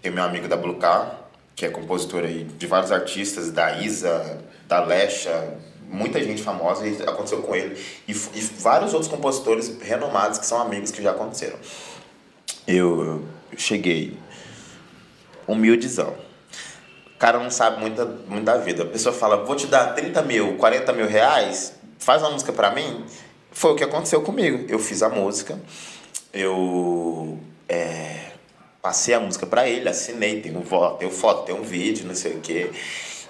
Tem 0.00 0.10
meu 0.10 0.24
amigo 0.24 0.48
da 0.48 0.56
Blue 0.56 0.76
Car, 0.76 1.27
que 1.58 1.66
é 1.66 1.70
compositor 1.70 2.22
aí 2.22 2.44
de 2.44 2.68
vários 2.68 2.92
artistas, 2.92 3.50
da 3.50 3.80
Isa, 3.80 4.38
da 4.68 4.84
Lesha, 4.84 5.58
muita 5.88 6.22
gente 6.22 6.40
famosa, 6.40 6.86
e 6.86 7.02
aconteceu 7.02 7.42
com 7.42 7.52
ele. 7.52 7.76
E, 8.06 8.12
e 8.12 8.40
vários 8.60 8.94
outros 8.94 9.10
compositores 9.10 9.76
renomados 9.82 10.38
que 10.38 10.46
são 10.46 10.60
amigos 10.60 10.92
que 10.92 11.02
já 11.02 11.10
aconteceram. 11.10 11.58
Eu, 12.64 13.24
cheguei 13.56 14.16
humildezão. 15.48 16.14
O 17.16 17.18
cara 17.18 17.40
não 17.40 17.50
sabe 17.50 17.80
muito, 17.80 18.06
muito 18.28 18.44
da 18.44 18.56
vida. 18.58 18.84
A 18.84 18.86
pessoa 18.86 19.12
fala, 19.12 19.44
vou 19.44 19.56
te 19.56 19.66
dar 19.66 19.94
30 19.96 20.22
mil, 20.22 20.56
40 20.58 20.92
mil 20.92 21.08
reais, 21.08 21.74
faz 21.98 22.22
uma 22.22 22.30
música 22.30 22.52
pra 22.52 22.70
mim. 22.70 23.04
Foi 23.50 23.72
o 23.72 23.74
que 23.74 23.82
aconteceu 23.82 24.22
comigo. 24.22 24.64
Eu 24.68 24.78
fiz 24.78 25.02
a 25.02 25.08
música, 25.08 25.58
eu 26.32 27.36
é, 27.68 28.27
passei 28.82 29.14
a 29.14 29.20
música 29.20 29.46
pra 29.46 29.68
ele, 29.68 29.88
assinei, 29.88 30.40
voto, 30.64 30.98
tem 30.98 31.10
foto, 31.10 31.44
tem 31.44 31.54
um 31.54 31.62
vídeo, 31.62 32.06
não 32.06 32.14
sei 32.14 32.32
o 32.32 32.40
quê. 32.40 32.70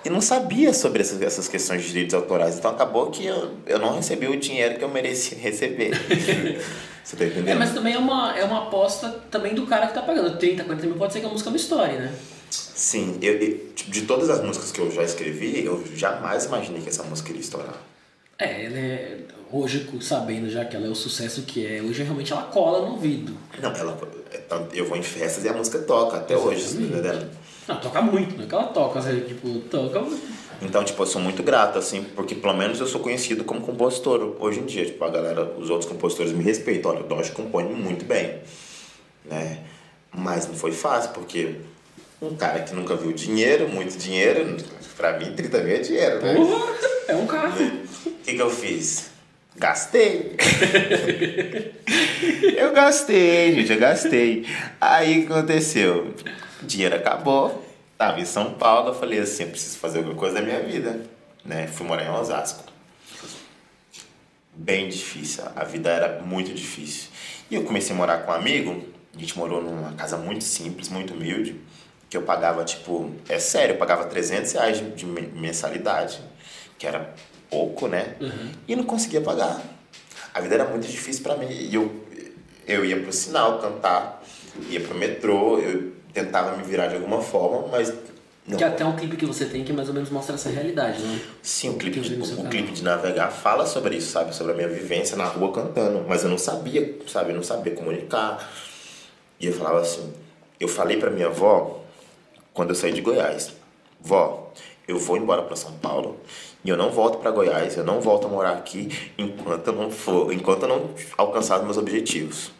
E 0.05 0.11
não 0.11 0.21
sabia 0.21 0.73
sobre 0.73 1.03
essas, 1.03 1.21
essas 1.21 1.49
questões 1.49 1.83
de 1.83 1.89
direitos 1.89 2.15
autorais. 2.15 2.57
Então 2.57 2.71
acabou 2.71 3.11
que 3.11 3.27
eu, 3.27 3.55
eu 3.67 3.79
não 3.79 3.97
recebi 3.97 4.29
o 4.29 4.39
dinheiro 4.39 4.79
que 4.79 4.85
eu 4.85 4.89
merecia 4.89 5.37
receber. 5.39 5.91
Você 7.03 7.17
tá 7.17 7.25
entendendo? 7.25 7.49
É, 7.49 7.55
mas 7.55 7.73
também 7.73 7.95
é 7.95 7.99
uma, 7.99 8.39
é 8.39 8.45
uma 8.45 8.67
aposta 8.67 9.09
também 9.31 9.55
do 9.55 9.67
cara 9.67 9.87
que 9.87 9.95
tá 9.95 10.03
pagando. 10.03 10.39
30, 10.39 10.65
40 10.65 10.87
mil 10.87 10.97
pode 10.97 11.13
ser 11.13 11.21
que 11.21 11.27
a 11.27 11.29
música 11.29 11.51
não 11.51 11.57
estoure, 11.57 11.93
né? 11.95 12.15
Sim, 12.51 13.19
eu, 13.21 13.35
eu- 13.39 13.59
tipo, 13.75 13.91
de 13.91 14.03
todas 14.03 14.31
as 14.31 14.43
músicas 14.45 14.71
que 14.71 14.79
eu 14.81 14.91
já 14.91 15.03
escrevi, 15.03 15.65
eu 15.65 15.83
jamais 15.97 16.45
imaginei 16.45 16.81
que 16.83 16.89
essa 16.91 17.03
música 17.03 17.31
iria 17.31 17.41
estourar. 17.41 17.75
É, 18.39 18.69
né? 18.69 19.19
Hoje, 19.51 19.89
sabendo 20.01 20.49
já 20.51 20.65
que 20.65 20.77
ela 20.77 20.87
é 20.87 20.91
o 20.91 20.95
sucesso 20.95 21.43
que 21.43 21.67
é, 21.67 21.83
hoje 21.83 22.03
realmente 22.03 22.33
ela 22.33 22.43
cola 22.43 22.87
no 22.87 22.93
ouvido. 22.93 23.35
Não, 23.61 23.71
ela, 23.73 23.93
é 23.93 24.18
eu 24.73 24.87
vou 24.87 24.97
em 24.97 25.03
festas 25.03 25.45
e 25.45 25.49
a 25.49 25.53
música 25.53 25.79
toca 25.79 26.17
até 26.17 26.37
hoje, 26.37 26.63
você 26.63 26.77
tá 26.77 26.83
entendendo? 26.83 27.31
Não, 27.67 27.81
toca 27.81 28.01
muito, 28.01 28.37
não 28.37 28.45
é 28.45 28.47
que 28.47 28.55
ela 28.55 28.65
toca, 28.65 28.99
assim, 28.99 29.21
tipo, 29.21 29.59
toca. 29.71 30.03
Então, 30.61 30.83
tipo, 30.83 31.01
eu 31.03 31.07
sou 31.07 31.21
muito 31.21 31.43
grato, 31.43 31.79
assim, 31.79 32.03
porque 32.03 32.35
pelo 32.35 32.55
menos 32.55 32.81
eu 32.81 32.87
sou 32.87 33.01
conhecido 33.01 33.45
como 33.45 33.61
compositor 33.61 34.37
hoje 34.41 34.61
em 34.61 34.65
dia. 34.65 34.85
Tipo, 34.87 35.05
a 35.05 35.11
galera, 35.11 35.45
os 35.57 35.71
outros 35.71 35.91
compositores 35.91 36.33
me 36.33 36.43
respeitam. 36.43 36.91
Olha, 36.91 37.01
o 37.01 37.05
Dodge 37.05 37.31
compõe 37.31 37.65
muito 37.65 38.05
bem, 38.05 38.41
né? 39.25 39.61
Mas 40.13 40.49
não 40.49 40.55
foi 40.55 40.73
fácil, 40.73 41.11
porque 41.11 41.57
um 42.21 42.35
cara 42.35 42.61
que 42.61 42.75
nunca 42.75 42.97
viu 42.97 43.13
dinheiro, 43.13 43.69
muito 43.69 43.97
dinheiro, 43.97 44.57
pra 44.97 45.19
mim 45.19 45.33
30 45.33 45.59
mil 45.59 45.77
é 45.77 45.79
dinheiro, 45.79 46.21
né? 46.23 46.35
Porra, 46.35 46.75
é 47.07 47.15
um 47.15 47.27
carro. 47.27 47.65
O 48.07 48.11
que, 48.25 48.35
que 48.35 48.43
eu 48.43 48.51
fiz? 48.51 49.11
Gastei. 49.59 50.37
eu 52.57 52.73
gastei, 52.73 53.55
gente, 53.55 53.73
eu 53.73 53.79
gastei. 53.79 54.47
Aí 54.81 55.21
o 55.23 55.27
que 55.27 55.33
aconteceu? 55.33 56.15
O 56.63 56.67
dinheiro 56.67 56.97
acabou. 56.97 57.65
Tava 57.97 58.21
em 58.21 58.25
São 58.25 58.55
Paulo, 58.55 58.91
eu 58.91 58.95
falei 58.95 59.19
assim, 59.19 59.45
eu 59.45 59.51
preciso 59.51 59.79
fazer 59.79 59.99
alguma 59.99 60.17
coisa 60.17 60.37
da 60.37 60.43
minha 60.43 60.61
vida. 60.63 61.01
Né? 61.45 61.67
Fui 61.67 61.87
morar 61.87 62.05
em 62.05 62.11
Osasco. 62.11 62.65
Bem 64.55 64.89
difícil, 64.89 65.45
a 65.55 65.65
vida 65.65 65.89
era 65.91 66.21
muito 66.23 66.53
difícil. 66.53 67.09
E 67.51 67.55
eu 67.55 67.65
comecei 67.65 67.95
a 67.95 67.99
morar 67.99 68.19
com 68.19 68.33
um 68.33 68.35
amigo, 68.35 68.85
a 69.15 69.19
gente 69.19 69.37
morou 69.39 69.63
numa 69.63 69.93
casa 69.93 70.17
muito 70.17 70.43
simples, 70.45 70.89
muito 70.89 71.15
humilde, 71.15 71.57
que 72.11 72.17
eu 72.17 72.23
pagava, 72.23 72.65
tipo, 72.65 73.13
é 73.29 73.39
sério, 73.39 73.75
eu 73.75 73.79
pagava 73.79 74.05
300 74.07 74.53
reais 74.53 74.79
de, 74.79 74.91
de 74.91 75.07
men- 75.07 75.31
mensalidade, 75.35 76.19
que 76.77 76.87
era 76.87 77.15
pouco, 77.51 77.89
né? 77.89 78.17
E 78.67 78.77
não 78.77 78.85
conseguia 78.85 79.21
pagar. 79.21 79.63
A 80.33 80.41
vida 80.41 80.55
era 80.55 80.65
muito 80.67 80.87
difícil 80.87 81.23
pra 81.23 81.37
mim. 81.37 81.49
E 81.51 81.75
eu, 81.75 81.91
eu 82.67 82.85
ia 82.85 83.01
pro 83.01 83.13
sinal 83.13 83.59
cantar, 83.59 84.23
ia 84.69 84.81
pro 84.81 84.95
metrô, 84.95 85.59
eu 85.59 85.93
tentava 86.13 86.57
me 86.57 86.63
virar 86.63 86.89
de 86.89 86.97
alguma 86.97 87.21
forma, 87.21 87.69
mas 87.69 87.93
não. 88.49 88.57
Que 88.57 88.65
até 88.65 88.83
um 88.83 88.97
clipe 88.97 89.17
que 89.17 89.27
você 89.27 89.45
tem 89.45 89.63
que 89.63 89.75
mais 89.75 89.89
ou 89.89 89.95
menos 89.95 90.09
mostra 90.09 90.35
essa 90.35 90.49
realidade, 90.49 91.03
né? 91.03 91.21
Sim, 91.43 91.71
o 91.71 91.75
clipe, 91.75 92.01
de, 92.01 92.15
o 92.15 92.49
clipe 92.49 92.73
de 92.73 92.83
navegar 92.83 93.31
fala 93.31 93.67
sobre 93.67 93.97
isso, 93.97 94.11
sabe? 94.11 94.35
Sobre 94.35 94.53
a 94.53 94.57
minha 94.57 94.69
vivência 94.69 95.19
na 95.19 95.27
rua 95.27 95.53
cantando. 95.53 96.03
Mas 96.09 96.25
eu 96.25 96.31
não 96.31 96.39
sabia, 96.39 96.99
sabe? 97.07 97.31
Eu 97.31 97.37
não 97.37 97.43
sabia 97.43 97.75
comunicar. 97.75 98.51
E 99.39 99.47
eu 99.47 99.53
falava 99.53 99.81
assim, 99.81 100.15
eu 100.59 100.67
falei 100.67 100.97
pra 100.97 101.11
minha 101.11 101.27
avó, 101.27 101.85
quando 102.55 102.71
eu 102.71 102.75
saí 102.75 102.91
de 102.91 103.03
Goiás, 103.03 103.53
vó, 104.01 104.51
eu 104.87 104.99
vou 104.99 105.19
embora 105.19 105.43
pra 105.43 105.55
São 105.55 105.73
Paulo 105.73 106.19
e 106.69 106.71
eu 106.71 106.77
não 106.77 106.91
volto 106.91 107.17
pra 107.17 107.31
Goiás, 107.31 107.79
eu 107.79 107.85
não 107.85 107.99
volto 107.99 108.27
a 108.27 108.31
morar 108.31 108.53
aqui 108.53 108.91
enquanto 109.17 109.69
eu 109.69 109.73
não 109.73 109.91
for, 109.91 110.31
enquanto 110.31 110.65
eu 110.65 110.69
não 110.69 110.91
alcançar 111.17 111.63
meus 111.63 111.79
objetivos. 111.79 112.51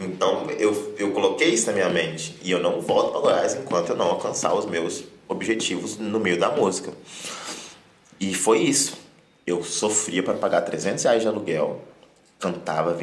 Então 0.00 0.50
eu, 0.58 0.96
eu 0.98 1.12
coloquei 1.12 1.50
isso 1.50 1.68
na 1.68 1.72
minha 1.72 1.88
mente 1.88 2.36
e 2.42 2.50
eu 2.50 2.58
não 2.58 2.80
volto 2.80 3.12
para 3.12 3.20
Goiás 3.20 3.54
enquanto 3.54 3.90
eu 3.90 3.96
não 3.96 4.06
alcançar 4.06 4.52
os 4.54 4.66
meus 4.66 5.04
objetivos 5.28 5.98
no 5.98 6.18
meio 6.18 6.36
da 6.36 6.50
música. 6.50 6.92
E 8.18 8.34
foi 8.34 8.58
isso. 8.62 8.98
Eu 9.46 9.62
sofria 9.62 10.24
para 10.24 10.34
pagar 10.34 10.62
300 10.62 11.04
reais 11.04 11.22
de 11.22 11.28
aluguel, 11.28 11.80
cantava, 12.40 12.98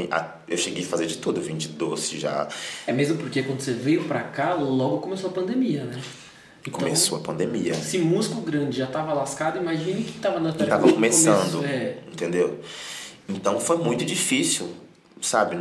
eu 0.50 0.58
cheguei 0.58 0.84
a 0.84 0.86
fazer 0.86 1.06
de 1.06 1.18
tudo, 1.18 1.40
vim 1.40 1.56
de 1.56 1.70
doce 1.70 2.20
já. 2.20 2.50
É 2.86 2.92
mesmo 2.92 3.18
porque 3.18 3.42
quando 3.42 3.62
você 3.62 3.72
veio 3.72 4.04
pra 4.04 4.20
cá, 4.22 4.54
logo 4.54 4.98
começou 4.98 5.30
a 5.30 5.34
pandemia, 5.34 5.86
né? 5.86 6.02
Então, 6.66 6.80
Começou 6.80 7.18
a 7.18 7.22
pandemia. 7.22 7.74
Se 7.74 7.98
músico 7.98 8.40
grande 8.42 8.78
já 8.78 8.86
tava 8.86 9.14
lascado, 9.14 9.60
imagine 9.60 10.04
que 10.04 10.20
tava 10.20 10.40
na 10.40 10.50
Eu 10.50 10.54
tarefa 10.54 10.76
tava 10.76 10.88
no 10.88 10.94
começando, 10.94 11.54
começo, 11.54 11.74
é. 11.74 11.98
entendeu? 12.12 12.60
Então 13.28 13.60
foi 13.60 13.78
muito 13.78 14.06
difícil, 14.06 14.70
sabe? 15.22 15.58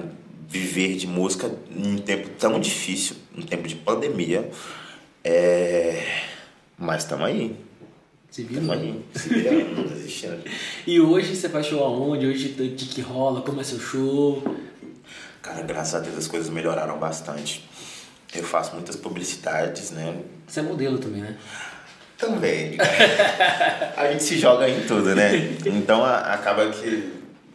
Viver 0.47 0.97
de 0.97 1.07
música 1.07 1.51
em 1.75 1.95
um 1.95 1.99
tempo 1.99 2.29
tão 2.39 2.61
difícil, 2.61 3.17
em 3.35 3.43
tempo 3.43 3.67
de 3.67 3.77
pandemia. 3.77 4.51
É... 5.25 6.05
Mas 6.77 7.05
estamos 7.05 7.25
aí. 7.25 7.57
Se 8.31 8.43
viu? 8.43 8.61
Estamos 8.61 8.83
né? 8.83 8.93
aí. 8.93 9.21
Se 9.21 9.29
virando, 9.29 9.77
não 9.77 9.85
desistindo. 9.85 10.43
E 10.87 11.01
hoje 11.01 11.35
você 11.35 11.49
faz 11.49 11.67
show 11.67 11.83
aonde? 11.83 12.27
Hoje 12.27 12.49
de 12.49 12.87
que 12.87 13.01
rola? 13.01 13.41
Como 13.43 13.61
é 13.61 13.65
seu 13.65 13.81
show? 13.81 14.43
Cara, 15.41 15.63
graças 15.63 15.95
a 15.95 16.01
Deus 16.01 16.17
as 16.19 16.29
coisas 16.29 16.51
melhoraram 16.51 16.99
bastante. 16.99 17.69
Eu 18.35 18.45
faço 18.45 18.75
muitas 18.75 18.97
publicidades, 18.97 19.91
né? 19.91 20.17
Você 20.47 20.61
é 20.61 20.63
modelo 20.63 20.99
também, 20.99 21.23
né? 21.23 21.37
Também. 22.17 22.77
a 23.97 24.11
gente 24.13 24.23
se 24.23 24.39
joga 24.39 24.69
em 24.69 24.83
tudo, 24.87 25.15
né? 25.15 25.57
Então 25.67 26.05
a- 26.05 26.35
acaba 26.35 26.69
que 26.71 27.13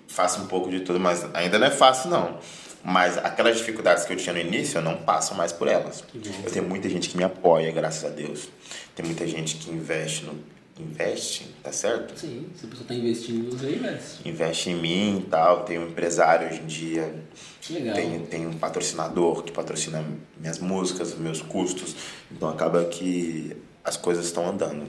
faço 0.07 0.41
um 0.41 0.47
pouco 0.47 0.69
de 0.69 0.81
tudo, 0.81 0.99
mas 0.99 1.25
ainda 1.33 1.57
não 1.59 1.67
é 1.67 1.71
fácil, 1.71 2.09
não. 2.09 2.39
Mas 2.83 3.17
aquelas 3.17 3.57
dificuldades 3.57 4.05
que 4.05 4.13
eu 4.13 4.17
tinha 4.17 4.33
no 4.33 4.39
início, 4.39 4.77
eu 4.77 4.81
não 4.81 4.97
passo 4.97 5.33
mais 5.33 5.51
por 5.51 5.67
elas. 5.67 6.03
Eu 6.45 6.51
tenho 6.51 6.65
muita 6.67 6.87
gente 6.89 7.09
que 7.09 7.17
me 7.17 7.23
apoia, 7.23 7.71
graças 7.71 8.05
a 8.05 8.09
Deus. 8.13 8.47
Tem 8.95 9.05
muita 9.05 9.25
gente 9.27 9.55
que 9.57 9.71
investe 9.71 10.25
no. 10.25 10.33
Investe, 10.77 11.47
tá 11.63 11.71
certo? 11.71 12.19
Sim, 12.19 12.47
se 12.53 12.65
a 12.65 12.69
pessoa 12.69 12.85
tá 12.85 12.93
investindo, 12.93 13.49
você 13.57 13.75
investe. 13.75 14.27
Investe 14.27 14.69
em 14.71 14.75
mim 14.75 15.19
e 15.19 15.29
tal. 15.29 15.63
Tenho 15.63 15.81
um 15.83 15.87
empresário 15.87 16.47
hoje 16.49 16.61
em 16.61 16.65
dia. 16.65 17.15
Que 17.61 17.73
legal. 17.73 17.95
Tenho 18.29 18.49
um 18.49 18.53
patrocinador 18.57 19.43
que 19.43 19.53
patrocina 19.53 20.03
minhas 20.37 20.59
músicas, 20.59 21.15
meus 21.17 21.41
custos. 21.41 21.95
Então 22.29 22.49
acaba 22.49 22.83
que 22.85 23.55
as 23.85 23.95
coisas 23.95 24.25
estão 24.25 24.49
andando. 24.49 24.85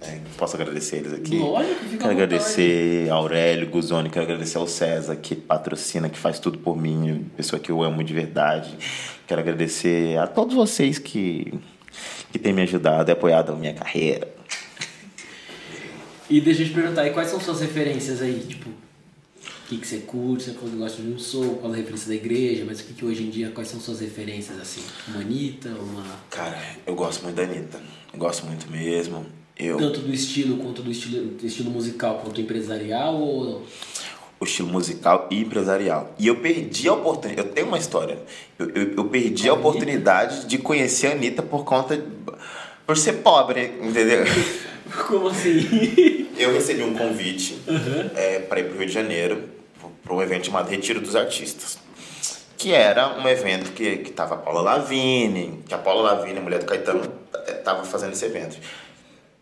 né? 0.00 0.22
Posso 0.36 0.54
agradecer 0.54 0.98
eles 0.98 1.12
aqui? 1.12 1.36
Lógico, 1.36 1.84
fica 1.86 1.98
Quero 1.98 2.10
agradecer 2.12 3.10
ao 3.10 3.18
Aurélio 3.22 3.68
Guzoni, 3.68 4.10
quero 4.10 4.24
agradecer 4.24 4.58
ao 4.58 4.68
César, 4.68 5.16
que 5.16 5.34
patrocina, 5.34 6.08
que 6.08 6.18
faz 6.18 6.38
tudo 6.38 6.58
por 6.58 6.76
mim, 6.76 7.28
pessoa 7.36 7.58
que 7.58 7.72
eu 7.72 7.82
amo 7.82 8.04
de 8.04 8.14
verdade. 8.14 8.72
Quero 9.26 9.40
agradecer 9.40 10.16
a 10.16 10.28
todos 10.28 10.54
vocês 10.54 10.96
que, 11.00 11.52
que 12.30 12.38
têm 12.38 12.52
me 12.52 12.62
ajudado 12.62 13.10
e 13.10 13.12
apoiado 13.12 13.50
a 13.50 13.56
minha 13.56 13.74
carreira. 13.74 14.37
E 16.30 16.40
deixa 16.40 16.62
eu 16.62 16.66
te 16.66 16.72
perguntar, 16.74 17.06
e 17.06 17.10
quais 17.10 17.28
são 17.30 17.40
suas 17.40 17.60
referências 17.60 18.20
aí? 18.20 18.44
Tipo, 18.46 18.68
o 18.68 19.68
que, 19.68 19.78
que 19.78 19.86
você 19.86 19.98
curte? 19.98 20.44
Você 20.44 20.50
que 20.52 20.66
gosta 20.76 21.00
de 21.02 21.08
um 21.08 21.18
soul, 21.18 21.56
qual 21.56 21.72
a 21.72 21.76
referência 21.76 22.08
da 22.08 22.14
igreja, 22.14 22.64
mas 22.66 22.80
o 22.80 22.84
que, 22.84 22.92
que 22.94 23.04
hoje 23.04 23.22
em 23.22 23.30
dia, 23.30 23.50
quais 23.50 23.68
são 23.68 23.80
suas 23.80 24.00
referências 24.00 24.58
assim? 24.60 24.82
Uma 25.08 25.20
Anitta, 25.20 25.68
uma. 25.70 26.04
Cara, 26.30 26.58
eu 26.86 26.94
gosto 26.94 27.22
muito 27.22 27.36
da 27.36 27.42
Anitta. 27.44 27.80
Eu 28.12 28.18
gosto 28.18 28.44
muito 28.46 28.70
mesmo. 28.70 29.26
Eu, 29.58 29.76
Tanto 29.76 30.00
do 30.00 30.12
estilo 30.12 30.58
quanto 30.58 30.82
do 30.82 30.90
estilo, 30.90 31.34
estilo 31.42 31.70
musical 31.70 32.20
quanto 32.22 32.40
empresarial 32.40 33.14
ou. 33.20 33.66
o 34.38 34.44
estilo 34.44 34.68
musical 34.68 35.26
e 35.30 35.40
empresarial. 35.40 36.14
E 36.18 36.26
eu 36.28 36.36
perdi 36.40 36.88
a 36.88 36.92
oportunidade. 36.94 37.48
Eu 37.48 37.52
tenho 37.54 37.66
uma 37.66 37.78
história. 37.78 38.18
Eu, 38.58 38.70
eu, 38.70 38.92
eu 38.94 39.04
perdi 39.06 39.48
a 39.48 39.52
Anitta? 39.52 39.68
oportunidade 39.68 40.46
de 40.46 40.58
conhecer 40.58 41.08
a 41.08 41.12
Anitta 41.12 41.42
por 41.42 41.64
conta. 41.64 41.96
de- 41.96 42.04
por 42.88 42.96
ser 42.96 43.18
pobre, 43.18 43.66
entendeu? 43.82 44.24
Como 45.06 45.28
assim? 45.28 46.26
Eu 46.38 46.54
recebi 46.54 46.82
um 46.82 46.94
convite 46.94 47.62
é, 48.16 48.38
para 48.38 48.60
ir 48.60 48.64
para 48.64 48.74
o 48.74 48.78
Rio 48.78 48.86
de 48.86 48.92
Janeiro 48.94 49.46
para 50.02 50.14
um 50.14 50.22
evento 50.22 50.46
chamado 50.46 50.70
Retiro 50.70 50.98
dos 50.98 51.14
Artistas. 51.14 51.78
Que 52.56 52.72
era 52.72 53.18
um 53.18 53.28
evento 53.28 53.72
que, 53.72 53.98
que 53.98 54.10
tava 54.10 54.36
a 54.36 54.38
Paula 54.38 54.62
Lavigne, 54.62 55.62
que 55.68 55.74
a 55.74 55.78
Paula 55.78 56.14
Lavigne, 56.14 56.38
a 56.38 56.40
mulher 56.40 56.60
do 56.60 56.64
Caetano, 56.64 57.02
estava 57.46 57.84
fazendo 57.84 58.14
esse 58.14 58.24
evento. 58.24 58.58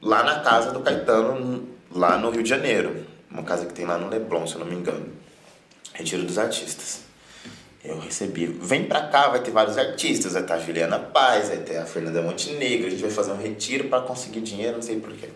Lá 0.03 0.25
na 0.25 0.41
casa 0.41 0.73
do 0.73 0.81
Caetano, 0.81 1.69
lá 1.95 2.19
no 2.19 2.31
Rio 2.31 2.43
de 2.43 2.49
Janeiro. 2.49 3.07
Uma 3.31 3.45
casa 3.45 3.65
que 3.65 3.73
tem 3.73 3.87
lá 3.87 3.97
no 3.97 4.09
Leblon, 4.09 4.45
se 4.45 4.55
eu 4.57 4.59
não 4.59 4.67
me 4.67 4.75
engano. 4.75 5.07
Retiro 5.93 6.25
dos 6.25 6.37
Artistas. 6.37 7.06
Eu 7.87 8.01
recebi. 8.01 8.47
Vem 8.47 8.85
pra 8.85 9.03
cá, 9.03 9.29
vai 9.29 9.41
ter 9.41 9.53
vários 9.53 9.79
artistas. 9.79 10.33
Vai 10.33 10.43
estar 10.43 10.55
a 10.55 10.59
Juliana 10.59 10.99
Paz, 10.99 11.49
vai 11.49 11.59
ter 11.59 11.77
a 11.77 11.87
Fernanda 11.87 12.21
Montenegro. 12.21 12.89
A 12.89 12.91
gente 12.91 13.03
vai 13.03 13.11
fazer 13.11 13.31
um 13.31 13.37
retiro 13.37 13.85
para 13.85 14.03
conseguir 14.03 14.41
dinheiro, 14.41 14.75
não 14.75 14.83
sei 14.83 14.99
porquê. 14.99 15.29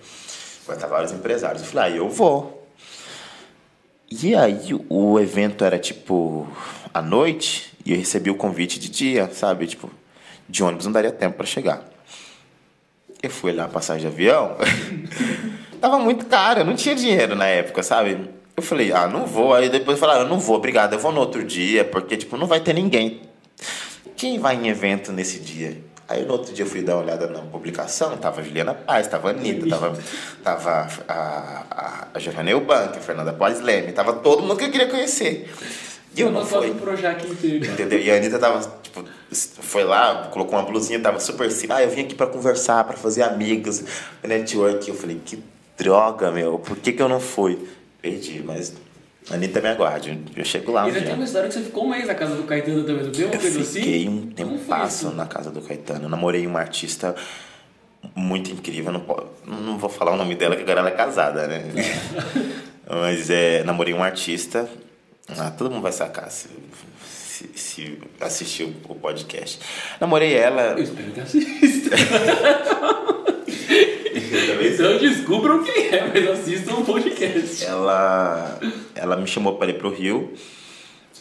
Vai 0.66 0.76
estar 0.76 0.88
vários 0.88 1.12
empresários. 1.12 1.62
Eu 1.62 1.68
falei, 1.68 1.92
ah, 1.92 1.96
eu 1.96 2.08
vou. 2.08 2.68
E 4.10 4.34
aí 4.34 4.70
o 4.88 5.20
evento 5.20 5.64
era 5.64 5.78
tipo 5.78 6.48
à 6.92 7.00
noite 7.00 7.72
e 7.86 7.92
eu 7.92 7.96
recebi 7.96 8.28
o 8.28 8.34
convite 8.34 8.80
de 8.80 8.90
dia, 8.90 9.30
sabe? 9.32 9.68
Tipo, 9.68 9.88
de 10.48 10.64
ônibus 10.64 10.86
não 10.86 10.92
daria 10.92 11.12
tempo 11.12 11.36
para 11.36 11.46
chegar. 11.46 11.84
Eu 13.22 13.30
fui 13.30 13.52
olhar 13.52 13.66
a 13.66 13.68
passagem 13.68 14.02
de 14.02 14.08
avião. 14.08 14.56
Tava 15.80 16.00
muito 16.00 16.26
caro, 16.26 16.60
eu 16.60 16.64
não 16.64 16.74
tinha 16.74 16.94
dinheiro 16.96 17.36
na 17.36 17.46
época, 17.46 17.82
sabe? 17.84 18.28
Eu 18.60 18.62
falei, 18.62 18.92
ah, 18.92 19.08
não 19.08 19.24
vou. 19.24 19.54
Aí 19.54 19.70
depois 19.70 19.98
falaram, 19.98 20.28
não 20.28 20.38
vou, 20.38 20.54
obrigado, 20.54 20.92
eu 20.92 20.98
vou 20.98 21.10
no 21.10 21.20
outro 21.20 21.42
dia, 21.42 21.82
porque, 21.82 22.14
tipo, 22.14 22.36
não 22.36 22.46
vai 22.46 22.60
ter 22.60 22.74
ninguém. 22.74 23.22
Quem 24.14 24.38
vai 24.38 24.54
em 24.54 24.68
evento 24.68 25.12
nesse 25.12 25.40
dia? 25.40 25.82
Aí 26.06 26.26
no 26.26 26.32
outro 26.32 26.52
dia 26.52 26.64
eu 26.64 26.68
fui 26.68 26.82
dar 26.82 26.96
uma 26.96 27.04
olhada 27.04 27.26
na 27.26 27.40
publicação, 27.40 28.18
tava 28.18 28.42
a 28.42 28.44
Juliana 28.44 28.74
Paz, 28.74 29.06
tava 29.06 29.30
Anitta, 29.30 29.66
tava, 29.66 29.98
tava 30.44 30.88
a, 31.08 31.64
a, 31.70 32.08
a 32.12 32.18
Giovanna 32.18 32.50
Eubank, 32.50 32.98
a 32.98 33.00
Fernanda 33.00 33.32
Paz 33.32 33.62
Leme, 33.62 33.92
tava 33.92 34.12
todo 34.12 34.42
mundo 34.42 34.58
que 34.58 34.64
eu 34.64 34.70
queria 34.70 34.88
conhecer. 34.88 35.50
E 36.14 36.20
eu 36.20 36.30
não 36.30 36.44
fui. 36.44 36.68
inteiro. 37.32 37.60
cara. 37.60 37.72
Entendeu? 37.72 37.98
E 37.98 38.10
a 38.10 38.16
Anitta 38.16 38.38
tava, 38.38 38.60
tipo, 38.82 39.04
foi 39.32 39.84
lá, 39.84 40.28
colocou 40.30 40.58
uma 40.58 40.66
blusinha, 40.66 41.00
tava 41.00 41.18
super 41.18 41.46
assim. 41.46 41.68
Ah, 41.70 41.82
eu 41.82 41.88
vim 41.88 42.02
aqui 42.02 42.14
pra 42.14 42.26
conversar, 42.26 42.84
pra 42.84 42.96
fazer 42.96 43.22
amigos, 43.22 43.84
network. 44.22 44.86
Eu 44.86 44.94
falei, 44.94 45.18
que 45.24 45.42
droga, 45.78 46.30
meu, 46.30 46.58
por 46.58 46.76
que 46.76 46.92
que 46.92 47.00
eu 47.00 47.08
não 47.08 47.20
fui? 47.20 47.58
Perdi, 48.02 48.42
mas 48.44 48.74
a 49.30 49.34
Anitta 49.34 49.60
me 49.60 49.68
aguarde, 49.68 50.18
eu 50.34 50.44
chego 50.44 50.72
lá 50.72 50.84
um 50.84 50.88
E 50.88 50.92
você 50.92 50.98
tem 50.98 51.06
dia. 51.08 51.14
uma 51.16 51.24
história 51.24 51.48
que 51.48 51.54
você 51.54 51.62
ficou 51.62 51.84
um 51.84 51.90
mês 51.90 52.06
na 52.06 52.14
casa 52.14 52.34
do 52.36 52.44
Caetano 52.44 52.84
também, 52.84 53.04
não 53.04 53.10
deu 53.10 53.26
uma 53.26 53.34
Eu 53.34 53.40
coisa 53.40 53.60
assim? 53.60 53.80
fiquei 53.80 54.08
um 54.08 54.26
tempasso 54.30 55.10
na 55.10 55.26
casa 55.26 55.50
do 55.50 55.60
Caetano. 55.60 56.04
Eu 56.04 56.08
namorei 56.08 56.46
uma 56.46 56.60
artista 56.60 57.14
muito 58.14 58.50
incrível. 58.50 58.92
Não, 58.92 59.04
não 59.46 59.78
vou 59.78 59.90
falar 59.90 60.12
o 60.12 60.16
nome 60.16 60.34
dela, 60.34 60.56
que 60.56 60.62
agora 60.62 60.80
ela 60.80 60.88
é 60.88 60.92
casada, 60.92 61.46
né? 61.46 61.64
Mas 62.88 63.28
é, 63.30 63.62
namorei 63.62 63.92
um 63.94 64.02
artista. 64.02 64.68
Ah, 65.38 65.50
todo 65.50 65.70
mundo 65.70 65.82
vai 65.82 65.92
sacar 65.92 66.28
se, 66.30 66.48
se, 67.06 67.50
se 67.54 67.98
assistir 68.20 68.64
o, 68.64 68.74
o 68.92 68.94
podcast. 68.96 69.60
Namorei 70.00 70.34
ela. 70.34 70.72
Eu 70.72 70.82
espero 70.82 71.12
que 71.12 71.20
assista. 71.20 71.90
Então 74.14 74.98
descubram 74.98 75.62
quem 75.62 75.88
é, 75.88 76.06
mas 76.12 76.28
assistam 76.40 76.74
o 76.76 76.84
podcast. 76.84 77.64
Ela, 77.64 78.58
ela 78.94 79.16
me 79.16 79.26
chamou 79.26 79.54
para 79.56 79.70
ir 79.70 79.74
pro 79.78 79.92
Rio 79.94 80.32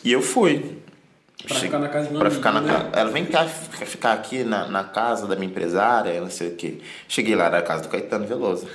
e 0.03 0.11
eu 0.11 0.21
fui. 0.21 0.77
Pra 1.47 1.55
Che- 1.55 1.65
ficar 1.65 1.79
na 1.79 1.87
casa 1.87 2.07
de 2.07 2.13
uma 2.13 2.19
pra 2.19 2.29
ficar 2.31 2.51
na 2.51 2.59
amiga, 2.59 2.89
ca- 2.91 2.99
Ela 2.99 3.11
vem 3.11 3.25
cá 3.25 3.45
fica- 3.45 3.85
ficar 3.85 4.13
aqui 4.13 4.43
na, 4.43 4.67
na 4.67 4.83
casa 4.83 5.25
da 5.25 5.35
minha 5.35 5.49
empresária, 5.49 6.09
eu 6.11 6.21
não 6.23 6.29
sei 6.29 6.49
o 6.49 6.55
quê. 6.55 6.79
Cheguei 7.07 7.35
lá 7.35 7.49
na 7.49 7.61
casa 7.61 7.83
do 7.83 7.89
Caetano 7.89 8.27
Veloso. 8.27 8.67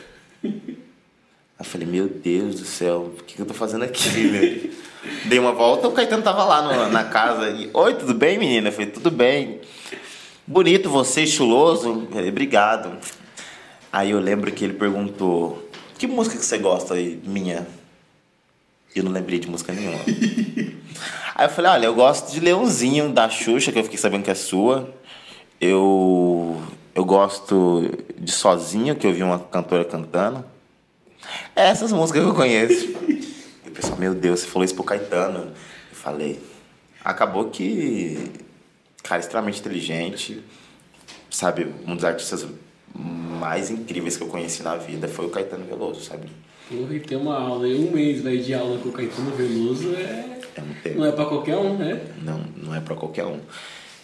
Aí 0.42 1.64
falei, 1.66 1.86
meu 1.86 2.08
Deus 2.08 2.56
do 2.60 2.64
céu, 2.66 3.12
o 3.18 3.22
que, 3.22 3.34
que 3.36 3.42
eu 3.42 3.46
tô 3.46 3.54
fazendo 3.54 3.84
aqui, 3.84 4.08
né? 4.28 4.70
Dei 5.26 5.38
uma 5.38 5.52
volta, 5.52 5.86
o 5.88 5.92
Caetano 5.92 6.22
tava 6.22 6.44
lá 6.44 6.62
no- 6.62 6.88
na 6.90 7.04
casa 7.04 7.50
e, 7.50 7.68
oi, 7.72 7.94
tudo 7.94 8.14
bem, 8.14 8.38
menina? 8.38 8.68
Eu 8.68 8.72
falei, 8.72 8.90
tudo 8.90 9.10
bem. 9.10 9.60
Bonito 10.46 10.88
você. 10.90 11.24
Eu 11.24 12.06
falei, 12.10 12.28
Obrigado. 12.30 12.92
Aí 13.95 14.11
eu 14.11 14.18
lembro 14.18 14.51
que 14.51 14.64
ele 14.64 14.72
perguntou, 14.72 15.68
que 15.97 16.09
música 16.09 16.36
que 16.36 16.45
você 16.45 16.59
gosta 16.59 16.95
aí, 16.95 17.22
minha? 17.24 17.64
Eu 18.92 19.05
não 19.05 19.12
lembrei 19.12 19.38
de 19.38 19.49
música 19.49 19.72
nenhuma. 19.72 20.01
Aí 21.32 21.47
eu 21.47 21.49
falei, 21.49 21.70
olha, 21.70 21.86
eu 21.86 21.95
gosto 21.95 22.32
de 22.32 22.40
Leãozinho 22.40 23.12
da 23.12 23.28
Xuxa, 23.28 23.70
que 23.70 23.78
eu 23.78 23.84
fiquei 23.84 23.97
sabendo 23.97 24.24
que 24.24 24.32
é 24.32 24.34
sua. 24.34 24.92
Eu, 25.61 26.61
eu 26.92 27.05
gosto 27.05 27.88
de 28.18 28.32
Sozinho, 28.32 28.97
que 28.97 29.07
eu 29.07 29.12
vi 29.12 29.22
uma 29.22 29.38
cantora 29.38 29.84
cantando. 29.84 30.45
É 31.55 31.68
essas 31.68 31.92
músicas 31.92 32.24
que 32.24 32.28
eu 32.28 32.34
conheço. 32.34 32.88
E 33.64 33.68
o 33.68 33.70
pessoal, 33.70 33.97
meu 33.97 34.12
Deus, 34.12 34.40
você 34.40 34.49
falou 34.49 34.64
isso 34.64 34.74
pro 34.74 34.82
Caetano. 34.82 35.53
Eu 35.90 35.97
falei. 35.97 36.42
Acabou 37.05 37.49
que. 37.49 38.32
Cara, 39.05 39.20
extremamente 39.20 39.61
inteligente. 39.61 40.42
Sabe, 41.30 41.72
um 41.86 41.95
dos 41.95 42.05
artistas 42.05 42.45
mais 42.95 43.70
incríveis 43.70 44.16
que 44.16 44.22
eu 44.22 44.28
conheci 44.28 44.62
na 44.62 44.76
vida 44.76 45.09
foi 45.09 45.26
o 45.26 45.30
Caetano 45.30 45.64
Veloso, 45.64 46.03
sabe? 46.03 46.28
Porra, 46.68 46.95
e 46.95 47.01
ter 47.01 47.16
uma 47.16 47.38
aula 47.38 47.66
um 47.66 47.90
mês 47.90 48.22
vai 48.22 48.38
de 48.38 48.55
aula 48.55 48.78
com 48.78 48.88
o 48.88 48.92
Caetano 48.92 49.30
Veloso 49.32 49.95
é... 49.97 50.34
É 50.57 50.61
um 50.62 50.74
tempo. 50.82 50.99
não 50.99 51.07
é 51.07 51.12
pra 51.12 51.24
qualquer 51.24 51.57
um, 51.57 51.76
né? 51.76 52.01
Não, 52.22 52.40
não 52.57 52.74
é 52.74 52.80
pra 52.80 52.95
qualquer 52.95 53.24
um. 53.24 53.40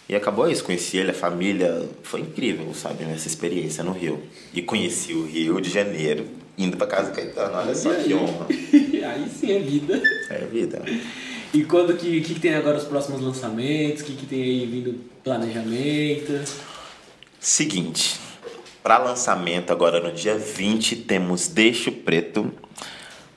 E 0.09 0.15
acabou 0.15 0.49
isso, 0.49 0.65
conheci 0.65 0.97
ele, 0.97 1.11
a 1.11 1.13
família. 1.13 1.87
Foi 2.03 2.19
incrível, 2.19 2.73
sabe, 2.73 3.05
essa 3.05 3.27
experiência 3.27 3.81
no 3.81 3.93
Rio. 3.93 4.21
E 4.53 4.61
conheci 4.61 5.13
o 5.13 5.25
Rio 5.25 5.61
de 5.61 5.69
Janeiro, 5.69 6.27
indo 6.57 6.75
pra 6.75 6.85
casa 6.85 7.11
do 7.11 7.15
Caetano. 7.15 7.55
Olha 7.55 7.73
só 7.73 7.93
que 7.93 8.13
honra. 8.13 8.47
Aí 8.51 9.29
sim 9.29 9.53
é 9.53 9.59
vida. 9.59 10.01
É 10.29 10.45
vida. 10.45 10.83
E 11.53 11.63
quando 11.63 11.95
que, 11.95 12.19
que, 12.19 12.33
que 12.33 12.39
tem 12.41 12.55
agora 12.55 12.77
os 12.77 12.83
próximos 12.83 13.21
lançamentos? 13.21 14.01
O 14.01 14.05
que, 14.05 14.15
que 14.15 14.25
tem 14.25 14.41
aí 14.41 14.65
vindo 14.65 14.99
planejamento? 15.23 16.41
Seguinte, 17.39 18.19
para 18.83 18.97
lançamento 18.97 19.71
agora 19.71 19.99
no 19.99 20.11
dia 20.11 20.37
20 20.37 20.95
temos 20.97 21.47
Deixa 21.47 21.89
o 21.89 21.93
Preto, 21.93 22.51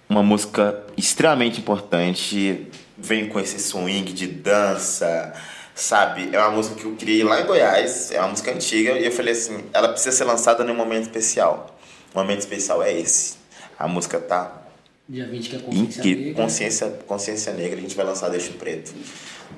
uma 0.09 0.23
música 0.23 0.85
extremamente 0.97 1.61
importante, 1.61 2.67
vem 2.97 3.29
com 3.29 3.39
esse 3.39 3.59
swing 3.59 4.13
de 4.13 4.27
dança, 4.27 5.35
sabe? 5.75 6.31
É 6.33 6.39
uma 6.39 6.51
música 6.51 6.77
que 6.77 6.85
eu 6.85 6.95
criei 6.97 7.23
lá 7.25 7.41
em 7.41 7.47
Goiás, 7.47 8.11
é 8.11 8.19
uma 8.21 8.29
música 8.29 8.53
antiga 8.53 8.93
e 8.93 9.05
eu 9.05 9.13
falei 9.13 9.33
assim, 9.33 9.65
ela 9.73 9.89
precisa 9.89 10.17
ser 10.17 10.25
lançada 10.25 10.65
num 10.65 10.75
momento 10.75 11.03
especial. 11.03 11.79
O 12.15 12.19
momento 12.19 12.41
especial 12.41 12.83
é 12.83 12.93
esse. 12.93 13.37
A 13.79 13.89
música 13.89 14.21
tá 14.21 14.63
Dia 15.07 15.27
20 15.27 15.51
que 15.51 15.57
é 15.57 15.59
consciência 15.59 16.03
que, 16.03 16.15
negra. 16.15 16.43
consciência, 16.43 16.89
consciência 17.07 17.53
negra, 17.53 17.79
a 17.79 17.81
gente 17.83 17.95
vai 17.95 18.07
lançar 18.07 18.31
Deixa 18.31 18.51
o 18.51 18.55
Preto. 18.55 18.95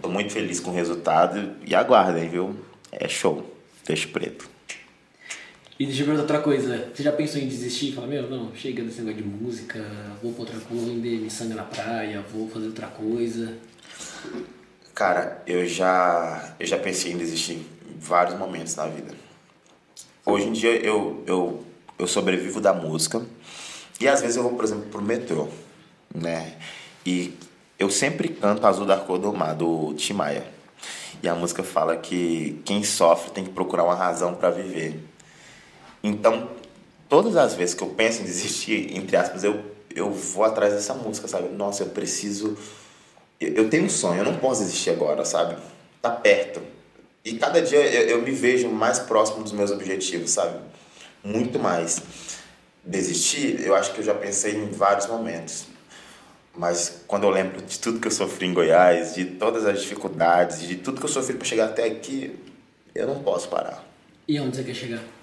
Tô 0.03 0.09
muito 0.09 0.33
feliz 0.33 0.59
com 0.59 0.71
o 0.71 0.75
resultado 0.75 1.53
e 1.65 1.73
aguardem, 1.73 2.29
viu? 2.29 2.57
É 2.91 3.07
show. 3.07 3.55
Deixa 3.87 4.09
o 4.09 4.11
Preto. 4.11 4.56
E 5.79 5.85
deixa 5.85 6.03
eu 6.03 6.07
perguntar 6.07 6.23
outra 6.23 6.41
coisa. 6.41 6.91
Você 6.95 7.03
já 7.03 7.13
pensou 7.13 7.41
em 7.41 7.47
desistir? 7.47 7.93
Fala, 7.93 8.07
meu, 8.07 8.31
não, 8.31 8.55
chega 8.55 8.83
desse 8.83 9.03
negócio 9.03 9.23
de 9.23 9.29
música, 9.29 9.85
vou 10.23 10.33
pra 10.33 10.41
outra 10.41 10.61
coisa, 10.61 10.87
me 10.87 11.31
sangue 11.31 11.53
na 11.53 11.65
praia, 11.65 12.25
vou 12.33 12.49
fazer 12.49 12.69
outra 12.69 12.87
coisa. 12.87 13.59
Cara, 14.95 15.43
eu 15.47 15.67
já, 15.67 16.55
eu 16.59 16.67
já 16.67 16.79
pensei 16.79 17.13
em 17.13 17.19
desistir 17.19 17.53
em 17.55 17.67
vários 17.99 18.39
momentos 18.39 18.75
na 18.75 18.87
vida. 18.87 19.15
Hoje 20.25 20.47
em 20.47 20.53
dia 20.53 20.75
eu, 20.83 21.23
eu, 21.27 21.63
eu 21.99 22.07
sobrevivo 22.07 22.59
da 22.59 22.73
música 22.73 23.23
e 24.01 24.09
às 24.09 24.23
vezes 24.23 24.37
eu 24.37 24.43
vou, 24.43 24.53
por 24.53 24.65
exemplo, 24.65 24.87
pro 24.87 25.03
metrô, 25.03 25.49
né? 26.15 26.55
E 27.05 27.35
eu 27.79 27.91
sempre 27.91 28.31
canto 28.31 28.67
Azul 28.67 28.87
da 28.87 28.97
Cor 28.97 29.19
do 29.19 29.31
Mar, 29.33 29.55
do 29.55 29.93
Tim 29.93 30.15
Maia. 30.15 30.47
E 31.23 31.29
a 31.29 31.35
música 31.35 31.63
fala 31.63 31.97
que 31.97 32.63
quem 32.65 32.83
sofre 32.83 33.31
tem 33.31 33.45
que 33.45 33.51
procurar 33.51 33.85
uma 33.85 33.95
razão 33.95 34.35
para 34.35 34.51
viver. 34.51 34.99
Então, 36.07 36.49
todas 37.09 37.37
as 37.37 37.55
vezes 37.55 37.75
que 37.75 37.83
eu 37.83 37.89
penso 37.89 38.23
em 38.23 38.25
desistir, 38.25 38.97
entre 38.97 39.17
aspas, 39.17 39.43
eu, 39.43 39.61
eu 39.95 40.11
vou 40.11 40.45
atrás 40.45 40.73
dessa 40.73 40.95
música, 40.95 41.27
sabe? 41.27 41.49
Nossa, 41.49 41.83
eu 41.83 41.89
preciso. 41.89 42.57
Eu, 43.41 43.55
eu 43.55 43.69
tenho 43.69 43.85
um 43.85 43.89
sonho, 43.89 44.21
eu 44.21 44.25
não 44.25 44.37
posso 44.37 44.63
desistir 44.63 44.91
agora, 44.91 45.25
sabe? 45.25 45.57
Tá 46.01 46.11
perto. 46.11 46.63
E 47.25 47.35
cada 47.35 47.61
dia 47.61 47.79
eu, 47.79 48.19
eu 48.19 48.23
me 48.23 48.31
vejo 48.31 48.69
mais 48.69 49.01
próximo 49.01 49.43
dos 49.43 49.51
meus 49.51 49.73
objetivos, 49.73 50.31
sabe? 50.31 50.61
Muito 51.25 51.59
mais. 51.59 52.01
Desistir, 52.85 53.67
eu 53.67 53.75
acho 53.75 53.93
que 53.93 53.99
eu 53.99 54.05
já 54.05 54.15
pensei 54.15 54.55
em 54.55 54.71
vários 54.71 55.09
momentos. 55.09 55.67
Mas 56.55 57.03
quando 57.09 57.25
eu 57.25 57.31
lembro 57.31 57.61
de 57.61 57.81
tudo 57.81 57.99
que 57.99 58.07
eu 58.07 58.13
sofri 58.13 58.47
em 58.47 58.55
Goiás, 58.55 59.17
de 59.17 59.25
todas 59.25 59.67
as 59.67 59.81
dificuldades, 59.81 60.61
de 60.61 60.77
tudo 60.77 61.01
que 61.01 61.05
eu 61.05 61.11
sofri 61.11 61.35
para 61.35 61.45
chegar 61.45 61.65
até 61.67 61.85
aqui, 61.85 62.39
eu 62.95 63.09
não 63.09 63.25
posso 63.25 63.49
parar. 63.49 63.85
E 64.29 64.39
onde 64.39 64.57
você 64.57 64.63
quer 64.63 64.75
chegar? 64.75 65.16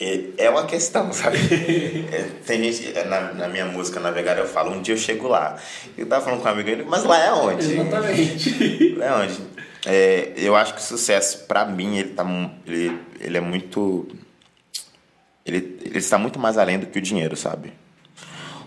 É, 0.00 0.48
uma 0.48 0.64
questão, 0.64 1.12
sabe? 1.12 1.36
É, 2.10 2.22
tem 2.46 2.72
gente, 2.72 2.96
é, 2.96 3.04
na, 3.04 3.34
na 3.34 3.48
minha 3.48 3.66
música 3.66 4.00
Navegar 4.00 4.38
eu 4.38 4.46
falo, 4.46 4.72
um 4.72 4.80
dia 4.80 4.94
eu 4.94 4.98
chego 4.98 5.28
lá. 5.28 5.56
Eu 5.96 6.06
tava 6.06 6.24
falando 6.24 6.40
com 6.40 6.48
um 6.48 6.52
amigo 6.52 6.84
mas 6.88 7.04
lá 7.04 7.18
é 7.18 7.32
onde? 7.32 7.72
Exatamente. 7.72 8.94
Lá 8.96 9.06
é 9.06 9.14
onde? 9.24 9.40
É, 9.86 10.32
eu 10.36 10.56
acho 10.56 10.74
que 10.74 10.80
o 10.80 10.82
sucesso, 10.82 11.44
pra 11.46 11.64
mim, 11.66 11.98
ele, 11.98 12.10
tá, 12.10 12.24
ele, 12.66 12.98
ele 13.20 13.36
é 13.36 13.40
muito. 13.40 14.08
Ele, 15.44 15.78
ele 15.84 15.98
está 15.98 16.18
muito 16.18 16.38
mais 16.38 16.56
além 16.56 16.78
do 16.78 16.86
que 16.86 16.98
o 16.98 17.02
dinheiro, 17.02 17.36
sabe? 17.36 17.72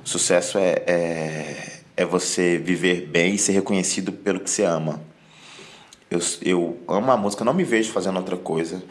O 0.05 0.07
sucesso 0.07 0.57
é, 0.57 0.83
é, 0.87 1.79
é 1.97 2.05
você 2.05 2.57
viver 2.57 3.07
bem 3.07 3.35
e 3.35 3.37
ser 3.37 3.53
reconhecido 3.53 4.11
pelo 4.11 4.39
que 4.39 4.49
você 4.49 4.63
ama. 4.63 5.01
Eu, 6.09 6.19
eu 6.41 6.79
amo 6.87 7.11
a 7.11 7.17
música, 7.17 7.43
não 7.43 7.53
me 7.53 7.63
vejo 7.63 7.91
fazendo 7.91 8.17
outra 8.17 8.37
coisa. 8.37 8.83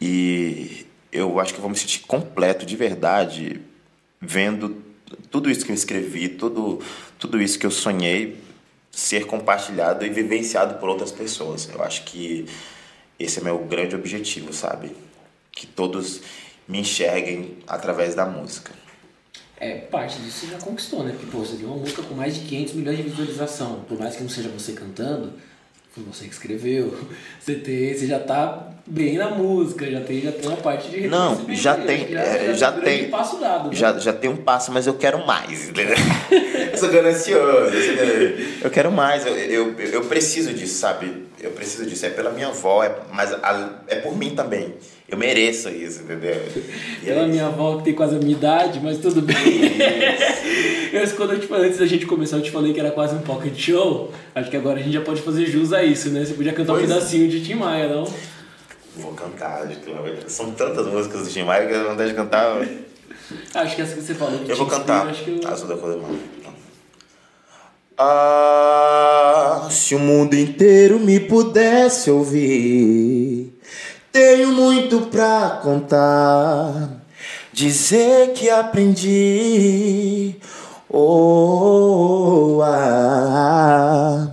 E 0.00 0.86
eu 1.12 1.40
acho 1.40 1.52
que 1.52 1.58
eu 1.58 1.62
vou 1.62 1.70
me 1.70 1.76
sentir 1.76 2.00
completo, 2.00 2.64
de 2.64 2.76
verdade, 2.76 3.60
vendo 4.20 4.82
tudo 5.30 5.50
isso 5.50 5.64
que 5.64 5.72
eu 5.72 5.74
escrevi, 5.74 6.28
tudo, 6.28 6.80
tudo 7.18 7.40
isso 7.40 7.58
que 7.58 7.66
eu 7.66 7.70
sonhei 7.70 8.40
ser 8.90 9.26
compartilhado 9.26 10.04
e 10.04 10.10
vivenciado 10.10 10.74
por 10.74 10.88
outras 10.88 11.12
pessoas. 11.12 11.68
Eu 11.72 11.82
acho 11.82 12.04
que 12.04 12.46
esse 13.18 13.40
é 13.40 13.42
meu 13.42 13.58
grande 13.58 13.94
objetivo, 13.94 14.52
sabe? 14.52 14.96
Que 15.52 15.66
todos 15.66 16.20
me 16.66 16.80
enxerguem 16.80 17.58
através 17.66 18.14
da 18.14 18.26
música. 18.26 18.72
É, 19.56 19.76
parte 19.76 20.18
disso 20.20 20.46
você 20.46 20.52
já 20.52 20.58
conquistou, 20.58 21.04
né? 21.04 21.12
Porque, 21.12 21.30
pô, 21.30 21.38
você 21.38 21.56
tem 21.56 21.66
uma 21.66 21.76
música 21.76 22.02
com 22.02 22.14
mais 22.14 22.34
de 22.34 22.46
500 22.46 22.74
milhões 22.74 22.96
de 22.96 23.02
visualização. 23.02 23.84
Por 23.86 23.98
mais 23.98 24.16
que 24.16 24.22
não 24.22 24.30
seja 24.30 24.48
você 24.48 24.72
cantando, 24.72 25.34
foi 25.92 26.04
você 26.04 26.24
que 26.26 26.32
escreveu. 26.32 26.94
Você, 27.40 27.54
tem, 27.54 27.94
você 27.94 28.06
já 28.06 28.18
tá 28.20 28.68
bem 28.86 29.16
na 29.16 29.30
música, 29.30 29.90
já 29.90 30.00
tem, 30.00 30.20
já 30.20 30.30
tem 30.30 30.46
uma 30.48 30.56
parte 30.58 30.90
de 30.90 31.08
Não, 31.08 31.46
já 31.54 31.74
tem, 31.74 32.08
Já, 32.12 32.20
é, 32.20 32.46
já, 32.48 32.52
já 32.54 32.72
tem 32.72 33.06
um 33.06 33.10
passo 33.10 33.40
dado, 33.40 33.68
né? 33.70 33.74
Já, 33.74 33.98
já 33.98 34.12
tem 34.12 34.30
um 34.30 34.36
passo, 34.36 34.70
mas 34.72 34.86
eu 34.86 34.94
quero 34.94 35.26
mais, 35.26 35.68
entendeu? 35.70 35.96
eu 36.70 36.76
sou 36.78 36.90
ganancioso, 36.90 37.74
eu, 37.74 37.82
sou 37.82 37.96
ganancioso. 37.96 38.58
eu 38.62 38.70
quero 38.70 38.92
mais, 38.92 39.24
eu, 39.26 39.34
eu, 39.36 39.74
eu 39.78 40.04
preciso 40.04 40.52
disso, 40.52 40.78
sabe? 40.78 41.26
Eu 41.40 41.50
preciso 41.52 41.86
disso. 41.86 42.04
É 42.04 42.10
pela 42.10 42.30
minha 42.30 42.48
avó, 42.48 42.84
é, 42.84 42.94
mas 43.12 43.32
a- 43.32 43.80
é 43.88 43.96
por 43.96 44.14
mim 44.16 44.34
também. 44.34 44.74
Eu 45.10 45.18
mereço 45.18 45.68
isso, 45.68 46.02
entendeu? 46.02 46.40
E 47.02 47.10
é 47.10 47.14
Pela 47.14 47.22
isso. 47.22 47.30
minha 47.30 47.46
avó 47.46 47.78
que 47.78 47.84
tem 47.84 47.94
quase 47.94 48.14
a 48.14 48.18
minha 48.18 48.32
idade, 48.32 48.80
mas 48.80 48.98
tudo 48.98 49.20
bem. 49.22 49.34
eu, 50.92 51.08
quando 51.16 51.32
eu 51.32 51.40
te 51.40 51.46
falei, 51.48 51.66
antes 51.66 51.78
da 51.80 51.86
gente 51.86 52.06
começar, 52.06 52.36
eu 52.36 52.42
te 52.42 52.50
falei 52.50 52.72
que 52.72 52.78
era 52.78 52.92
quase 52.92 53.16
um 53.16 53.20
pocket 53.20 53.58
show. 53.58 54.12
Acho 54.34 54.48
que 54.48 54.56
agora 54.56 54.78
a 54.78 54.82
gente 54.82 54.92
já 54.92 55.00
pode 55.00 55.20
fazer 55.22 55.46
jus 55.46 55.72
a 55.72 55.82
isso, 55.82 56.10
né? 56.10 56.24
Você 56.24 56.34
podia 56.34 56.52
cantar 56.52 56.74
Pois 56.74 56.84
um 56.84 56.94
pedacinho 56.94 57.28
de 57.28 57.42
Tim 57.42 57.54
Maia, 57.54 57.88
não? 57.88 58.04
Vou 58.96 59.12
cantar, 59.12 59.68
são 60.26 60.52
tantas 60.52 60.86
músicas 60.86 61.22
do 61.22 61.28
Tim 61.28 61.42
Maia 61.42 61.66
que 61.66 61.74
eu 61.74 61.84
não 61.84 61.96
deixo 61.96 62.12
de 62.12 62.16
cantar. 62.16 62.60
Acho 63.54 63.76
que 63.76 63.82
essa 63.82 63.94
que 63.94 64.02
você 64.02 64.14
falou 64.14 64.38
que 64.38 64.50
Eu 64.50 64.56
vou 64.56 64.66
inspira, 64.66 64.80
cantar. 64.80 65.06
Acho 65.08 65.24
que 65.24 65.40
eu... 65.42 65.48
Azul 65.48 65.68
da 65.68 65.76
cor 65.76 65.92
do 65.92 66.02
mar. 66.02 66.10
Ah, 68.02 69.68
se 69.70 69.94
o 69.94 69.98
mundo 69.98 70.34
inteiro 70.34 70.98
me 70.98 71.20
pudesse 71.20 72.10
ouvir, 72.10 73.49
tenho 74.12 74.52
muito 74.52 75.00
pra 75.02 75.60
contar, 75.62 77.00
dizer 77.52 78.32
que 78.32 78.50
aprendi. 78.50 80.34
Oh, 80.88 82.60
ah, 82.64 84.32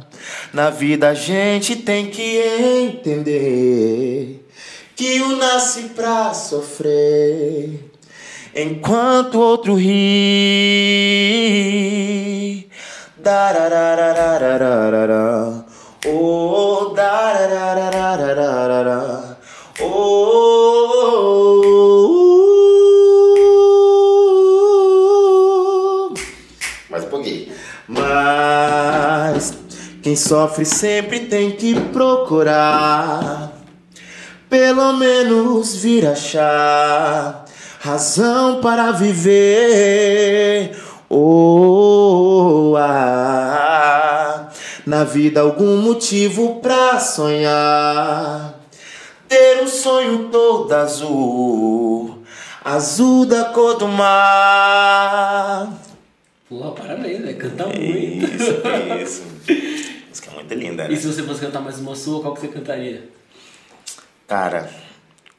na 0.51 0.71
vida 0.71 1.09
a 1.09 1.13
gente 1.13 1.75
tem 1.75 2.07
que 2.07 2.37
entender 2.37 4.43
que 4.95 5.21
um 5.21 5.37
nasce 5.37 5.89
pra 5.89 6.33
sofrer. 6.33 7.91
Enquanto 8.55 9.39
outro 9.39 9.75
ri 9.75 10.97
Dararararararara 13.19 15.63
Oh, 16.07 16.93
dararararararara 16.95 19.16
Oh 19.79 21.23
Mais 26.89 27.03
um 27.03 27.09
pouquinho 27.09 27.51
Mas 27.87 29.53
Quem 30.01 30.15
sofre 30.15 30.65
sempre 30.65 31.21
tem 31.21 31.51
que 31.51 31.75
procurar 31.91 33.53
pelo 34.49 34.93
menos 34.93 35.75
vir 35.75 36.07
achar 36.07 37.45
razão 37.79 38.59
para 38.61 38.91
viver. 38.91 40.75
Oh, 41.09 42.73
ah, 42.77 44.47
na 44.85 45.03
vida 45.03 45.41
algum 45.41 45.77
motivo 45.77 46.59
pra 46.61 46.99
sonhar. 46.99 48.56
Ter 49.27 49.61
um 49.61 49.67
sonho 49.67 50.29
todo 50.29 50.71
azul, 50.73 52.23
azul 52.63 53.25
da 53.25 53.45
cor 53.45 53.77
do 53.77 53.87
mar. 53.87 55.73
Pô, 56.47 56.71
parabéns, 56.71 57.19
né? 57.21 57.33
Canta 57.33 57.65
muito. 57.67 57.81
Isso, 57.81 58.53
isso. 59.03 59.23
Música 60.09 60.31
muito 60.31 60.53
linda, 60.53 60.85
E 60.85 60.89
né? 60.89 60.95
se 60.95 61.07
você 61.07 61.23
fosse 61.23 61.41
cantar 61.41 61.59
mais 61.61 61.77
uma 61.79 61.93
sua, 61.95 62.21
qual 62.21 62.33
que 62.33 62.39
você 62.41 62.47
cantaria? 62.47 63.03
Cara, 64.27 64.69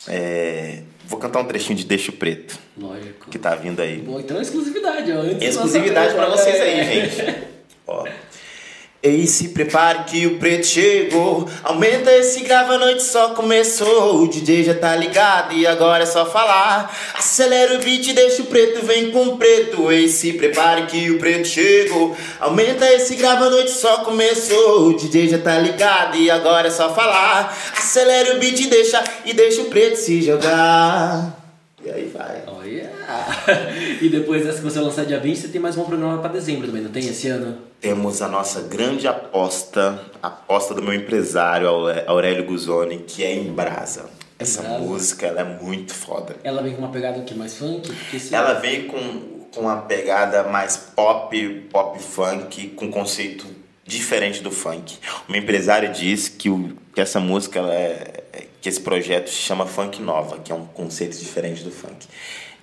é, 0.07 0.82
vou 1.07 1.18
cantar 1.18 1.41
um 1.41 1.45
trechinho 1.47 1.78
de 1.78 1.84
Deixo 1.84 2.12
Preto, 2.12 2.59
Lógico. 2.76 3.30
que 3.30 3.39
tá 3.39 3.55
vindo 3.55 3.80
aí. 3.80 3.99
Bom, 3.99 4.20
então 4.20 4.36
é 4.39 4.43
exclusividade, 4.43 5.11
ó. 5.12 5.20
Antes 5.20 5.49
Exclusividade 5.49 6.14
pra 6.14 6.28
vocês 6.28 6.61
aí, 6.61 6.80
é. 6.80 6.84
gente. 7.09 7.49
Ó. 7.86 8.05
Ei, 9.01 9.28
se 9.28 9.51
prepare 9.51 10.05
que 10.05 10.26
o 10.26 10.38
preto 10.38 10.66
chegou. 10.66 11.49
Aumenta 11.62 12.11
esse 12.11 12.40
grava, 12.40 12.74
a 12.74 12.78
noite 12.78 13.05
só 13.05 13.28
começou. 13.28 14.24
O 14.24 14.28
DJ 14.28 14.64
já 14.64 14.74
tá 14.74 14.96
ligado 14.96 15.55
e 15.55 15.64
agora 15.68 16.03
é 16.03 16.07
só 16.07 16.26
falar. 16.26 16.92
Acelera 17.14 17.76
o 17.76 17.78
beat, 17.78 18.12
deixa 18.12 18.42
o 18.42 18.46
preto, 18.46 18.84
vem 18.84 19.12
com 19.12 19.28
o 19.28 19.36
preto. 19.36 19.92
Ei, 19.92 20.09
se 20.09 20.32
prepare 20.32 20.86
que 20.86 21.12
o 21.12 21.18
preto 21.20 21.46
chegou. 21.46 22.16
Aumenta 22.40 22.92
esse 22.92 23.14
grava, 23.14 23.44
a 23.44 23.51
noite 23.51 23.70
só 23.70 23.99
começou. 23.99 24.88
O 24.88 24.96
DJ 24.96 25.28
já 25.28 25.38
tá 25.38 25.57
ligado 25.61 26.16
e 26.16 26.28
agora 26.28 26.66
é 26.66 26.70
só 26.70 26.92
falar. 26.92 27.57
Acelera 27.76 28.34
o 28.34 28.40
beat, 28.40 28.68
deixa 28.68 29.05
e 29.24 29.32
deixa 29.32 29.62
o 29.62 29.66
preto 29.66 29.94
se 29.94 30.20
jogar. 30.22 31.38
E 31.84 31.88
aí 31.88 32.11
vai. 32.12 32.42
Oh, 32.49 32.64
yeah. 32.64 32.88
e 34.03 34.09
depois 34.09 34.45
dessa 34.45 34.59
que 34.59 34.65
você 34.65 34.81
lançar 34.81 35.05
dia 35.05 35.19
20, 35.19 35.37
você 35.37 35.49
tem 35.49 35.61
mais 35.61 35.77
um 35.77 35.85
programa 35.85 36.19
para 36.19 36.33
dezembro 36.33 36.67
também, 36.67 36.83
não 36.83 36.91
tem 36.91 37.07
esse 37.07 37.29
ano? 37.29 37.59
Temos 37.81 38.21
a 38.21 38.29
nossa 38.29 38.63
grande 38.63 39.09
aposta, 39.09 40.01
a 40.23 40.29
aposta 40.29 40.75
do 40.75 40.83
meu 40.83 40.93
empresário 40.93 41.69
Aurélio 42.07 42.45
Guzoni, 42.45 42.99
que 42.99 43.25
é 43.25 43.35
em 43.35 43.53
Brasa. 43.53 44.07
Essa 44.39 44.63
Brasa. 44.63 44.79
música 44.79 45.27
ela 45.27 45.41
é 45.41 45.45
muito 45.45 45.95
foda. 45.95 46.37
Ela 46.45 46.63
vem 46.63 46.75
com 46.75 46.83
uma 46.83 46.91
pegada 46.91 47.21
que 47.23 47.35
mais 47.35 47.57
funk? 47.57 47.91
Ela 48.31 48.55
vem 48.55 48.87
com, 48.87 49.47
com 49.55 49.61
uma 49.63 49.83
pegada 49.83 50.45
mais 50.45 50.77
pop, 50.77 51.67
pop 51.71 51.99
funk, 52.03 52.69
com 52.71 52.91
conceito 52.91 53.47
diferente 53.85 54.43
do 54.43 54.51
funk. 54.51 54.99
O 55.27 55.33
meu 55.33 55.41
empresário 55.41 55.91
diz 55.93 56.29
que, 56.29 56.51
o, 56.51 56.77
que 56.95 57.01
essa 57.01 57.19
música 57.19 57.59
ela 57.59 57.73
é, 57.75 58.25
que 58.61 58.69
esse 58.69 58.81
projeto 58.81 59.29
se 59.29 59.37
chama 59.37 59.67
Funk 59.67 60.03
Nova, 60.03 60.39
que 60.39 60.53
é 60.53 60.55
um 60.55 60.67
conceito 60.67 61.17
diferente 61.17 61.63
do 61.63 61.71
funk. 61.71 62.07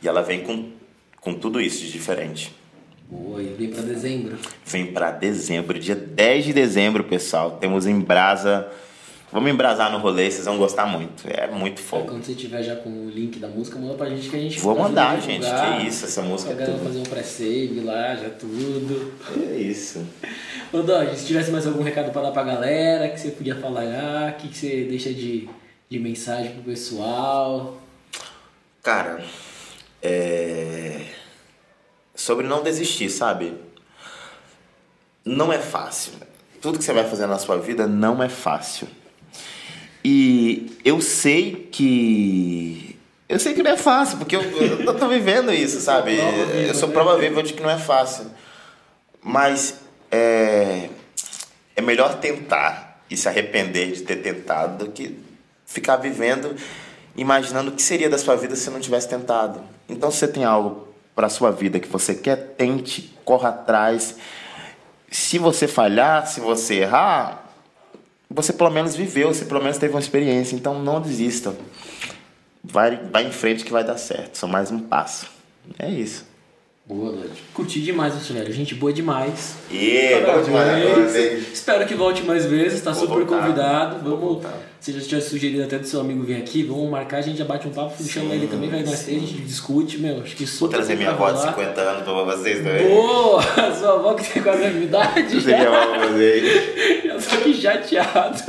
E 0.05 0.07
ela 0.07 0.21
vem 0.21 0.41
com, 0.41 0.69
com 1.19 1.33
tudo 1.33 1.59
isso 1.59 1.83
de 1.83 1.91
diferente. 1.91 2.55
Boa, 3.09 3.41
e 3.41 3.47
vem 3.47 3.71
para 3.71 3.81
dezembro. 3.81 4.37
Vem 4.63 4.93
para 4.93 5.09
dezembro, 5.09 5.79
dia 5.79 5.95
10 5.95 6.45
de 6.45 6.53
dezembro, 6.53 7.03
pessoal. 7.03 7.57
Temos 7.59 7.87
em 7.87 7.99
Brasa. 7.99 8.67
Vamos 9.31 9.49
embrasar 9.49 9.91
no 9.91 9.97
rolê, 9.97 10.29
vocês 10.29 10.45
vão 10.45 10.59
gostar 10.59 10.85
muito. 10.85 11.27
É 11.27 11.47
muito 11.47 11.81
fogo. 11.81 12.05
quando 12.05 12.23
você 12.23 12.35
tiver 12.35 12.61
já 12.61 12.75
com 12.75 12.89
o 12.89 13.09
link 13.09 13.39
da 13.39 13.47
música, 13.47 13.79
manda 13.79 13.95
pra 13.95 14.07
gente 14.07 14.29
que 14.29 14.35
a 14.35 14.39
gente 14.39 14.59
Vou 14.59 14.77
mandar, 14.77 15.19
gente. 15.19 15.43
Que 15.43 15.87
isso, 15.87 16.05
essa 16.05 16.21
música 16.21 16.53
é 16.53 16.65
tudo. 16.65 16.83
fazer 16.83 16.99
um 16.99 17.03
pré-save 17.03 17.81
lá, 17.83 18.15
já 18.15 18.29
tudo. 18.29 19.11
É 19.51 19.57
isso. 19.57 20.05
Ô 20.71 20.83
Dodge, 20.83 21.17
se 21.17 21.25
tivesse 21.25 21.49
mais 21.49 21.65
algum 21.65 21.81
recado 21.81 22.11
para 22.11 22.21
dar 22.21 22.31
pra 22.31 22.43
galera, 22.43 23.09
que 23.09 23.19
você 23.19 23.31
podia 23.31 23.55
falar, 23.55 23.83
ah, 23.85 24.31
que, 24.33 24.49
que 24.49 24.55
você 24.55 24.85
deixa 24.87 25.11
de, 25.11 25.49
de 25.89 25.99
mensagem 25.99 26.51
pro 26.51 26.61
pessoal? 26.61 27.81
Cara, 28.83 29.19
é 30.05 31.01
sobre 32.13 32.47
não 32.47 32.63
desistir, 32.63 33.09
sabe? 33.09 33.53
Não 35.23 35.51
é 35.51 35.59
fácil. 35.59 36.13
Tudo 36.61 36.77
que 36.77 36.83
você 36.83 36.93
vai 36.93 37.09
fazer 37.09 37.25
na 37.25 37.37
sua 37.37 37.57
vida 37.57 37.87
não 37.87 38.21
é 38.21 38.29
fácil. 38.29 38.87
E 40.03 40.77
eu 40.85 41.01
sei 41.01 41.67
que. 41.71 42.97
Eu 43.27 43.39
sei 43.39 43.55
que 43.55 43.63
não 43.63 43.71
é 43.71 43.77
fácil, 43.77 44.19
porque 44.19 44.35
eu, 44.35 44.41
eu 44.41 44.93
tô 44.97 45.07
vivendo 45.07 45.51
isso, 45.51 45.81
sabe? 45.81 46.15
Eu 46.67 46.75
sou 46.75 46.89
prova 46.89 47.17
viva 47.17 47.41
de 47.41 47.53
que 47.53 47.63
não 47.63 47.69
é 47.69 47.77
fácil. 47.77 48.25
Mas 49.21 49.79
é, 50.11 50.89
é 51.75 51.81
melhor 51.81 52.19
tentar 52.19 53.03
e 53.09 53.17
se 53.17 53.27
arrepender 53.27 53.91
de 53.91 54.03
ter 54.03 54.17
tentado 54.17 54.85
do 54.85 54.91
que 54.91 55.17
ficar 55.65 55.97
vivendo 55.97 56.55
imaginando 57.17 57.71
o 57.71 57.73
que 57.73 57.81
seria 57.81 58.09
da 58.09 58.17
sua 58.17 58.35
vida 58.35 58.55
se 58.55 58.69
não 58.69 58.79
tivesse 58.79 59.07
tentado. 59.07 59.61
Então, 59.87 60.09
se 60.11 60.19
você 60.19 60.27
tem 60.27 60.43
algo 60.43 60.87
para 61.15 61.29
sua 61.29 61.51
vida 61.51 61.79
que 61.79 61.87
você 61.87 62.13
quer, 62.13 62.35
tente, 62.57 63.13
corra 63.23 63.49
atrás. 63.49 64.17
Se 65.09 65.39
você 65.39 65.67
falhar, 65.67 66.27
se 66.27 66.41
você 66.41 66.81
errar, 66.81 67.45
você 68.29 68.51
pelo 68.51 68.69
menos 68.69 68.95
viveu, 68.95 69.33
você 69.33 69.45
pelo 69.45 69.61
menos 69.61 69.77
teve 69.77 69.93
uma 69.93 69.99
experiência. 69.99 70.55
Então 70.55 70.81
não 70.81 70.99
desista. 70.99 71.55
Vai, 72.61 72.97
vai 72.97 73.25
em 73.25 73.31
frente 73.31 73.63
que 73.63 73.71
vai 73.71 73.83
dar 73.83 73.97
certo. 73.97 74.37
Só 74.37 74.47
mais 74.47 74.71
um 74.71 74.79
passo. 74.79 75.27
É 75.79 75.89
isso. 75.89 76.25
Boa, 76.87 77.09
Lud. 77.09 77.31
Curti 77.51 77.81
demais 77.81 78.13
o 78.29 78.33
velho. 78.33 78.53
Gente 78.53 78.75
boa 78.75 78.93
demais. 78.93 79.55
E 79.71 79.75
yeah, 79.75 80.39
demais. 80.43 81.51
Espero 81.51 81.83
que 81.87 81.95
volte 81.95 82.21
mais 82.21 82.45
vezes. 82.45 82.79
Tá 82.79 82.91
Vou 82.91 83.07
super 83.07 83.25
voltar. 83.25 83.41
convidado. 83.41 84.03
Vamos. 84.03 84.43
Se 84.79 84.91
já 84.91 85.01
tinha 85.01 85.19
sugerido 85.19 85.63
até 85.63 85.79
do 85.79 85.87
seu 85.87 85.99
amigo 85.99 86.21
vir 86.21 86.35
aqui, 86.35 86.61
vamos 86.61 86.87
marcar, 86.91 87.17
a 87.17 87.21
gente 87.21 87.39
já 87.39 87.45
bate 87.45 87.67
um 87.67 87.71
papo, 87.71 87.95
sim, 87.97 88.07
chama 88.07 88.35
ele 88.35 88.45
também, 88.45 88.69
vai 88.69 88.83
três, 88.83 89.07
a 89.07 89.09
gente 89.09 89.41
discute, 89.41 89.97
meu. 89.97 90.21
Acho 90.21 90.35
que 90.35 90.45
super. 90.45 90.59
Vou 90.59 90.69
trazer 90.69 90.95
minha 90.95 91.09
avó 91.09 91.31
de 91.31 91.41
50 91.41 91.81
anos 91.81 92.03
pra 92.03 92.13
vocês 92.23 92.57
também. 92.59 92.87
Boa! 92.87 93.41
Sua 93.79 93.95
avó 93.95 94.13
que 94.13 94.31
tem 94.31 94.43
quase 94.43 94.63
a 94.63 94.69
minha 94.69 94.83
idade. 94.83 95.39
Já. 95.39 95.57
minha 95.57 95.69
avó 95.69 95.87
pra 95.87 96.07
vocês. 96.09 96.75
Eu 97.03 97.19
tô 97.19 97.35
aqui 97.35 97.53
chateado. 97.55 98.43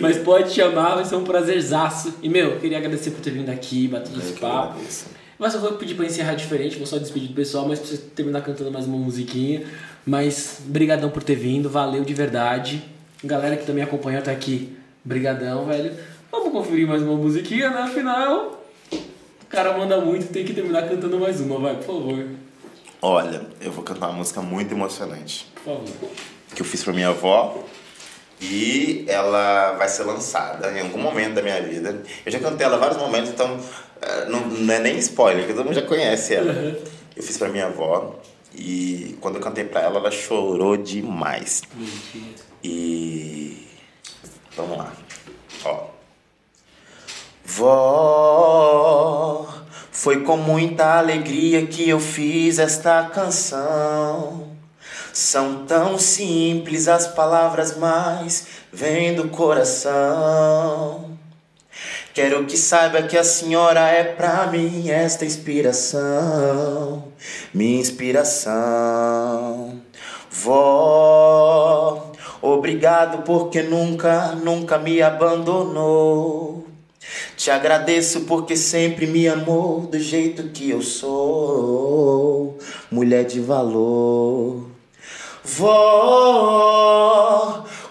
Mas 0.00 0.16
pode 0.16 0.50
chamar, 0.50 0.94
vai 0.94 1.04
ser 1.04 1.16
um 1.16 1.24
prazerzaço. 1.24 2.14
E, 2.22 2.28
meu, 2.30 2.58
queria 2.58 2.78
agradecer 2.78 3.10
por 3.10 3.20
ter 3.20 3.30
vindo 3.30 3.50
aqui, 3.50 3.86
bater 3.86 4.16
esse 4.16 4.32
papo. 4.40 4.72
Agradeço. 4.72 5.19
Mas 5.40 5.54
eu 5.54 5.60
vou 5.60 5.72
pedir 5.72 5.94
pra 5.94 6.04
encerrar 6.04 6.34
diferente, 6.34 6.76
vou 6.76 6.86
só 6.86 6.98
despedir 6.98 7.28
do 7.28 7.34
pessoal, 7.34 7.66
mas 7.66 7.78
preciso 7.78 8.02
terminar 8.10 8.42
cantando 8.42 8.70
mais 8.70 8.84
uma 8.84 8.98
musiquinha. 8.98 9.66
Mas 10.04 10.60
brigadão 10.66 11.08
por 11.08 11.22
ter 11.22 11.34
vindo, 11.34 11.70
valeu 11.70 12.04
de 12.04 12.12
verdade. 12.12 12.84
Galera 13.24 13.56
que 13.56 13.64
também 13.64 13.82
acompanhou 13.82 14.20
até 14.20 14.30
aqui, 14.30 14.76
brigadão, 15.02 15.64
velho. 15.64 15.94
Vamos 16.30 16.52
conferir 16.52 16.86
mais 16.86 17.02
uma 17.02 17.16
musiquinha, 17.16 17.70
né? 17.70 17.80
Afinal, 17.80 18.62
o 18.92 19.46
cara 19.48 19.78
manda 19.78 19.98
muito, 19.98 20.30
tem 20.30 20.44
que 20.44 20.52
terminar 20.52 20.86
cantando 20.86 21.18
mais 21.18 21.40
uma, 21.40 21.58
vai, 21.58 21.74
por 21.76 21.86
favor. 21.86 22.26
Olha, 23.00 23.40
eu 23.62 23.72
vou 23.72 23.82
cantar 23.82 24.10
uma 24.10 24.18
música 24.18 24.42
muito 24.42 24.74
emocionante. 24.74 25.46
Por 25.64 25.76
favor. 25.76 26.10
Que 26.54 26.60
eu 26.60 26.66
fiz 26.66 26.84
pra 26.84 26.92
minha 26.92 27.08
avó. 27.08 27.64
E 28.42 29.04
ela 29.06 29.72
vai 29.72 29.86
ser 29.86 30.04
lançada 30.04 30.70
em 30.72 30.80
algum 30.80 30.98
momento 30.98 31.34
da 31.34 31.42
minha 31.42 31.60
vida. 31.62 32.02
Eu 32.24 32.32
já 32.32 32.38
cantei 32.40 32.66
ela 32.66 32.78
vários 32.78 32.98
momentos, 32.98 33.30
então 33.30 33.60
não, 34.28 34.46
não 34.46 34.74
é 34.74 34.78
nem 34.78 34.96
spoiler, 34.98 35.42
porque 35.42 35.54
todo 35.54 35.66
mundo 35.66 35.74
já 35.74 35.82
conhece 35.82 36.34
ela. 36.34 36.52
Uhum. 36.52 36.76
Eu 37.16 37.22
fiz 37.22 37.36
pra 37.36 37.48
minha 37.48 37.66
avó 37.66 38.18
e 38.54 39.16
quando 39.20 39.36
eu 39.36 39.40
cantei 39.40 39.64
pra 39.64 39.82
ela, 39.82 39.98
ela 39.98 40.10
chorou 40.10 40.76
demais. 40.76 41.62
Mentira. 41.74 42.44
E. 42.62 43.66
Vamos 44.56 44.78
lá. 44.78 44.92
Ó. 45.64 45.86
Vó, 47.44 49.48
foi 49.90 50.22
com 50.22 50.36
muita 50.36 50.98
alegria 50.98 51.66
que 51.66 51.88
eu 51.88 51.98
fiz 51.98 52.58
esta 52.58 53.04
canção. 53.04 54.48
São 55.12 55.66
tão 55.66 55.98
simples 55.98 56.86
as 56.86 57.08
palavras, 57.08 57.76
mas 57.76 58.46
vêm 58.72 59.14
do 59.14 59.28
coração. 59.28 61.09
Quero 62.12 62.44
que 62.44 62.56
saiba 62.56 63.02
que 63.02 63.16
a 63.16 63.22
senhora 63.22 63.88
é 63.88 64.02
pra 64.02 64.48
mim 64.48 64.90
esta 64.90 65.24
inspiração, 65.24 67.04
minha 67.54 67.80
inspiração. 67.80 69.80
Vó, 70.28 72.12
obrigado 72.42 73.22
porque 73.22 73.62
nunca, 73.62 74.34
nunca 74.34 74.76
me 74.76 75.00
abandonou. 75.00 76.66
Te 77.36 77.50
agradeço 77.50 78.22
porque 78.22 78.56
sempre 78.56 79.06
me 79.06 79.28
amou 79.28 79.82
do 79.82 79.98
jeito 79.98 80.48
que 80.48 80.68
eu 80.68 80.82
sou, 80.82 82.58
mulher 82.90 83.24
de 83.24 83.40
valor. 83.40 84.66
Vó, 85.44 86.80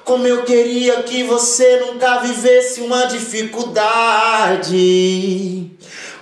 como 0.09 0.25
eu 0.25 0.43
queria 0.43 1.03
que 1.03 1.21
você 1.21 1.85
nunca 1.85 2.17
vivesse 2.17 2.81
uma 2.81 3.05
dificuldade. 3.05 5.69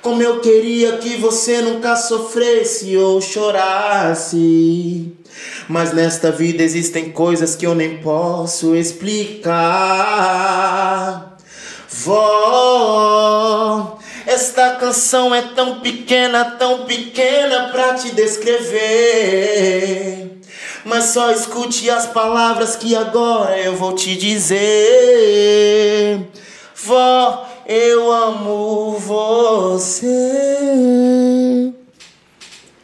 Como 0.01 0.21
eu 0.21 0.41
queria 0.41 0.97
que 0.97 1.15
você 1.15 1.61
nunca 1.61 1.95
sofresse 1.95 2.97
ou 2.97 3.21
chorasse. 3.21 5.13
Mas 5.69 5.93
nesta 5.93 6.33
vida 6.33 6.61
existem 6.61 7.13
coisas 7.13 7.55
que 7.55 7.65
eu 7.65 7.73
nem 7.73 7.99
posso 7.99 8.75
explicar. 8.75 9.47
Vó, 11.89 13.97
esta 14.25 14.71
canção 14.71 15.33
é 15.33 15.41
tão 15.41 15.79
pequena, 15.79 16.43
tão 16.59 16.83
pequena 16.83 17.69
pra 17.69 17.93
te 17.93 18.13
descrever. 18.13 19.47
Mas 20.88 21.03
só 21.05 21.31
escute 21.33 21.89
as 21.89 22.07
palavras 22.07 22.77
que 22.77 22.95
agora 22.95 23.59
eu 23.59 23.75
vou 23.75 23.93
te 23.93 24.15
dizer. 24.15 24.57
Vó, 26.73 27.45
eu 27.65 28.09
amo 28.09 28.93
você. 28.93 30.05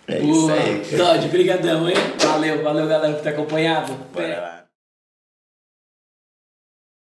É 0.06 0.20
isso 0.20 0.51
aí. 0.51 0.82
Dodge, 0.97 1.30
brigadão, 1.30 1.88
hein? 1.88 1.95
Valeu, 2.20 2.62
valeu 2.62 2.88
galera 2.89 3.14
por 3.14 3.24
ter 3.24 3.30
acompanhado. 3.30 3.93
Bora 4.14 4.41
lá. 4.41 4.62